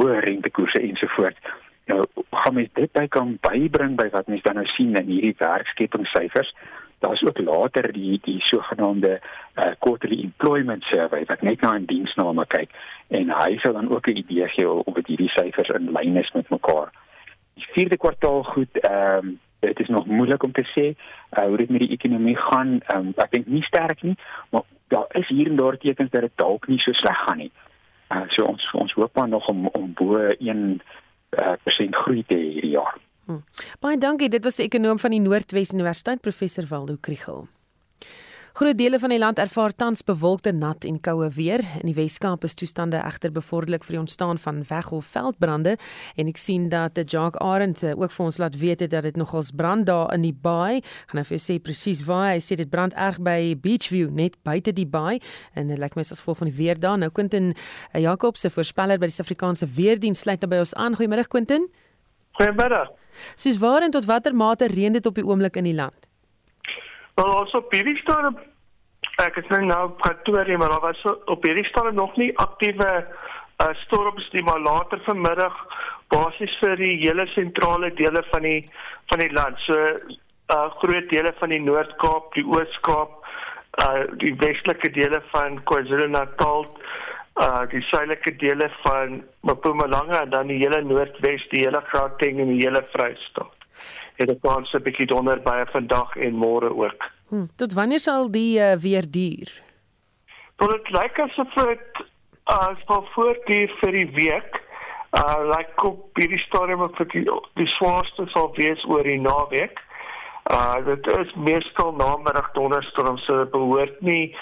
hoë 0.00 0.20
rentekoerse 0.24 0.80
ensovoorts 0.80 1.38
nou 1.84 2.04
gaan 2.30 2.54
mens 2.54 2.70
dit 2.72 2.92
by 2.92 3.06
kan 3.08 3.36
bybring 3.42 3.96
by 3.98 4.08
wat 4.14 4.30
mens 4.30 4.42
dan 4.46 4.60
nou 4.60 4.66
sien 4.74 4.94
in 4.96 5.10
hierdie 5.10 5.34
werkskepingssyfers? 5.38 6.54
Daar's 7.02 7.22
ook 7.26 7.38
later 7.38 7.92
die 7.92 8.20
die 8.22 8.40
sogenaamde 8.46 9.18
uh, 9.18 9.72
quarterly 9.78 10.22
employment 10.22 10.84
survey 10.86 11.24
wat 11.26 11.42
net 11.42 11.60
na 11.60 11.74
'n 11.78 11.86
diensname 11.86 12.46
kyk 12.46 12.70
en 13.08 13.30
hy 13.30 13.58
sal 13.58 13.72
dan 13.72 13.90
ook 13.90 14.06
'n 14.08 14.16
idee 14.16 14.48
gee 14.48 14.68
of 14.68 14.94
dit 14.94 15.06
hierdie 15.06 15.34
syfers 15.34 15.68
in 15.68 15.92
lyn 15.92 16.16
is 16.16 16.32
met 16.32 16.50
mekaar. 16.50 16.92
Die 17.54 17.66
vierde 17.74 17.96
kwartaal 17.96 18.42
goed 18.42 18.76
ehm 18.76 19.26
um, 19.26 19.40
dit 19.60 19.80
is 19.80 19.88
nog 19.88 20.06
moeilik 20.06 20.42
om 20.42 20.52
te 20.52 20.64
sê 20.74 20.86
uh, 21.38 21.44
hoe 21.46 21.56
dit 21.56 21.70
met 21.70 21.80
die 21.80 21.90
ekonomie 21.90 22.36
gaan. 22.36 22.80
Um, 22.94 23.12
ek 23.16 23.30
dink 23.30 23.46
nie 23.46 23.62
sterk 23.62 24.02
nie 24.02 24.16
maar 24.50 24.62
daar 24.92 25.08
is 25.18 25.28
hier 25.28 25.50
en 25.50 25.56
daar 25.60 25.78
tekens 25.80 26.10
dat 26.10 26.26
dit 26.28 26.36
dalk 26.40 26.68
nie 26.68 26.80
so 26.84 26.92
sleg 27.00 27.24
gaan 27.26 27.40
nie. 27.44 27.50
Uh, 28.12 28.26
so 28.34 28.44
ons 28.44 28.68
ons 28.76 28.92
hoop 28.98 29.16
maar 29.16 29.28
nog 29.28 29.48
om 29.48 29.66
om 29.72 29.88
bo 29.96 30.18
1 30.18 30.60
uh, 31.38 31.52
persent 31.64 31.96
groei 32.04 32.24
te 32.28 32.36
hê 32.36 32.52
hierdie 32.58 32.76
jaar. 32.76 33.00
Hm. 33.30 33.40
baie 33.80 33.98
dankie 33.98 34.28
dit 34.28 34.44
was 34.44 34.58
die 34.58 34.66
ekonom 34.66 34.98
van 34.98 35.14
die 35.14 35.22
Noordwes 35.22 35.72
Universiteit 35.72 36.20
professor 36.20 36.66
Waldo 36.68 36.96
Kriel 37.00 37.46
Groot 38.52 38.76
dele 38.76 38.98
van 39.00 39.08
die 39.08 39.18
land 39.18 39.38
ervaar 39.40 39.72
tans 39.72 40.02
bewolkte, 40.04 40.50
nat 40.52 40.84
en 40.84 40.98
koue 41.00 41.30
weer. 41.32 41.62
In 41.80 41.88
die 41.88 41.94
Weskaap 41.96 42.42
is 42.44 42.52
toestande 42.54 42.98
egter 43.00 43.32
bevorderlik 43.32 43.86
vir 43.88 43.96
die 43.96 44.00
ontstaan 44.02 44.36
van 44.38 44.58
weggolfveldbrande 44.68 45.78
en 46.20 46.28
ek 46.28 46.36
sien 46.36 46.66
dat 46.68 46.98
die 46.98 47.06
Jog 47.08 47.38
Arend 47.40 47.80
eh, 47.80 47.94
ook 47.96 48.12
vir 48.12 48.26
ons 48.26 48.38
laat 48.42 48.58
weet 48.60 48.84
dat 48.92 49.08
dit 49.08 49.16
nogals 49.16 49.54
brand 49.56 49.88
daar 49.88 50.12
in 50.12 50.26
die 50.28 50.34
baai. 50.36 50.84
Gaan 51.08 51.22
nou 51.22 51.24
vir 51.30 51.40
sê 51.40 51.56
presies 51.64 52.04
waar. 52.04 52.34
Hy 52.34 52.44
sê 52.44 52.60
dit 52.60 52.68
brand 52.68 52.92
erg 52.92 53.22
by 53.24 53.56
Beachview 53.56 54.12
net 54.12 54.36
buite 54.44 54.76
die 54.76 54.84
baai 54.84 55.22
en 55.56 55.72
dit 55.72 55.80
lyk 55.80 55.96
my 55.96 56.04
as 56.04 56.20
gevolg 56.20 56.44
van 56.44 56.52
die 56.52 56.56
weer 56.60 56.76
daar. 56.76 57.00
Nou 57.00 57.08
Quentin 57.08 57.54
uh, 57.54 58.02
Jakob 58.04 58.36
se 58.36 58.52
voorspeller 58.52 59.00
by 59.00 59.08
die 59.08 59.16
Suid-Afrikaanse 59.16 59.72
Weerdienste 59.80 60.28
sluit 60.28 60.44
by 60.44 60.60
ons 60.60 60.76
aan. 60.76 61.00
Goeiemôre 61.00 61.24
Quentin. 61.24 61.70
Goeiemôre. 62.36 62.84
Soos 63.32 63.56
waar 63.64 63.88
en 63.88 63.96
tot 63.96 64.04
watter 64.04 64.36
mate 64.36 64.68
reën 64.68 64.92
dit 64.92 65.06
op 65.08 65.16
die 65.16 65.24
oomblik 65.24 65.56
in 65.56 65.72
die 65.72 65.78
land? 65.80 66.11
Wel 67.14 67.34
ons 67.34 67.54
op 67.58 67.72
hierdie 67.72 67.98
stadium 68.00 68.40
ek 69.20 69.36
is 69.36 69.48
nou 69.52 69.60
nou 69.66 69.84
Pretoria 70.00 70.58
maar 70.58 70.72
daar 70.72 70.86
was 70.88 71.02
op 71.26 71.42
hierdie 71.44 71.68
stadium 71.68 71.94
nog 71.94 72.16
nie 72.16 72.30
aktiewe 72.38 72.90
uh, 73.62 73.72
storms 73.84 74.28
nie 74.32 74.42
maar 74.42 74.60
later 74.60 75.02
vanmiddag 75.04 75.56
basies 76.12 76.54
vir 76.60 76.76
die 76.80 76.96
hele 77.02 77.26
sentrale 77.32 77.90
dele 78.00 78.22
van 78.30 78.44
die 78.46 78.60
van 79.12 79.22
die 79.24 79.32
land. 79.32 79.58
So 79.66 79.78
uh 80.52 80.68
groot 80.82 81.08
dele 81.10 81.32
van 81.38 81.52
die 81.54 81.62
Noord-Kaap, 81.62 82.34
die 82.36 82.44
Oos-Kaap 82.44 83.18
uh 83.84 84.04
die 84.20 84.34
westelike 84.42 84.92
dele 84.92 85.22
van 85.32 85.60
KwaZulu-Natal, 85.70 86.66
uh 87.40 87.62
die 87.72 87.82
suidelike 87.88 88.36
dele 88.42 88.68
van 88.82 89.22
Mpumalanga 89.48 90.24
en 90.26 90.34
dan 90.36 90.52
die 90.52 90.60
hele 90.60 90.82
Noordwes, 90.84 91.48
die 91.54 91.64
hele 91.64 91.82
Gauteng 91.94 92.40
en 92.42 92.52
die 92.52 92.62
hele 92.64 92.84
Vrystaat. 92.92 93.61
Het 94.16 94.30
'n 94.30 94.40
kans 94.40 94.72
'n 94.72 94.82
bietjie 94.82 95.06
donder 95.06 95.42
baie 95.42 95.66
vandag 95.66 96.16
en 96.16 96.34
môre 96.34 96.70
ook. 96.76 97.10
Hm, 97.28 97.46
tot 97.56 97.72
wanneer 97.72 97.98
sal 97.98 98.30
die 98.30 98.58
uh, 98.58 98.72
weer 98.76 99.10
duur? 99.10 99.62
Tot 100.56 100.70
dit 100.70 100.90
lyk 100.90 101.18
asof 101.18 101.54
dit 101.54 102.04
uh 102.50 102.74
sal 102.86 103.06
voortduur 103.14 103.70
vir 103.80 103.92
die 103.92 104.10
week. 104.14 104.60
Uh 105.12 105.56
like 105.56 105.86
op 105.86 106.18
hierdie 106.18 106.38
stadium 106.38 106.80
of 106.80 106.96
die, 106.96 107.24
die 107.54 107.66
swaarste 107.66 108.26
sal 108.26 108.52
wees 108.56 108.84
oor 108.84 109.02
die 109.02 109.20
naweek. 109.20 109.80
Uh 110.50 110.84
dit 110.84 111.06
is 111.06 111.34
meestal 111.34 111.92
namiddag 111.92 112.52
donderstorm 112.52 113.18
so 113.18 113.38
dit 113.44 113.50
behoort 113.50 114.00
nie 114.00 114.36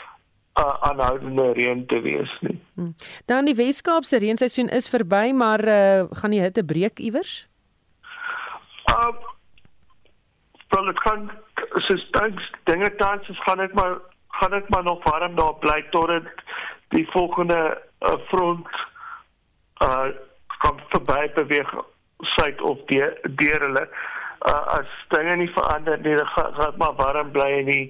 uh, 0.58 0.74
aanhoudende 0.80 1.52
reën 1.52 1.86
te 1.86 2.00
wees 2.00 2.38
nie. 2.40 2.58
Hmm. 2.74 2.94
Dan 3.24 3.44
die 3.44 3.54
Weskaapse 3.54 4.18
reenseisoen 4.18 4.68
is 4.68 4.88
verby, 4.88 5.30
maar 5.32 5.64
uh, 5.64 6.04
gaan 6.10 6.30
die 6.34 6.40
hitte 6.40 6.64
breek 6.64 6.98
iewers? 6.98 7.46
Uh 8.90 9.29
wel 10.80 10.92
dit 10.92 11.02
kan 11.02 11.30
soos 11.86 12.08
tans 12.10 12.52
dinge 12.64 12.94
tans 12.96 13.28
is 13.28 13.42
gaan 13.42 13.58
dit 13.58 13.72
maar 13.74 13.98
gaan 14.28 14.50
dit 14.50 14.68
maar 14.68 14.82
nog 14.82 15.04
warm 15.04 15.34
daar 15.34 15.54
bly 15.54 15.84
tot 15.90 16.06
dit 16.06 16.28
die 16.88 17.06
volgende 17.10 17.60
uh, 18.00 18.14
front 18.28 18.68
uh 19.82 20.08
kom 20.60 20.80
verby 20.88 21.32
beweeg 21.34 21.70
suid 22.36 22.60
of 22.60 22.78
deur 22.86 23.18
deur 23.42 23.60
hulle 23.60 23.84
uh, 24.48 24.78
as 24.78 24.90
dinge 25.08 25.36
nie 25.36 25.52
verander 25.54 26.00
nie, 26.00 26.16
dan 26.16 26.26
gaan 26.26 26.52
dit 26.58 26.76
maar 26.76 26.94
warm 26.94 27.32
bly 27.32 27.50
en 27.60 27.70
die 27.72 27.86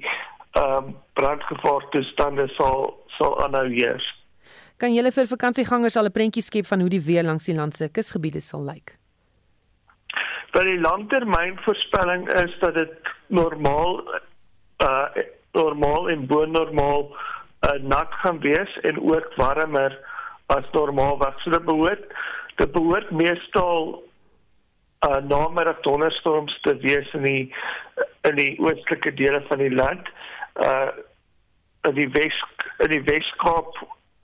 ehm 0.51 0.77
um, 0.77 0.95
brandgevaar 1.15 1.85
toestande 1.91 2.49
sal 2.57 2.89
sal 3.19 3.37
aanhou 3.45 3.69
heers. 3.71 4.07
Kan 4.83 4.95
julle 4.95 5.13
vir 5.15 5.29
vakansiegangers 5.31 5.97
al 5.97 6.09
'n 6.11 6.17
prentjie 6.19 6.43
skep 6.43 6.67
van 6.67 6.81
hoe 6.81 6.89
die 6.89 7.05
weer 7.11 7.23
langs 7.23 7.45
die 7.45 7.55
land 7.55 7.75
se 7.75 7.89
kusgebiede 7.89 8.41
sal 8.41 8.65
lyk? 8.65 9.00
Wel 10.51 10.65
die 10.65 10.81
langtermyn 10.81 11.59
voorspelling 11.63 12.29
is 12.33 12.59
dat 12.59 12.75
dit 12.75 12.93
normaal 13.27 14.01
uh 14.83 15.07
normaal 15.53 16.09
en 16.11 16.27
bo 16.27 16.45
normaal 16.47 17.17
uh, 17.67 17.83
nat 17.83 18.13
gaan 18.23 18.39
wees 18.41 18.77
en 18.87 19.01
ook 19.03 19.35
warmer 19.37 19.99
as 20.47 20.71
normaalweg. 20.73 21.41
So 21.43 21.51
dit 21.51 21.65
behoort 21.65 22.05
dit 22.57 22.73
behoort 22.73 23.11
meestal 23.11 24.03
uh 25.07 25.17
namiddag 25.27 25.81
donderstorms 25.81 26.59
te 26.61 26.77
wees 26.77 27.13
in 27.13 27.23
die 27.23 27.55
in 28.29 28.37
die 28.37 28.59
oostelike 28.59 29.15
dele 29.15 29.43
van 29.49 29.59
die 29.59 29.75
land. 29.75 30.09
Uh 30.55 30.91
in 31.89 31.95
die 31.95 32.09
Wes 32.13 32.43
in 32.79 32.95
die 32.95 33.05
Weskaap 33.07 33.75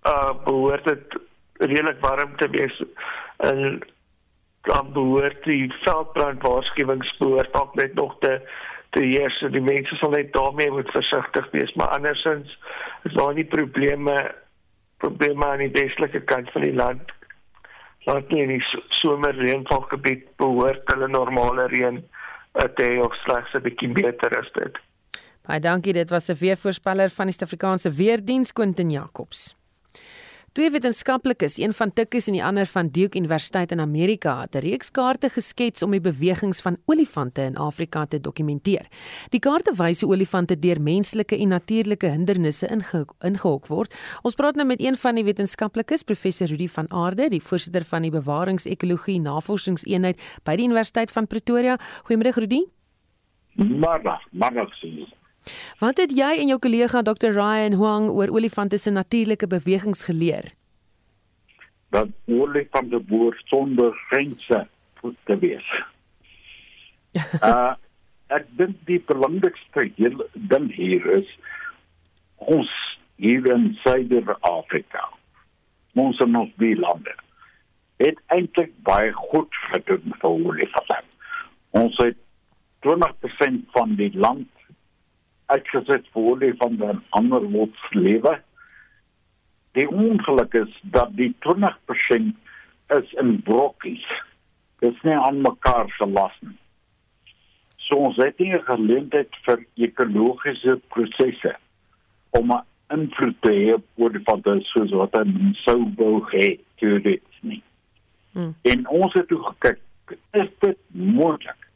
uh 0.06 0.32
behoort 0.44 0.84
dit 0.84 1.18
redelik 1.58 2.00
warm 2.00 2.36
te 2.36 2.48
wees 2.50 2.82
en 3.36 3.80
dan 4.66 4.92
behoort 4.92 5.44
die 5.44 5.72
veldbrand 5.84 6.42
waarskuwings 6.42 7.16
behoort 7.18 7.54
ook 7.54 7.74
net 7.74 7.94
nog 7.94 8.16
te 8.20 8.40
te 8.90 9.02
heers. 9.02 9.38
Die 9.52 9.60
mense 9.60 9.96
sal 10.00 10.14
net 10.14 10.32
daarmee 10.32 10.70
moet 10.70 10.90
versigtig 10.90 11.50
wees, 11.52 11.72
maar 11.74 11.88
andersins 11.98 12.58
is 13.04 13.14
daar 13.18 13.34
nie 13.34 13.44
probleme 13.44 14.16
probleme 15.04 15.46
aan 15.46 15.60
die 15.60 15.74
westelike 15.74 16.22
kant 16.24 16.50
van 16.54 16.62
die 16.64 16.74
land 16.74 17.12
laat 18.06 18.30
nie 18.30 18.44
in 18.44 18.52
die 18.54 18.64
somer 19.00 19.34
reënvalgebied 19.36 20.28
behoort 20.40 20.92
hulle 20.92 21.08
normale 21.10 21.66
reën 21.72 21.98
te 22.78 22.84
hê 22.86 23.00
of 23.04 23.14
slegs 23.24 23.52
'n 23.54 23.62
bietjie 23.62 23.92
beter 23.92 24.38
is 24.38 24.50
dit. 24.54 24.78
Baie 25.46 25.60
dankie, 25.60 25.92
dit 25.92 26.10
was 26.10 26.30
'n 26.30 26.38
weervoorspeller 26.40 27.10
van 27.10 27.26
die 27.26 27.34
Suid-Afrikaanse 27.34 27.90
Weerdiens 27.90 28.52
Quentin 28.52 28.90
Jacobs. 28.90 29.54
Twee 30.57 30.70
wetenskaplikes, 30.72 31.59
een 31.61 31.74
van 31.76 31.90
Tukkies 31.92 32.30
en 32.30 32.32
die 32.32 32.44
ander 32.44 32.64
van 32.66 32.88
Duke 32.88 33.18
Universiteit 33.18 33.74
in 33.74 33.80
Amerika, 33.80 34.40
het 34.40 34.54
'n 34.54 34.64
reeks 34.64 34.90
kaarte 34.90 35.28
geskets 35.28 35.82
om 35.82 35.90
die 35.90 36.00
bewegings 36.00 36.61
van 36.61 36.76
olifante 36.86 37.42
in 37.42 37.57
Afrika 37.57 38.07
te 38.07 38.20
dokumenteer. 38.20 38.86
Die 39.28 39.40
kaarte 39.40 39.72
wys 39.76 40.00
hoe 40.00 40.12
olifante 40.12 40.59
deur 40.59 40.80
menslike 40.80 41.36
en 41.36 41.48
natuurlike 41.48 42.07
hindernisse 42.07 42.66
inge 42.66 43.07
ingehok 43.20 43.66
word. 43.66 43.94
Ons 44.22 44.34
praat 44.34 44.54
nou 44.54 44.66
met 44.66 44.80
een 44.80 44.96
van 44.96 45.14
die 45.14 45.24
wetenskaplikes, 45.24 46.02
professor 46.02 46.46
Rudi 46.46 46.68
van 46.68 46.90
Aarde, 46.90 47.28
die 47.28 47.42
voorsitter 47.42 47.84
van 47.84 48.02
die 48.02 48.11
Bewaringsekologie 48.11 49.20
Navorsingseenheid 49.20 50.40
by 50.44 50.57
die 50.57 50.64
Universiteit 50.64 51.11
van 51.11 51.26
Pretoria. 51.26 51.78
Goeiemôre 52.04 52.34
Rudi. 52.34 52.64
Môre, 53.57 54.20
môre 54.30 54.68
sien. 54.80 55.07
Wat 55.78 56.01
het 56.03 56.12
jy 56.16 56.32
en 56.40 56.51
jou 56.53 56.59
kollega 56.59 57.03
Dr. 57.03 57.34
Ryan 57.36 57.76
Huang 57.78 58.09
oor 58.11 58.32
olifante 58.34 58.78
se 58.78 58.90
natuurlike 58.90 59.47
bewegings 59.47 60.05
geleer? 60.05 60.53
Dat 61.90 62.09
olifante 62.26 62.99
boer 62.99 63.36
sonder 63.44 63.92
grense 64.09 64.66
moet 65.03 65.16
te 65.24 65.38
wees. 65.38 65.68
uh 67.42 67.74
ek 68.34 68.49
dink 68.59 68.74
die 68.88 68.99
belangrikste 69.07 69.84
ding 70.51 70.64
hier 70.74 71.05
is 71.14 71.28
ons 72.42 72.72
hier 73.22 73.47
in 73.55 73.68
Suider-Afrika. 73.84 75.05
Ons 75.94 76.18
in 76.24 76.34
ons 76.34 76.51
die 76.59 76.74
lande 76.74 77.14
het 78.03 78.18
eintlik 78.34 78.74
baie 78.84 79.12
goed 79.30 79.55
gedoen 79.70 80.11
vir 80.18 80.26
olifante. 80.28 80.99
Ons 81.70 81.94
het 82.03 82.18
20% 82.84 83.62
van 83.76 83.94
die 83.97 84.11
land 84.12 84.51
uitgeset 85.53 86.07
vir 86.14 86.38
die 86.42 86.53
van 86.61 86.76
die 86.80 86.92
ander 87.18 87.44
woordslewe. 87.53 88.36
Die 89.76 89.86
ongeluk 89.88 90.55
is 90.55 90.72
dat 90.82 91.12
die 91.16 91.32
20% 91.47 92.32
is 92.97 93.12
in 93.22 93.42
brokkies. 93.42 94.07
Dit 94.80 94.94
is 94.94 95.03
nie 95.03 95.16
aan 95.16 95.42
mekaar 95.44 95.90
gelas 95.99 96.34
nie. 96.40 96.57
So 97.86 98.09
ons 98.09 98.18
het 98.18 98.38
nie 98.42 98.59
geleentheid 98.66 99.36
vir 99.47 99.62
ekologiese 99.88 100.80
prosesse 100.94 101.55
om 102.38 102.51
'n 102.53 102.64
invloed 102.90 103.36
te 103.40 103.53
hê 103.53 103.74
op 103.74 104.12
die 104.12 104.22
van 104.24 104.40
die 104.40 104.61
soos 104.72 104.90
wat 104.90 105.14
hy 105.14 105.53
sou 105.64 105.78
wou 105.97 106.20
hê 106.32 106.59
te 106.78 106.99
dit 107.01 107.22
nie. 107.40 107.62
Hmm. 108.32 108.55
En 108.62 108.88
ons 108.88 109.12
het 109.12 109.28
toe 109.28 109.42
gekyk, 109.42 109.80
is 110.32 110.51
dit 110.61 110.78
moontlik 110.88 111.68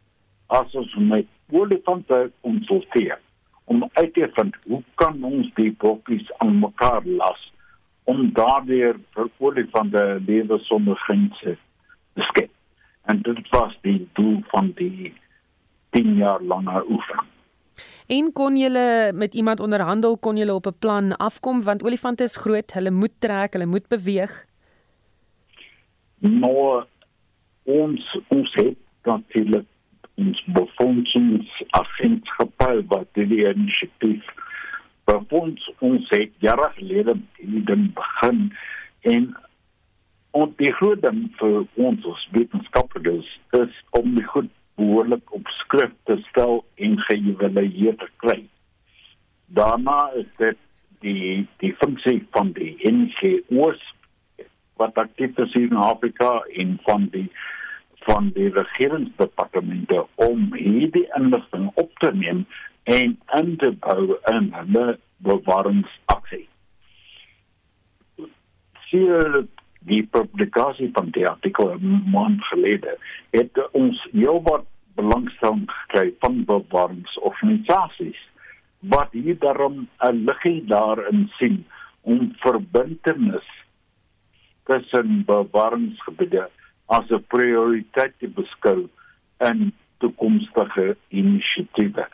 as 0.47 0.75
ons 0.75 0.95
met 0.95 1.27
olifante 1.51 2.31
konsulteer 2.41 3.18
om 3.71 3.89
uit 3.93 4.14
te 4.14 4.27
vind 4.35 4.57
hoe 4.66 4.83
kan 4.95 5.23
ons 5.25 5.51
die 5.55 5.71
bokkies 5.79 6.31
aan 6.43 6.59
mekaar 6.59 7.05
las 7.07 7.43
om 8.11 8.33
daardeur 8.35 8.99
vir 9.14 9.29
olifante 9.39 10.03
lewe 10.27 10.59
sonder 10.66 10.99
grense 11.07 11.55
te 12.14 12.27
skep. 12.33 12.51
En 13.07 13.23
dit 13.23 13.39
was 13.55 13.77
die 13.87 14.01
doel 14.18 14.41
van 14.51 14.73
die 14.79 15.12
10 15.95 16.16
jaar 16.18 16.43
lange 16.43 16.83
oefening. 16.89 17.29
En 18.11 18.33
kon 18.35 18.59
julle 18.59 19.12
met 19.14 19.35
iemand 19.39 19.62
onderhandel, 19.62 20.18
kon 20.18 20.37
julle 20.37 20.55
op 20.55 20.66
'n 20.66 20.79
plan 20.79 21.16
afkom 21.16 21.62
want 21.62 21.83
olifante 21.87 22.27
is 22.27 22.37
groot, 22.37 22.73
hulle 22.73 22.91
moet 22.91 23.14
trek, 23.18 23.53
hulle 23.53 23.66
moet 23.66 23.89
beweeg. 23.89 24.47
Nou 26.18 26.83
ons 27.64 28.18
ons 28.29 28.55
het 28.55 28.77
natuurlik 29.03 29.66
ons 30.21 30.39
befondsagentskap 30.57 32.53
wat 32.93 33.09
die 33.18 33.43
inisiatief 33.49 34.25
befonds 35.11 35.62
ons 35.79 36.05
het 36.14 36.33
jare 36.45 36.68
gelede 36.77 37.14
in 37.43 37.51
die 37.66 37.79
begin 38.01 38.39
en 39.14 39.25
en 40.39 40.53
die 40.62 40.73
groot 40.79 41.01
ding 41.03 41.23
vir 41.41 41.57
ons 41.87 42.05
as 42.12 42.27
wetenskaplikes 42.37 43.29
is 43.59 43.75
om 43.99 44.14
die 44.14 44.27
goed 44.33 44.51
behoorlik 44.79 45.33
op 45.37 45.49
skrif 45.59 45.93
te 46.09 46.16
stel 46.29 46.61
en 46.87 46.99
geëvalueer 47.09 47.97
te 47.99 48.09
kry. 48.23 48.39
Daarna 49.59 49.99
is 50.21 50.29
dit 50.39 50.61
die 51.05 51.49
die 51.62 51.73
funksie 51.83 52.21
van 52.37 52.53
die 52.59 52.77
NGO's 52.87 53.83
wat 54.81 55.01
aktief 55.03 55.39
is 55.45 55.57
in 55.59 55.77
Afrika 55.77 56.31
en 56.62 56.79
van 56.87 57.09
die 57.16 57.27
van 58.07 58.30
die 58.34 58.48
regeringsdepartemente 58.55 60.07
om 60.14 60.55
hierdie 60.55 61.07
inligting 61.16 61.70
op 61.74 61.90
te 61.98 62.12
neem 62.14 62.46
en 62.82 63.18
in 63.38 63.57
te 63.57 63.70
bou 63.84 64.16
in 64.32 64.53
hulle 64.57 64.98
bewaringsaksie. 65.26 66.46
Hier 68.90 69.44
die 69.88 70.03
publikasie 70.12 70.90
van 70.92 71.12
die 71.16 71.26
artikel 71.28 71.76
maand 72.12 72.44
gelede 72.51 72.96
het 73.30 73.61
ons 73.72 74.01
heelwat 74.12 74.66
belangstelling 74.98 75.64
gekry 75.70 76.11
van 76.24 76.44
bewaringsorganisasies 76.48 78.20
wat 78.92 79.12
hier 79.12 79.38
daarom 79.38 79.88
'n 80.09 80.24
liggie 80.24 80.64
daarin 80.66 81.28
sien 81.38 81.64
om 82.01 82.32
verbintenis 82.36 83.48
tussen 84.64 85.24
bewaringsgebiede 85.24 86.48
as 86.91 87.07
'n 87.11 87.24
prioriteit 87.28 88.14
te 88.18 88.28
beskou 88.28 88.88
in 89.38 89.72
toekomstige 89.99 90.97
inisiatiewe. 91.09 92.09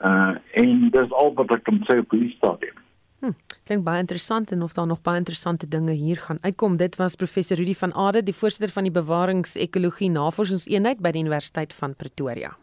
Uh 0.00 0.34
en 0.52 0.90
dis 0.90 1.12
al 1.12 1.32
wat 1.34 1.50
ek 1.50 1.64
kan 1.64 1.80
sê 1.88 1.98
op 1.98 2.10
die 2.10 2.32
stadium. 2.36 2.76
Hm, 3.20 3.32
klink 3.64 3.84
baie 3.84 4.00
interessant 4.00 4.52
en 4.52 4.62
of 4.62 4.72
daar 4.72 4.86
nog 4.86 5.02
baie 5.02 5.18
interessante 5.18 5.68
dinge 5.68 5.92
hier 5.92 6.16
gaan 6.16 6.38
uitkom. 6.40 6.76
Dit 6.76 6.96
was 6.96 7.16
professor 7.16 7.56
Rudy 7.56 7.74
van 7.74 7.92
Ade, 7.92 8.22
die 8.22 8.34
voorsitter 8.34 8.72
van 8.72 8.82
die 8.82 8.92
Bewaringsekologie 8.92 10.10
Navorsingseenheid 10.10 11.00
by 11.00 11.10
die 11.10 11.20
Universiteit 11.20 11.74
van 11.74 11.96
Pretoria. 11.96 12.56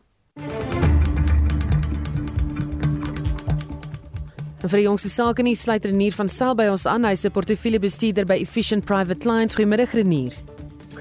En 4.64 4.70
vir 4.70 4.80
die 4.80 4.88
jongste 4.88 5.10
sake 5.10 5.44
nie 5.44 5.56
sluit 5.56 5.86
Renier 5.86 6.14
van 6.16 6.30
Sel 6.30 6.56
by 6.56 6.70
ons 6.72 6.86
aan. 6.86 7.04
Hy's 7.06 7.26
'n 7.26 7.32
portefeuljebestuurder 7.32 8.26
by 8.26 8.40
Efficient 8.40 8.86
Private 8.86 9.20
Clients. 9.20 9.56
Goeiemiddag 9.56 9.92
Renier. 9.92 10.53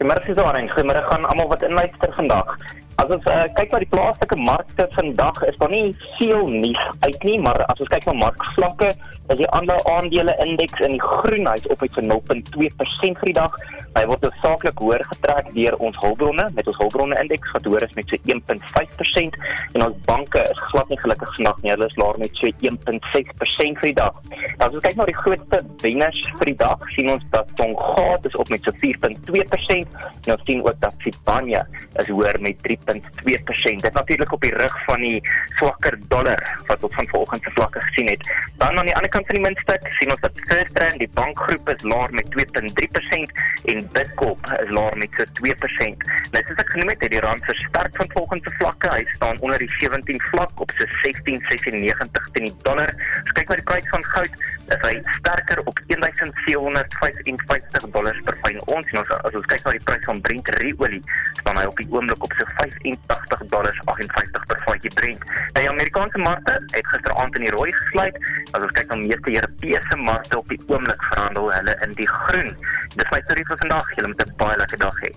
Goeiemôre 0.02 0.24
Susan, 0.26 0.66
goeiemôre 0.74 1.02
aan 1.14 1.24
almal 1.30 1.46
wat 1.46 1.62
inluister 1.62 2.10
vandag. 2.18 2.56
As 3.00 3.08
ons 3.08 3.24
uh, 3.30 3.44
kyk 3.56 3.72
na 3.72 3.80
die 3.82 3.90
plaaslike 3.92 4.36
markte 4.36 4.86
vandag, 4.92 5.38
is 5.48 5.56
daar 5.60 5.72
nie 5.72 5.94
veel 6.18 6.50
nuus 6.52 6.82
uit 7.06 7.24
nie, 7.24 7.38
maar 7.40 7.62
as 7.72 7.80
ons 7.80 7.90
kyk 7.92 8.04
na 8.10 8.14
markvlakke, 8.20 8.90
is 9.32 9.38
die 9.40 9.48
ander 9.56 9.78
aandele 9.88 10.34
indeks 10.44 10.82
in 10.84 10.96
die 10.96 11.02
groen 11.02 11.48
hy's 11.48 11.64
op 11.72 11.80
met 11.80 11.96
0.2% 11.96 13.22
vir 13.22 13.30
die 13.30 13.36
dag. 13.38 13.54
Hy 13.96 14.02
word 14.08 14.24
saaklik 14.40 14.78
hoër 14.80 15.04
getrek 15.08 15.48
deur 15.56 15.76
ons 15.84 15.96
hulpbronne 16.02 16.46
met 16.56 16.68
ons 16.70 16.78
hulpbronne 16.80 17.16
indeks 17.20 17.52
wat 17.56 17.66
hoër 17.68 17.86
is 17.86 17.96
met 17.96 18.12
so 18.12 18.32
1.5% 18.34 19.38
en 19.76 19.86
ons 19.86 19.98
banke 20.08 20.44
is 20.52 20.62
glad 20.70 20.92
nie 20.92 21.00
gelukkig 21.02 21.34
vandag 21.38 21.62
nie. 21.62 21.72
Hulle 21.74 21.88
is 21.88 21.98
laer 22.00 22.20
met 22.22 22.40
so 22.40 22.52
1.6% 22.72 23.82
vir 23.82 23.88
die 23.88 23.96
dag. 24.00 24.20
As 24.58 24.72
ons 24.72 24.84
kyk 24.84 24.98
na 25.00 25.08
die 25.08 25.18
grootste 25.20 25.60
wenners 25.84 26.20
vir 26.40 26.52
die 26.52 26.58
dag, 26.64 26.86
sien 26.96 27.12
ons 27.12 27.24
dat 27.34 27.52
Tongaat 27.60 28.28
is 28.28 28.38
op 28.40 28.52
met 28.52 28.68
so 28.68 28.74
4.2% 28.84 29.96
en 30.26 30.34
ons 30.36 30.46
sien 30.48 30.64
ook 30.64 30.80
dat 30.84 31.04
Sibanye 31.04 31.64
is 32.00 32.12
hoër 32.12 32.40
met 32.44 32.60
3 32.66 32.81
3.2%. 32.90 33.86
Dit 33.86 33.92
natuurlik 33.92 34.32
op 34.32 34.40
die 34.40 34.56
rug 34.56 34.84
van 34.84 35.00
die 35.00 35.22
swakker 35.54 35.98
dollar 36.08 36.58
wat 36.66 36.84
ons 36.84 36.94
van 36.94 37.08
vanoggend 37.08 37.42
se 37.42 37.50
vlakke 37.54 37.80
gesien 37.80 38.08
het. 38.08 38.22
Dan 38.56 38.78
aan 38.78 38.88
die 38.88 38.96
ander 38.96 39.10
kant 39.10 39.26
van 39.26 39.38
die 39.38 39.44
muntstuk 39.44 39.86
sien 39.98 40.10
ons 40.10 40.20
dat 40.20 40.40
FirstRand, 40.48 40.98
die 40.98 41.10
bankgroep 41.14 41.68
is 41.68 41.82
laer 41.82 42.14
met 42.18 42.26
2.3% 42.36 43.42
en 43.72 43.88
Bidcorp 43.92 44.46
is 44.58 44.70
laer 44.70 44.98
met 44.98 45.18
so 45.18 45.26
2%. 45.40 46.06
Nou 46.32 46.42
soos 46.46 46.62
ek 46.64 46.72
genoem 46.74 46.92
het, 46.94 47.04
het 47.06 47.14
die 47.14 47.22
rand 47.24 47.44
versterk 47.50 47.98
van 48.00 48.10
vanoggend 48.14 48.46
se 48.46 48.54
vlakke. 48.58 48.92
Hy 48.96 49.04
staan 49.14 49.40
onder 49.40 49.58
die 49.62 49.72
17 49.78 50.20
vlak 50.30 50.60
op 50.60 50.70
so 50.78 50.88
16.96 51.02 52.30
teen 52.32 52.48
die 52.48 52.56
dollar. 52.66 52.90
As 53.22 53.34
kyk 53.36 53.52
na 53.52 53.60
die 53.60 53.68
prys 53.70 53.88
van 53.92 54.04
goud, 54.14 54.34
is 54.72 54.84
hy 54.86 54.94
sterker 55.18 55.58
op 55.70 55.76
1755 55.86 57.88
dollars 57.96 58.20
per 58.26 58.36
fyn 58.44 58.58
ons. 58.66 58.92
En 58.92 59.02
as, 59.02 59.12
as 59.28 59.38
ons 59.40 59.48
kyk 59.52 59.66
na 59.66 59.74
die 59.76 59.86
prys 59.88 60.04
van 60.08 60.22
Brent 60.26 60.52
ruolie, 60.58 61.02
staan 61.40 61.60
hy 61.60 61.66
op 61.70 61.80
die 61.80 61.90
oomblik 61.92 62.26
op 62.26 62.36
so 62.38 62.44
85 62.80 63.46
dollars 63.48 63.78
58 63.84 64.46
per 64.46 64.60
Brent. 64.94 65.24
Nou 65.54 65.64
die 65.64 65.70
Amerikaanse 65.70 66.18
markte 66.18 66.52
het 66.70 66.86
gisteraand 66.86 67.34
in 67.36 67.46
die 67.46 67.50
rooi 67.50 67.72
gesluit. 67.72 68.16
As 68.52 68.62
ons 68.62 68.72
kyk 68.72 68.88
na 68.88 68.96
meeste 68.96 69.34
Europese 69.34 69.96
markte 69.96 70.38
op 70.38 70.48
die 70.48 70.60
oomblik 70.66 71.02
verhandel 71.10 71.52
hulle 71.52 71.76
in 71.86 71.94
die 72.00 72.08
groen. 72.08 72.52
Dis 72.96 73.10
my 73.10 73.20
storie 73.24 73.46
vir 73.48 73.62
vandag. 73.64 73.94
Julle 73.96 74.12
moet 74.12 74.26
'n 74.26 74.36
baie 74.36 74.56
lekker 74.56 74.78
dag 74.78 74.98
hê. 75.04 75.12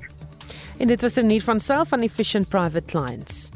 En 0.77 0.87
dit 0.87 1.01
was 1.01 1.17
'n 1.17 1.27
nuus 1.27 1.43
van 1.43 1.59
self 1.59 1.89
van 1.89 2.01
Efficient 2.01 2.49
Private 2.49 2.85
Clients. 2.85 3.51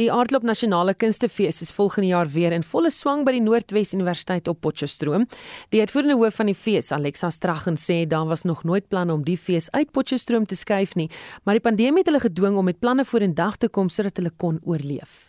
Die 0.00 0.06
Aardklop 0.08 0.42
Nasionale 0.42 0.94
Kunstefees 0.94 1.58
is 1.60 1.70
volgende 1.70 2.08
jaar 2.08 2.28
weer 2.32 2.52
in 2.56 2.62
volle 2.64 2.88
swang 2.90 3.26
by 3.26 3.34
die 3.34 3.42
Noordwes 3.44 3.90
Universiteit 3.92 4.46
op 4.48 4.62
Potchefstroom. 4.64 5.26
Die 5.68 5.82
uitvoerende 5.84 6.16
hoof 6.16 6.38
van 6.40 6.48
die 6.48 6.56
fees, 6.56 6.88
Alexa 6.96 7.28
Straggen, 7.28 7.76
sê 7.76 8.06
daar 8.08 8.24
was 8.30 8.46
nog 8.48 8.62
nooit 8.64 8.86
planne 8.88 9.12
om 9.12 9.26
die 9.26 9.36
fees 9.36 9.68
uit 9.76 9.90
Potchefstroom 9.92 10.46
te 10.48 10.56
skuif 10.56 10.94
nie, 10.96 11.10
maar 11.44 11.60
die 11.60 11.64
pandemie 11.66 12.00
het 12.00 12.08
hulle 12.08 12.22
gedwing 12.24 12.56
om 12.56 12.70
met 12.70 12.80
planne 12.80 13.04
vorendag 13.04 13.58
te 13.60 13.68
kom 13.68 13.92
sodat 13.92 14.16
hulle 14.16 14.32
kon 14.32 14.62
oorleef. 14.64 15.28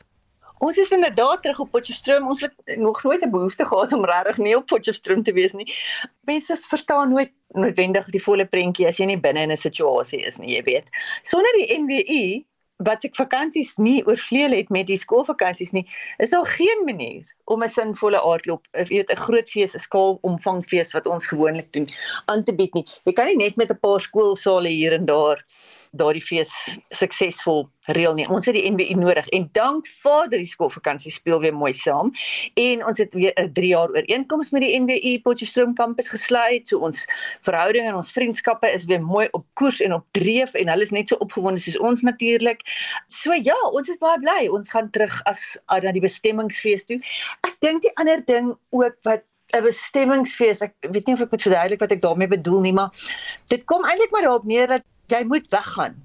Ons 0.63 0.79
is 0.79 0.95
inderdaad 0.95 1.43
terug 1.43 1.59
op 1.59 1.73
Potchefstroom. 1.75 2.29
Ons 2.31 2.45
het 2.47 2.77
nog 2.79 3.03
nooit 3.03 3.19
'n 3.21 3.35
behoefte 3.35 3.65
gehad 3.65 3.91
om 3.93 4.05
regtig 4.05 4.37
nie 4.37 4.55
op 4.55 4.65
Potchefstroom 4.71 5.23
te 5.23 5.33
wees 5.33 5.53
nie. 5.53 5.67
Mense 6.23 6.55
verstaan 6.57 7.09
nooit 7.09 7.31
noodwendig 7.51 8.07
die 8.15 8.23
volle 8.23 8.45
prentjie 8.45 8.87
as 8.87 8.97
jy 8.97 9.05
nie 9.05 9.19
binne 9.19 9.43
in 9.43 9.51
'n 9.51 9.57
situasie 9.57 10.23
is 10.23 10.39
nie, 10.39 10.55
jy 10.55 10.63
weet. 10.63 10.87
Sonder 11.23 11.51
die 11.59 11.77
NWI 11.81 12.45
wat 12.77 13.03
ek 13.03 13.15
vakansies 13.15 13.77
nie 13.77 14.01
oorvleel 14.07 14.51
het 14.51 14.69
met 14.69 14.87
die 14.87 14.97
skoolvakansies 14.97 15.71
nie, 15.71 15.85
is 16.17 16.33
daar 16.33 16.45
geen 16.45 16.85
manier 16.85 17.23
om 17.45 17.63
'n 17.63 17.69
sinvolle 17.69 18.21
aardloop, 18.21 18.67
weet 18.71 19.11
'n 19.11 19.23
groot 19.25 19.49
fees, 19.49 19.75
'n 19.75 19.79
skaal 19.79 20.17
omvangfees 20.21 20.93
wat 20.93 21.05
ons 21.07 21.27
gewoonlik 21.27 21.71
doen 21.73 21.87
aan 22.25 22.43
te 22.43 22.53
bied 22.53 22.73
nie. 22.73 22.85
Jy 23.03 23.13
kan 23.13 23.25
nie 23.25 23.35
net 23.35 23.55
met 23.55 23.69
'n 23.69 23.79
paar 23.79 23.99
skoolsale 23.99 24.69
hier 24.69 24.93
en 24.93 25.05
daar 25.05 25.45
daardie 25.97 26.23
fees 26.23 26.51
suksesvol 26.95 27.67
reël 27.93 28.15
nie. 28.17 28.25
Ons 28.31 28.47
het 28.49 28.55
die 28.57 28.65
NWI 28.71 28.95
nodig 28.97 29.27
en 29.35 29.45
dank 29.53 29.87
Vader 30.01 30.39
die 30.41 30.49
skoolvakansie 30.49 31.11
speel 31.13 31.41
weer 31.43 31.53
mooi 31.55 31.73
saam. 31.77 32.11
En 32.59 32.85
ons 32.87 32.97
het 32.97 33.13
weer 33.13 33.33
'n 33.37 33.51
3 33.53 33.67
jaar 33.67 33.89
ooreenkoms 33.93 34.51
met 34.51 34.61
die 34.61 34.79
NWI 34.79 35.21
Potchefstroom 35.21 35.75
kampus 35.75 36.09
gesluit. 36.09 36.67
So 36.67 36.79
ons 36.79 37.05
verhouding 37.41 37.85
en 37.87 37.95
ons 37.95 38.11
vriendskappe 38.11 38.71
is 38.73 38.85
weer 38.85 39.01
mooi 39.01 39.27
op 39.31 39.45
koers 39.53 39.81
en 39.81 39.93
op 39.93 40.05
dreef 40.11 40.53
en 40.53 40.69
hulle 40.69 40.83
is 40.83 40.91
net 40.91 41.09
so 41.09 41.15
opgewonde 41.15 41.59
soos 41.59 41.77
ons 41.77 42.01
natuurlik. 42.01 42.61
So 43.09 43.33
ja, 43.33 43.57
ons 43.71 43.89
is 43.89 43.97
baie 43.97 44.19
bly. 44.19 44.47
Ons 44.49 44.69
gaan 44.69 44.89
terug 44.89 45.21
as 45.25 45.57
na 45.67 45.91
die 45.91 46.01
bestemmingsfees 46.01 46.85
toe. 46.85 46.99
Ek 47.41 47.55
dink 47.59 47.81
die 47.81 47.95
ander 47.95 48.25
ding 48.25 48.55
ook 48.69 48.95
wat 49.03 49.23
'n 49.53 49.63
bestemmingsfees. 49.63 50.61
Ek 50.61 50.73
weet 50.81 51.05
nie 51.05 51.13
of 51.13 51.21
ek 51.21 51.31
moet 51.31 51.45
verduidelik 51.45 51.79
wat 51.79 51.91
ek 51.91 52.01
daarmee 52.01 52.27
bedoel 52.27 52.59
nie, 52.59 52.73
maar 52.73 52.89
dit 53.51 53.63
kom 53.69 53.85
eintlik 53.85 54.11
maar 54.11 54.25
daarop 54.25 54.45
neer 54.49 54.67
dat 54.67 54.81
jy 55.13 55.23
moet 55.29 55.49
weggaan. 55.53 55.95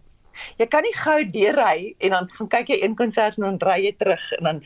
Jy 0.61 0.67
kan 0.71 0.85
nie 0.87 0.95
gou 0.95 1.19
deurry 1.35 1.95
en 1.99 2.15
dan 2.15 2.29
gaan 2.37 2.51
kyk 2.53 2.69
jy 2.73 2.81
een 2.83 2.95
konsert 2.99 3.39
en 3.39 3.47
dan 3.47 3.63
ry 3.67 3.79
jy 3.87 3.95
terug 3.99 4.25
en 4.39 4.51
dan 4.51 4.61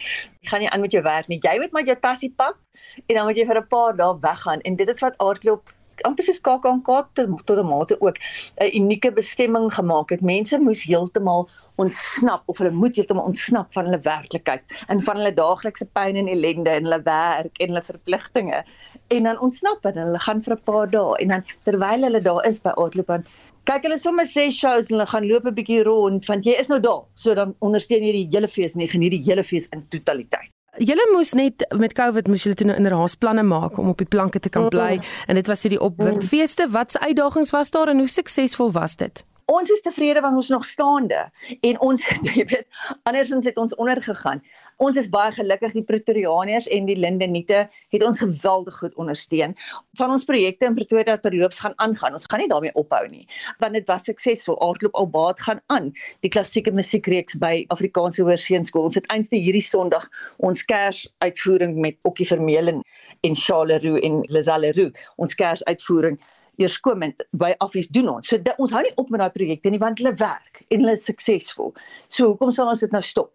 gaan 0.51 0.65
jy 0.65 0.73
aan 0.73 0.85
met 0.85 0.97
jou 0.97 1.03
werk 1.07 1.31
nie. 1.33 1.41
Jy 1.45 1.55
moet 1.63 1.73
maar 1.73 1.87
jou 1.89 1.97
tassie 2.07 2.33
pak 2.37 2.59
en 3.07 3.15
dan 3.17 3.25
moet 3.29 3.41
jy 3.41 3.47
vir 3.49 3.61
'n 3.63 3.71
paar 3.73 3.97
dae 3.97 4.19
weggaan 4.27 4.61
en 4.69 4.77
dit 4.77 4.89
is 4.89 5.01
wat 5.01 5.17
aardloop 5.19 5.73
amper 6.09 6.25
soos 6.25 6.41
KAKNK 6.41 6.89
tot 7.15 7.59
'n 7.59 7.67
mate 7.67 7.97
ook 8.01 8.17
'n 8.61 8.71
unieke 8.77 9.13
bestemming 9.13 9.73
gemaak 9.75 10.11
het. 10.11 10.21
Mense 10.21 10.59
moes 10.59 10.83
heeltemal 10.83 11.49
ontsnap 11.77 12.43
of 12.47 12.59
hulle 12.59 12.71
moet 12.71 12.97
heeltemal 12.97 13.25
ontsnap 13.25 13.73
van 13.73 13.85
hulle 13.85 14.01
werklikheid 14.05 14.65
en 14.89 15.01
van 15.01 15.17
hulle 15.17 15.35
daaglikse 15.35 15.87
pyn 15.97 16.17
en 16.17 16.29
ellende 16.29 16.71
en 16.71 16.89
hulle 16.89 17.03
werk 17.03 17.59
en 17.59 17.73
hulle 17.73 17.83
verpligtinge 17.83 18.65
en 19.09 19.23
dan 19.29 19.41
ontsnap 19.47 19.85
en 19.89 19.97
hulle 20.05 20.21
gaan 20.27 20.43
vir 20.43 20.55
'n 20.57 20.63
paar 20.65 20.91
dae 20.91 21.17
en 21.25 21.29
dan 21.29 21.45
terwyl 21.65 22.05
hulle 22.09 22.23
daar 22.29 22.45
is 22.49 22.61
by 22.61 22.75
Aardloop 22.77 23.07
dan 23.07 23.25
kyk 23.69 23.87
hulle 23.87 23.99
sommer 23.99 24.27
ses 24.27 24.57
shows 24.59 24.91
en 24.91 24.97
hulle 24.97 25.07
gaan 25.11 25.27
loop 25.29 25.47
'n 25.47 25.55
bietjie 25.55 25.83
rond 25.87 26.27
want 26.27 26.45
jy 26.45 26.57
is 26.61 26.69
nou 26.69 26.81
daar. 26.81 27.05
So 27.15 27.35
dan 27.35 27.55
ondersteun 27.61 28.05
jy 28.05 28.13
die 28.13 28.29
hele 28.31 28.49
fees 28.49 28.75
en 28.75 28.81
jy 28.81 28.89
geniet 28.89 29.11
die 29.11 29.25
hele 29.25 29.45
fees 29.45 29.69
in 29.73 29.87
totaliteit. 29.89 30.51
Julle 30.81 31.05
moes 31.13 31.35
net 31.37 31.67
met 31.77 31.93
COVID 31.93 32.29
moes 32.29 32.43
julle 32.43 32.57
toe 32.57 32.67
nou 32.67 32.77
inderdaad 32.77 33.19
planne 33.19 33.43
maak 33.43 33.77
om 33.79 33.89
op 33.89 33.99
die 33.99 34.09
planke 34.09 34.41
te 34.41 34.49
kan 34.49 34.69
bly 34.69 34.97
mm. 34.97 35.03
en 35.27 35.35
dit 35.35 35.47
was 35.47 35.63
hierdie 35.63 35.81
opwindfeeste. 35.81 36.71
Wat 36.71 36.91
se 36.93 37.01
uitdagings 37.01 37.51
was 37.51 37.71
daar 37.71 37.89
en 37.89 37.99
hoe 37.99 38.09
suksesvol 38.09 38.73
was 38.73 38.97
dit? 38.97 39.25
Ons 39.51 39.71
is 39.71 39.83
tevrede 39.83 40.21
want 40.23 40.39
ons 40.39 40.49
nog 40.53 40.65
staande 40.65 41.25
en 41.61 41.79
ons 41.81 42.05
jy 42.29 42.45
weet 42.51 42.67
andersins 43.09 43.47
het 43.49 43.59
ons 43.59 43.75
ondergegaan. 43.81 44.43
Ons 44.83 44.99
is 44.99 45.09
baie 45.11 45.33
gelukkig 45.35 45.75
die 45.77 45.85
Pretoriaaners 45.87 46.67
en 46.75 46.87
die 46.89 46.97
Lindeniete 46.99 47.65
het 47.95 48.05
ons 48.07 48.23
geweldig 48.23 48.79
goed 48.79 48.95
ondersteun. 48.99 49.55
Van 49.99 50.11
ons 50.15 50.25
projekte 50.27 50.67
in 50.67 50.77
Pretoria 50.79 51.17
terloops 51.23 51.61
gaan 51.63 51.77
aangaan. 51.77 52.17
Ons 52.19 52.27
gaan 52.31 52.43
nie 52.43 52.51
daarmee 52.51 52.75
ophou 52.79 53.03
nie 53.09 53.27
want 53.63 53.79
dit 53.79 53.87
was 53.91 54.07
suksesvol. 54.09 54.59
Aardloop 54.63 54.95
al 54.99 55.09
baat 55.11 55.41
gaan 55.41 55.61
aan. 55.75 55.91
Die 56.27 56.31
klassieke 56.33 56.73
musiekreeks 56.75 57.39
by 57.43 57.65
Afrikaanse 57.75 58.25
Hoërseunskool. 58.27 58.91
Ons 58.91 58.99
het 59.01 59.09
eintlik 59.15 59.47
hierdie 59.47 59.65
Sondag 59.65 60.09
ons 60.43 60.65
Kers 60.67 61.05
uitvoering 61.25 61.77
met 61.83 61.99
Okkie 62.09 62.27
Vermeulen 62.29 62.83
en 63.27 63.39
Charleroi 63.39 64.01
en 64.07 64.23
Lazaleroux. 64.35 64.93
Ons 65.23 65.35
Kers 65.39 65.65
uitvoering 65.71 66.19
eerskomend 66.61 67.23
by 67.31 67.53
Affies 67.65 67.89
doen 67.89 68.09
ons. 68.09 68.29
So 68.29 68.55
ons 68.59 68.73
hou 68.75 68.83
nie 68.85 68.95
op 69.01 69.11
met 69.11 69.23
daai 69.23 69.35
projekte 69.35 69.71
nie 69.73 69.81
want 69.83 70.01
hulle 70.03 70.15
werk 70.21 70.65
en 70.69 70.83
hulle 70.85 70.97
is 70.99 71.07
suksesvol. 71.09 71.73
So 72.09 72.33
hoekom 72.33 72.53
sal 72.53 72.73
ons 72.73 72.85
dit 72.85 72.93
nou 72.93 73.03
stop? 73.03 73.33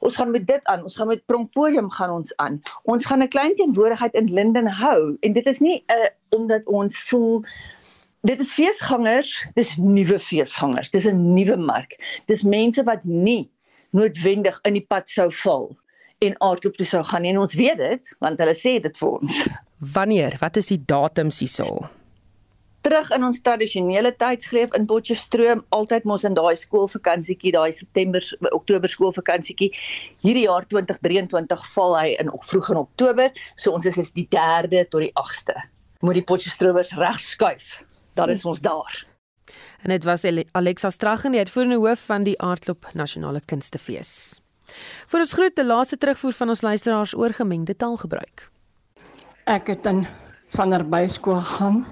Ons 0.00 0.16
gaan 0.16 0.30
met 0.32 0.46
dit 0.48 0.64
aan. 0.72 0.82
Ons 0.82 0.96
gaan 0.96 1.10
met 1.10 1.24
Pronkpodium 1.28 1.90
gaan 1.92 2.14
ons 2.14 2.32
aan. 2.36 2.60
Ons 2.84 3.06
gaan 3.06 3.22
'n 3.22 3.28
klein 3.28 3.54
teenwoordigheid 3.54 4.14
in 4.14 4.32
Linden 4.32 4.68
hou 4.68 5.16
en 5.20 5.32
dit 5.32 5.46
is 5.46 5.60
nie 5.60 5.84
'n 5.88 5.92
uh, 5.92 6.08
omdat 6.30 6.64
ons 6.66 7.02
voel 7.04 7.44
dit 8.22 8.40
is 8.40 8.52
feesgangers, 8.52 9.46
dis 9.54 9.76
nuwe 9.76 10.18
feesgangers. 10.18 10.90
Dis 10.90 11.06
'n 11.06 11.34
nuwe 11.34 11.56
mark. 11.56 11.96
Dis 12.26 12.42
mense 12.42 12.82
wat 12.84 13.04
nie 13.04 13.50
noodwendig 13.90 14.58
in 14.62 14.72
die 14.72 14.86
pad 14.88 15.08
sou 15.08 15.30
val 15.30 15.76
en 16.18 16.34
aardloop 16.38 16.76
toe 16.76 16.86
sou 16.86 17.04
gaan 17.04 17.22
nie. 17.22 17.30
En 17.30 17.38
ons 17.38 17.54
weet 17.54 17.76
dit 17.76 18.16
want 18.18 18.38
hulle 18.38 18.54
sê 18.54 18.80
dit 18.80 18.98
vir 18.98 19.08
ons. 19.08 19.44
Wanneer? 19.78 20.36
Wat 20.40 20.56
is 20.56 20.66
die 20.66 20.82
datums 20.84 21.38
hierso? 21.38 21.88
Terug 22.86 23.10
in 23.16 23.24
ons 23.24 23.40
tradisionele 23.44 24.12
tydsgreef 24.22 24.72
in 24.78 24.86
Potchefstroom 24.90 25.64
altyd 25.76 26.06
mos 26.08 26.24
in 26.24 26.36
daai 26.38 26.54
skoolvakansietjie 26.56 27.52
daai 27.56 27.72
September 27.76 28.24
Oktober 28.52 28.88
skoolvakansietjie. 28.88 29.72
Hierdie 30.24 30.46
jaar 30.46 30.66
2023 30.72 31.68
val 31.74 31.98
hy 31.98 32.16
in 32.22 32.32
vroeg 32.52 32.72
in 32.74 32.80
Oktober 32.84 33.44
so 33.56 33.76
ons 33.76 33.86
is 33.86 34.00
is 34.00 34.14
die 34.16 34.28
3de 34.32 34.86
tot 34.88 35.04
die 35.04 35.12
8ste 35.20 35.58
moet 36.00 36.16
die 36.16 36.24
Potchefstromers 36.24 36.96
reg 36.96 37.20
skuif 37.20 37.78
dan 38.14 38.30
is 38.30 38.44
ons 38.44 38.60
daar. 38.60 39.06
En 39.82 39.88
dit 39.88 40.04
was 40.04 40.24
Alexa 40.52 40.90
Straggen, 40.90 41.30
die 41.30 41.40
uitvoerende 41.40 41.76
hoof 41.76 42.00
van 42.06 42.22
die 42.22 42.36
Aardklop 42.40 42.86
Nasionale 42.92 43.40
Kunstefees. 43.44 44.40
Vir 45.10 45.22
ons 45.24 45.32
groete 45.34 45.64
laaste 45.64 45.98
terugvoer 45.98 46.36
van 46.38 46.52
ons 46.54 46.62
luisteraars 46.62 47.14
oor 47.18 47.34
gemengde 47.34 47.74
taalgebruik. 47.76 48.50
Ek 49.50 49.72
het 49.72 49.86
in 49.86 50.04
van 50.54 50.70
der 50.70 50.84
Byskool 50.86 51.40
gaan 51.40 51.84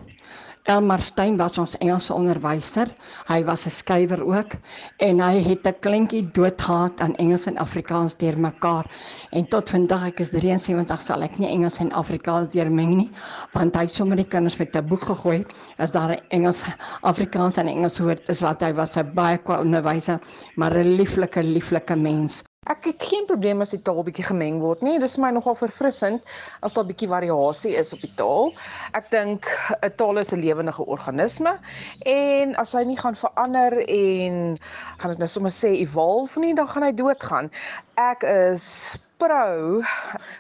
Elmar 0.65 1.01
Stein 1.01 1.37
was 1.37 1.59
ons 1.59 1.77
Engelse 1.79 2.15
onderwyser. 2.15 2.91
Hy 3.29 3.45
was 3.45 3.67
'n 3.67 3.71
skrywer 3.71 4.23
ook 4.25 4.53
en 4.99 5.21
hy 5.21 5.43
het 5.43 5.67
'n 5.67 5.79
kleintjie 5.81 6.29
doodgehad 6.33 7.01
aan 7.01 7.15
Engels 7.17 7.47
en 7.47 7.59
Afrikaans 7.59 8.17
deurmekaar. 8.17 8.87
En 9.31 9.49
tot 9.49 9.71
vandag 9.71 10.07
ek 10.07 10.21
is 10.21 10.31
73 10.31 11.03
sal 11.03 11.23
ek 11.23 11.39
nie 11.39 11.49
Engels 11.49 11.79
en 11.79 11.93
Afrikaans 11.93 12.49
deurmeng 12.49 12.97
nie, 12.97 13.11
want 13.53 13.75
hy 13.75 13.83
het 13.83 13.95
sommer 13.95 14.17
die 14.17 14.29
kinders 14.29 14.59
met 14.59 14.77
'n 14.77 14.87
boek 14.87 15.03
gegooi 15.03 15.45
as 15.79 15.91
daar 15.91 16.11
'n 16.13 16.21
Engels, 16.29 16.63
Afrikaans 17.03 17.57
en 17.57 17.69
Engels 17.69 17.99
woord 17.99 18.29
is 18.29 18.41
wat 18.41 18.61
hy 18.63 18.73
was 18.73 18.97
'n 18.97 19.15
baie 19.15 19.39
kwai 19.39 19.59
onderwyser, 19.61 20.21
maar 20.57 20.75
'n 20.75 20.97
lieflike 20.97 21.43
lieflike 21.43 21.97
mens. 21.97 22.45
Ek 22.69 22.85
het 22.85 23.01
geen 23.09 23.25
probleem 23.25 23.63
as 23.65 23.71
die 23.73 23.81
taal 23.81 24.03
bietjie 24.05 24.27
gemeng 24.29 24.59
word 24.61 24.83
nie. 24.85 24.99
Dis 25.01 25.15
vir 25.17 25.23
my 25.25 25.31
nogal 25.33 25.57
verfrissend 25.57 26.21
as 26.67 26.75
daar 26.77 26.85
bietjie 26.85 27.09
variasie 27.09 27.73
is 27.81 27.95
op 27.97 28.03
die 28.05 28.13
taal. 28.19 28.53
Ek 28.99 29.09
dink 29.15 29.49
'n 29.81 29.95
taal 29.97 30.21
is 30.21 30.35
'n 30.37 30.43
lewendige 30.45 30.85
organisme 30.85 31.57
en 32.05 32.55
as 32.61 32.77
hy 32.77 32.85
nie 32.85 32.99
gaan 33.01 33.17
verander 33.17 33.73
en 33.89 34.59
gaan 35.01 35.17
dit 35.17 35.25
nou 35.25 35.29
sommer 35.29 35.51
sê 35.51 35.73
evolve 35.81 36.41
nie, 36.45 36.55
dan 36.55 36.69
gaan 36.69 36.83
hy 36.83 36.93
doodgaan. 36.93 37.51
Ek 37.97 38.23
is 38.23 38.95
pro 39.17 39.83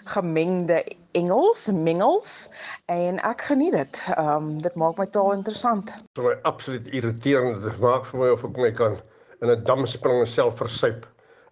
gemengde 0.04 0.84
Engels, 1.16 1.66
mengels 1.72 2.48
en 2.92 3.18
ek 3.24 3.40
geniet 3.40 3.72
dit. 3.72 4.04
Ehm 4.16 4.36
um, 4.36 4.62
dit 4.62 4.74
maak 4.74 4.98
my 4.98 5.06
taal 5.06 5.32
interessant. 5.32 5.96
Vir 6.14 6.24
my 6.24 6.36
absoluut 6.42 6.88
irriterend. 6.92 7.62
Dit 7.62 7.80
maak 7.80 8.04
vir 8.04 8.20
my 8.20 8.34
of 8.36 8.44
ek 8.44 8.56
my 8.56 8.70
kan 8.70 9.00
in 9.40 9.48
'n 9.48 9.64
dam 9.64 9.86
spring 9.86 10.20
en 10.20 10.26
self 10.26 10.60
versuip 10.60 11.06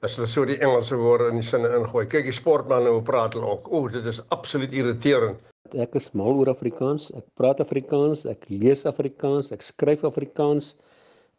as 0.05 0.17
hulle 0.17 0.29
so 0.29 0.45
die 0.49 0.59
Engelse 0.61 0.97
woorde 1.01 1.31
in 1.33 1.41
die 1.41 1.47
sinne 1.47 1.71
ingooi. 1.79 2.05
Kyk, 2.13 2.27
die 2.29 2.35
sportmense 2.37 2.93
hoe 2.93 3.05
praat 3.07 3.37
hulle 3.37 3.49
ook. 3.57 3.71
O, 3.73 3.87
dit 3.93 4.07
is 4.07 4.21
absoluut 4.35 4.75
irriterend. 4.77 5.41
Ek 5.75 5.97
is 5.99 6.13
mal 6.15 6.37
oor 6.39 6.53
Afrikaans. 6.53 7.09
Ek 7.19 7.27
praat 7.39 7.61
Afrikaans, 7.65 8.25
ek 8.31 8.47
lees 8.53 8.85
Afrikaans, 8.87 9.51
ek 9.57 9.65
skryf 9.67 10.05
Afrikaans. 10.07 10.77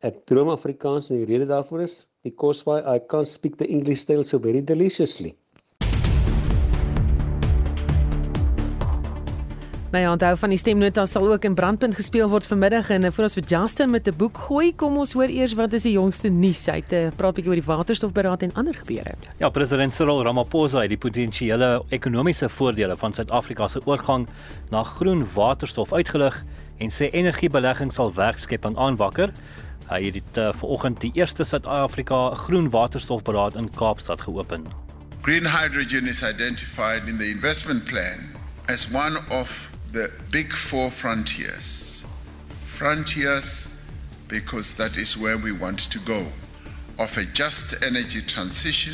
Ek 0.06 0.20
droom 0.30 0.52
Afrikaans 0.54 1.10
en 1.10 1.22
die 1.22 1.30
rede 1.30 1.48
daarvoor 1.50 1.86
is 1.86 2.04
because 2.28 2.66
why 2.68 2.82
I 2.84 3.00
can't 3.00 3.30
speak 3.30 3.58
the 3.58 3.66
English 3.66 4.04
style 4.04 4.24
so 4.24 4.38
very 4.38 4.62
deliciously. 4.62 5.34
Nou 9.98 10.06
ja, 10.10 10.14
onthou 10.14 10.38
van 10.38 10.52
die 10.54 10.60
stemnota 10.62 11.06
sal 11.10 11.24
ook 11.32 11.46
in 11.48 11.56
Brandpunt 11.58 11.96
gespeel 11.98 12.28
word 12.30 12.46
vanmiddag 12.46 12.92
en 12.94 13.08
vir 13.10 13.24
ons 13.26 13.34
vir 13.34 13.46
Justin 13.50 13.90
met 13.90 14.08
'n 14.08 14.14
boek 14.14 14.38
gooi, 14.38 14.76
kom 14.76 14.98
ons 14.98 15.14
hoor 15.14 15.26
eers 15.26 15.54
wat 15.58 15.74
is 15.74 15.84
die 15.84 15.94
jongste 15.94 16.30
nuus. 16.30 16.66
Hy 16.66 16.76
het 16.76 16.92
'n 16.92 16.96
uh, 16.96 17.12
praat 17.16 17.34
bietjie 17.34 17.50
oor 17.50 17.58
die 17.58 17.66
waterstofberaad 17.66 18.44
en 18.44 18.54
ander 18.54 18.74
gebeure. 18.74 19.16
Ja, 19.40 19.50
president 19.50 19.94
Cyril 19.94 20.24
Ramaphosa 20.24 20.82
het 20.82 20.90
die 20.90 20.98
potensiële 20.98 21.84
ekonomiese 21.90 22.50
voordele 22.50 22.98
van 22.98 23.14
Suid-Afrika 23.14 23.68
se 23.68 23.82
oorgang 23.86 24.28
na 24.70 24.84
groen 24.84 25.26
waterstof 25.34 25.94
uitgelig 25.94 26.44
en 26.78 26.90
sê 26.90 27.10
energiebelegging 27.12 27.94
sal 27.94 28.14
werk 28.14 28.38
skep 28.38 28.66
aan 28.66 28.78
aanwakker. 28.78 29.32
Hy 29.90 30.04
het 30.04 30.14
dit 30.14 30.38
uh, 30.38 30.54
vanoggend 30.54 31.02
die 31.02 31.12
eerste 31.14 31.44
Suid-Afrika 31.44 32.34
groen 32.34 32.70
waterstofberaad 32.70 33.56
in 33.56 33.72
Kaapstad 33.72 34.22
geopen. 34.22 34.66
Green 35.22 35.48
hydrogen 35.48 36.06
is 36.06 36.22
identified 36.22 37.02
in 37.08 37.18
the 37.18 37.30
investment 37.30 37.84
plan 37.86 38.20
as 38.68 38.88
one 38.94 39.18
of 39.30 39.77
the 39.92 40.12
big 40.32 40.52
four 40.52 40.90
frontiers. 40.90 42.06
Frontiers, 42.64 43.86
because 44.28 44.76
that 44.76 44.98
is 44.98 45.18
where 45.18 45.38
we 45.38 45.52
want 45.52 45.80
to 45.80 46.00
go, 46.00 46.26
of 47.00 47.18
a 47.18 47.26
just 47.26 47.84
energy 47.84 48.22
transition, 48.22 48.94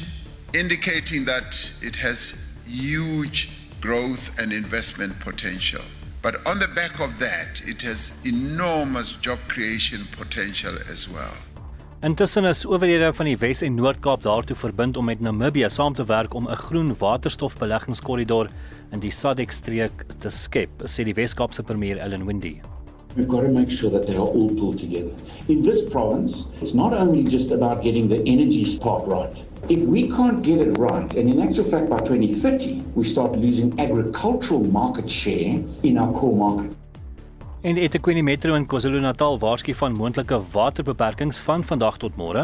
indicating 0.54 1.26
that 1.26 1.72
it 1.82 1.96
has 1.96 2.56
huge 2.66 3.60
growth 3.82 4.40
and 4.40 4.54
investment 4.54 5.20
potential. 5.20 5.84
But 6.22 6.36
on 6.48 6.60
the 6.60 6.70
back 6.70 7.00
of 7.02 7.20
that, 7.20 7.62
it 7.66 7.82
has 7.82 8.22
enormous 8.26 9.16
job 9.16 9.40
creation 9.50 10.00
potential 10.12 10.76
as 10.90 11.10
well. 11.10 11.34
Intussen 12.04 12.44
is 12.44 12.66
owerhede 12.68 13.14
van 13.16 13.30
die 13.30 13.38
Wes- 13.40 13.62
en 13.64 13.78
Noord-Kaap 13.80 14.26
daartoe 14.26 14.58
verbind 14.60 14.98
om 15.00 15.06
met 15.08 15.22
Namibië 15.24 15.70
saam 15.72 15.94
te 15.96 16.04
werk 16.04 16.34
om 16.34 16.50
'n 16.50 16.56
groen 16.56 16.96
waterstofbeleggingskorridor 17.00 18.50
in 18.92 19.00
die 19.00 19.12
SADC-streek 19.12 20.04
te 20.20 20.30
skep, 20.30 20.70
sê 20.84 21.04
die 21.04 21.14
Wes-Kaapse 21.14 21.64
premier 21.64 21.98
Ellen 21.98 22.26
Wendy. 22.26 22.60
We've 23.16 23.30
got 23.30 23.44
to 23.44 23.52
make 23.52 23.72
sure 23.72 23.90
that 23.92 24.06
they 24.06 24.16
are 24.16 24.28
all 24.28 24.52
pulled 24.54 24.80
together. 24.80 25.12
In 25.48 25.64
this 25.64 25.82
province, 25.90 26.46
it's 26.62 26.74
not 26.74 26.94
only 26.94 27.24
just 27.24 27.52
about 27.52 27.82
getting 27.82 28.10
the 28.10 28.22
energy 28.26 28.78
part 28.80 29.08
right. 29.08 29.44
If 29.70 29.88
we 29.88 30.10
can't 30.10 30.44
get 30.44 30.60
it 30.60 30.78
right, 30.78 31.16
and 31.16 31.30
in 31.30 31.40
actual 31.40 31.70
fact 31.70 31.90
by 31.90 32.00
2030, 32.00 32.84
we 32.96 33.04
start 33.06 33.38
losing 33.38 33.80
agricultural 33.80 34.66
market 34.72 35.10
share 35.10 35.64
in 35.84 35.98
our 35.98 36.12
core 36.12 36.36
market. 36.36 36.76
En 37.64 37.78
die 37.78 37.86
eThekwini 37.88 38.20
Metro 38.28 38.58
in 38.60 38.66
KwaZulu-Natal 38.68 39.38
waarsku 39.40 39.72
van 39.80 39.94
moontlike 39.96 40.36
waterbeperkings 40.52 41.38
van 41.46 41.62
vandag 41.64 41.96
tot 42.02 42.18
môre. 42.20 42.42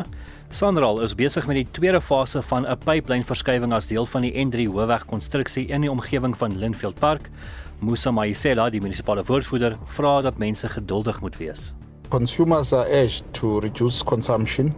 Sanral 0.56 1.02
is 1.04 1.12
besig 1.20 1.44
met 1.50 1.58
die 1.60 1.66
tweede 1.76 2.00
fase 2.00 2.40
van 2.42 2.64
'n 2.64 2.78
pyplynverskywing 2.86 3.74
as 3.76 3.88
deel 3.88 4.06
van 4.06 4.22
die 4.22 4.32
N3 4.32 4.70
hoofwegkonstruksie 4.72 5.68
in 5.68 5.82
die 5.82 5.92
omgewing 5.92 6.38
van 6.38 6.58
Linfield 6.58 7.00
Park. 7.00 7.30
Musa 7.82 8.12
Maisela, 8.12 8.70
die 8.70 8.80
munisipale 8.80 9.24
woordvoerder, 9.26 9.78
vra 9.86 10.22
dat 10.22 10.38
mense 10.38 10.70
geduldig 10.70 11.22
moet 11.22 11.38
wees. 11.38 11.74
Consumers 12.10 12.74
are 12.74 12.88
urged 13.04 13.24
to 13.34 13.60
reduce 13.60 14.04
consumption 14.04 14.74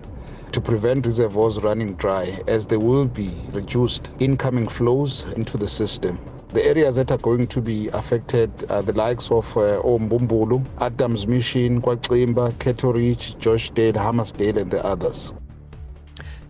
to 0.49 0.61
prevent 0.61 1.05
reservoirs 1.05 1.57
running 1.57 1.95
dry 1.97 2.41
as 2.47 2.65
there 2.65 2.81
will 2.81 3.07
be 3.07 3.29
reduced 3.53 4.09
incoming 4.17 4.69
flows 4.69 5.25
into 5.35 5.57
the 5.57 5.67
system. 5.67 6.17
The 6.53 6.65
areas 6.65 6.95
that 6.95 7.11
are 7.11 7.17
going 7.17 7.47
to 7.47 7.61
be 7.61 7.87
affected 7.93 8.49
are 8.69 8.81
the 8.81 8.91
likes 8.91 9.31
of 9.31 9.55
uh, 9.55 9.81
Ombumbulu, 9.83 10.61
Adams 10.79 11.25
Mission, 11.25 11.81
Kwaklimba, 11.81 12.51
Keto 12.53 12.93
Ridge, 12.93 13.35
Joshdale, 13.39 13.95
Hammersdale 13.95 14.57
and 14.57 14.71
the 14.71 14.83
others. 14.83 15.33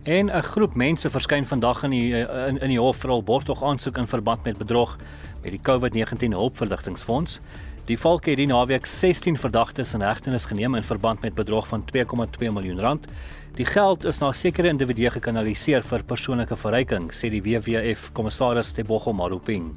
En 0.02 0.26
'n 0.26 0.42
groep 0.42 0.74
mense 0.74 1.10
verskyn 1.10 1.46
vandag 1.46 1.82
in 1.82 1.90
die 1.90 2.10
in, 2.48 2.58
in 2.58 2.68
die 2.68 2.80
hof 2.80 2.96
vir 2.96 3.10
hul 3.10 3.22
borgtog 3.22 3.62
aansoek 3.62 3.98
in 3.98 4.06
verband 4.06 4.42
met 4.44 4.58
bedrog 4.58 4.96
met 5.42 5.50
die 5.50 5.60
COVID-19 5.62 6.34
hulpverligtingfonds. 6.34 7.40
Die 7.84 7.98
valke 7.98 8.30
het 8.30 8.38
die 8.38 8.46
naweek 8.46 8.86
16 8.86 9.36
verdagtes 9.38 9.94
in 9.94 10.02
hegtenis 10.02 10.44
geneem 10.44 10.74
in 10.74 10.82
verband 10.82 11.20
met 11.20 11.34
bedrog 11.34 11.68
van 11.68 11.84
2,2 11.94 12.50
miljoen 12.52 12.80
rand. 12.80 13.06
Die 13.52 13.66
geld 13.68 14.06
is 14.08 14.18
na 14.22 14.30
sekere 14.32 14.70
individue 14.72 15.10
gekanaliseer 15.12 15.82
vir 15.84 16.02
persoonlike 16.08 16.56
verryking, 16.56 17.10
sê 17.12 17.28
die 17.28 17.42
WWF 17.44 18.06
kommissaris 18.16 18.70
Tebogo 18.72 19.12
Maruping. 19.12 19.74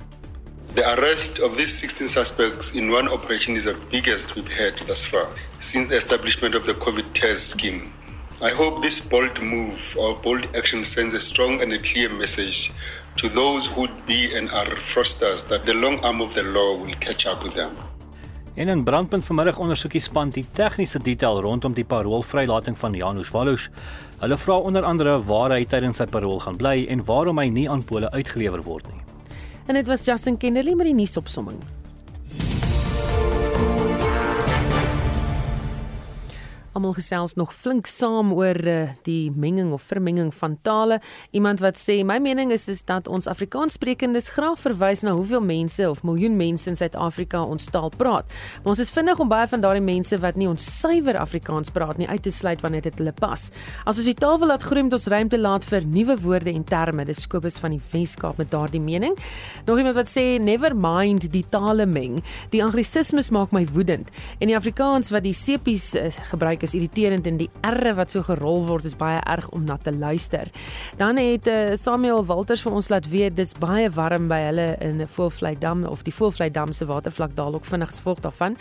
The 0.77 0.85
arrest 0.93 1.41
of 1.43 1.57
these 1.57 1.75
16 1.83 2.07
suspects 2.07 2.71
in 2.71 2.87
one 2.89 3.09
operation 3.11 3.57
is 3.59 3.65
the 3.65 3.75
biggest 3.91 4.37
we've 4.37 4.47
had 4.47 4.79
thus 4.87 5.03
far 5.05 5.27
since 5.59 5.89
the 5.89 5.97
establishment 5.97 6.55
of 6.55 6.65
the 6.65 6.73
COVID 6.75 7.11
test 7.13 7.49
scheme. 7.49 7.91
I 8.41 8.51
hope 8.51 8.81
this 8.81 9.01
bold 9.01 9.43
move 9.43 9.83
or 9.99 10.15
bold 10.23 10.47
action 10.55 10.85
sends 10.85 11.13
a 11.13 11.19
strong 11.19 11.61
and 11.61 11.73
a 11.73 11.79
clear 11.79 12.07
message 12.07 12.71
to 13.17 13.27
those 13.27 13.67
who 13.67 13.81
would 13.81 14.05
be 14.05 14.31
and 14.35 14.47
are 14.51 14.71
fraudsters 14.79 15.49
that 15.49 15.65
the 15.65 15.73
long 15.73 15.99
arm 16.05 16.21
of 16.21 16.33
the 16.33 16.43
law 16.43 16.77
will 16.77 16.95
catch 17.03 17.25
up 17.25 17.43
with 17.43 17.55
them. 17.55 17.75
En 18.55 18.69
in 18.71 18.83
brandpunt 18.83 19.25
vanmiddag 19.27 19.57
ondersoek 19.59 19.91
die 19.97 20.01
span 20.01 20.29
die 20.31 20.45
tegniese 20.55 20.99
detail 21.03 21.41
rondom 21.43 21.73
die 21.75 21.83
paroolvrylating 21.83 22.77
van 22.79 22.93
Janusz 22.95 23.33
Wallus. 23.35 23.67
Hulle 24.21 24.37
vra 24.39 24.55
onder 24.63 24.87
andere 24.87 25.17
waar 25.27 25.51
hy 25.51 25.65
tydens 25.67 25.99
sy 25.99 26.07
parool 26.07 26.39
gaan 26.39 26.55
bly 26.55 26.85
en 26.87 27.03
waarom 27.03 27.41
hy 27.43 27.49
nie 27.51 27.65
aan 27.69 27.83
Pole 27.83 28.07
uitgelewer 28.15 28.63
word 28.63 28.87
nie. 28.87 29.01
En 29.67 29.75
dit 29.75 29.87
was 29.91 30.05
Justin 30.07 30.37
Kennerly 30.39 30.71
met 30.73 30.87
die 30.87 30.95
nuusopsomming. 30.95 31.59
Almal 36.75 36.97
gesels 36.97 37.37
nog 37.39 37.53
flink 37.55 37.87
saam 37.87 38.33
oor 38.35 38.57
uh, 38.67 38.89
die 39.07 39.29
menging 39.31 39.69
of 39.71 39.83
vermenging 39.87 40.33
van 40.35 40.57
tale. 40.67 40.97
Iemand 41.31 41.61
wat 41.63 41.77
sê 41.79 42.01
my 42.03 42.17
mening 42.19 42.49
is 42.51 42.65
is 42.67 42.81
dat 42.83 43.07
ons 43.07 43.29
Afrikaanssprekendes 43.31 44.27
graag 44.35 44.57
verwys 44.59 45.05
na 45.07 45.13
hoeveel 45.15 45.39
mense 45.39 45.85
of 45.87 46.01
miljoen 46.03 46.35
mense 46.35 46.67
in 46.67 46.75
Suid-Afrika 46.75 47.39
ons 47.47 47.69
taal 47.71 47.93
praat. 47.95 48.27
Maar 48.57 48.73
ons 48.73 48.81
is 48.83 48.91
vinnig 48.91 49.21
om 49.23 49.31
baie 49.31 49.47
van 49.47 49.63
daardie 49.63 49.85
mense 49.85 50.19
wat 50.19 50.35
nie 50.35 50.49
ons 50.51 50.65
suiwer 50.81 51.15
Afrikaans 51.21 51.71
praat 51.71 52.01
nie 52.01 52.09
uit 52.09 52.25
te 52.27 52.33
sluit 52.35 52.59
wanneer 52.59 52.83
dit 52.89 52.99
hulle 52.99 53.15
pas. 53.15 53.47
As 53.87 53.95
ons 53.95 54.11
die 54.11 54.17
taal 54.19 54.35
wil 54.43 54.51
laat 54.51 54.67
groei 54.67 54.83
met 54.83 54.97
ons 54.99 55.07
ruimte 55.15 55.39
laat 55.39 55.63
vir 55.71 55.87
nuwe 55.87 56.19
woorde 56.27 56.51
en 56.51 56.67
terme, 56.67 57.07
dis 57.07 57.23
Kobus 57.31 57.61
van 57.63 57.77
die 57.77 57.81
Weskaap 57.93 58.43
met 58.43 58.51
daardie 58.51 58.83
mening. 58.83 59.15
Nog 59.71 59.79
iemand 59.79 59.95
wat 59.95 60.11
sê 60.11 60.25
never 60.43 60.75
mind 60.75 61.31
die 61.31 61.45
tale 61.55 61.87
meng. 61.87 62.19
Die 62.51 62.65
anglisismes 62.67 63.31
maak 63.31 63.55
my 63.55 63.63
woedend 63.71 64.11
en 64.43 64.51
die 64.51 64.59
Afrikaans 64.59 65.15
wat 65.15 65.23
die 65.23 65.37
sepies 65.39 65.93
uh, 65.95 66.11
gebruik 66.35 66.64
is 66.65 66.75
irriterend 66.77 67.27
en 67.29 67.37
die 67.39 67.49
R 67.65 67.93
wat 67.97 68.13
so 68.13 68.25
gerol 68.25 68.65
word 68.67 68.85
is 68.85 68.97
baie 68.99 69.21
erg 69.23 69.47
om 69.55 69.65
na 69.65 69.77
te 69.77 69.93
luister. 69.93 70.49
Dan 70.99 71.19
het 71.21 71.47
uh, 71.47 71.75
Samuel 71.79 72.25
Walters 72.25 72.63
vir 72.65 72.75
ons 72.75 72.89
laat 72.89 73.09
weet 73.11 73.37
dis 73.37 73.53
baie 73.61 73.89
warm 73.95 74.27
by 74.31 74.41
hulle 74.47 74.67
in 74.83 75.03
Voelvlei 75.07 75.55
dam 75.59 75.85
of 75.89 76.03
die 76.07 76.13
Voelvlei 76.13 76.49
dam 76.51 76.73
se 76.73 76.87
watervlak 76.89 77.35
daal 77.37 77.55
ook 77.57 77.65
vinnig 77.65 77.93
gevolg 77.93 78.19
daarvan. 78.25 78.57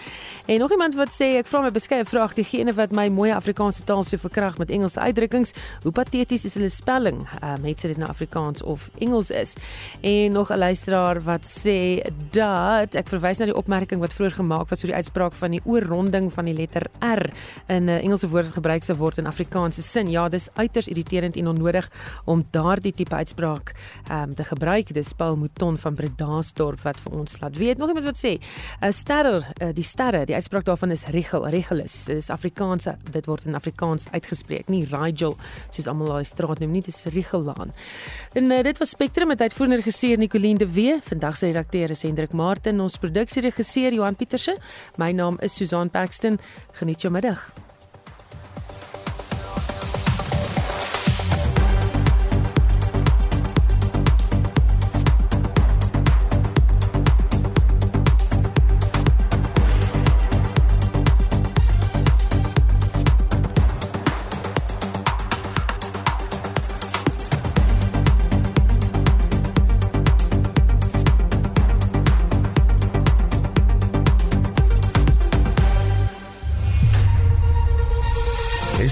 En 0.47 0.59
nog 0.59 0.71
iemand 0.71 0.95
wat 0.95 1.13
sê 1.15 1.35
ek 1.41 1.49
vra 1.51 1.65
my 1.65 1.73
beskeie 1.75 2.05
vraag 2.05 2.37
diegene 2.39 2.75
wat 2.77 2.93
my 2.93 3.09
mooi 3.13 3.31
Afrikaanse 3.35 3.85
taal 3.89 4.05
so 4.05 4.21
verkrag 4.21 4.59
met 4.59 4.71
Engelse 4.71 5.01
uitdrukkings, 5.01 5.55
hoe 5.83 5.93
pateties 5.93 6.45
is 6.45 6.59
hulle 6.59 6.71
spelling? 6.73 7.25
Ehm 7.41 7.61
um, 7.61 7.69
het 7.69 7.81
sy 7.81 7.89
dit 7.93 8.01
na 8.01 8.11
Afrikaans 8.13 8.63
of 8.63 8.91
Engels 9.03 9.31
is? 9.31 9.57
En 10.01 10.33
nog 10.33 10.51
'n 10.53 10.59
luisteraar 10.59 11.23
wat 11.23 11.45
sê 11.47 12.05
dat 12.31 12.95
ek 12.95 13.09
verwys 13.09 13.39
na 13.39 13.47
die 13.47 13.57
opmerking 13.57 14.01
wat 14.01 14.15
vroeër 14.15 14.37
gemaak 14.41 14.69
was 14.69 14.83
oor 14.83 14.93
die 14.93 15.01
uitspraak 15.01 15.33
van 15.33 15.51
die 15.51 15.63
oorronding 15.65 16.33
van 16.33 16.45
die 16.45 16.55
letter 16.55 16.87
R 17.01 17.31
in 17.67 17.89
'n 17.95 17.99
uh, 17.99 18.05
Engelse 18.05 18.29
woord 18.29 18.45
wat 18.45 18.55
gebruik 18.55 18.83
sou 18.83 18.97
word 18.97 19.19
in 19.19 19.27
Afrikaanse 19.27 19.83
sin. 19.83 20.11
Ja, 20.11 20.29
dis 20.29 20.49
uiters 20.55 20.89
irriterend 20.89 21.37
en 21.37 21.49
onnodig 21.49 21.91
om 22.25 22.45
daardie 22.51 22.95
tipe 22.95 23.15
uitspraak 23.15 23.73
ehm 24.09 24.23
um, 24.23 24.35
te 24.35 24.45
gebruik. 24.45 24.95
Dis 24.95 25.13
Paul 25.13 25.37
Mouton 25.37 25.79
van 25.79 25.95
Bredasdorp 25.95 26.83
wat 26.83 27.01
vir 27.01 27.13
ons 27.13 27.41
laat 27.41 27.57
weet. 27.57 27.79
Nog 27.79 27.89
iemand 27.89 28.05
wat 28.05 28.19
sê, 28.19 28.39
'n 28.39 28.87
uh, 28.87 28.93
sterre, 28.93 29.43
uh, 29.63 29.69
die 29.73 29.85
sterre, 29.85 30.25
die 30.25 30.35
uitspraak 30.35 30.65
daarvan 30.65 30.91
is 30.91 31.05
regel, 31.07 31.49
regulus. 31.49 32.05
Dis 32.05 32.31
Afrikaanse, 32.31 32.97
dit 33.11 33.27
word 33.27 33.45
in 33.45 33.55
Afrikaans 33.55 34.07
uitgespreek, 34.11 34.69
nie 34.69 34.85
Rigel 34.85 35.37
soos 35.71 35.87
almal 35.87 36.07
daai 36.07 36.25
straat 36.25 36.59
noem 36.59 36.71
nie, 36.71 36.83
dis 36.83 37.05
Rigelaan. 37.05 37.73
En 38.33 38.51
uh, 38.51 38.63
dit 38.63 38.79
was 38.79 38.91
Spectrum 38.91 39.29
met 39.29 39.41
uitvoerende 39.41 39.77
regisseur 39.77 40.19
Nicoline 40.19 40.59
de 40.59 40.73
Wee, 40.73 40.99
vandag 41.03 41.37
se 41.37 41.47
redakteur 41.47 41.91
is 41.91 42.03
Hendrik 42.03 42.33
Martin, 42.33 42.81
ons 42.81 42.99
produksieregisseur 42.99 43.93
Johan 43.93 44.17
Pieterse. 44.17 44.59
My 44.97 45.13
naam 45.13 45.39
is 45.41 45.55
Susan 45.55 45.91
Paxton. 45.91 46.39
Geniet 46.73 47.03
jou 47.03 47.13
middag. 47.13 47.53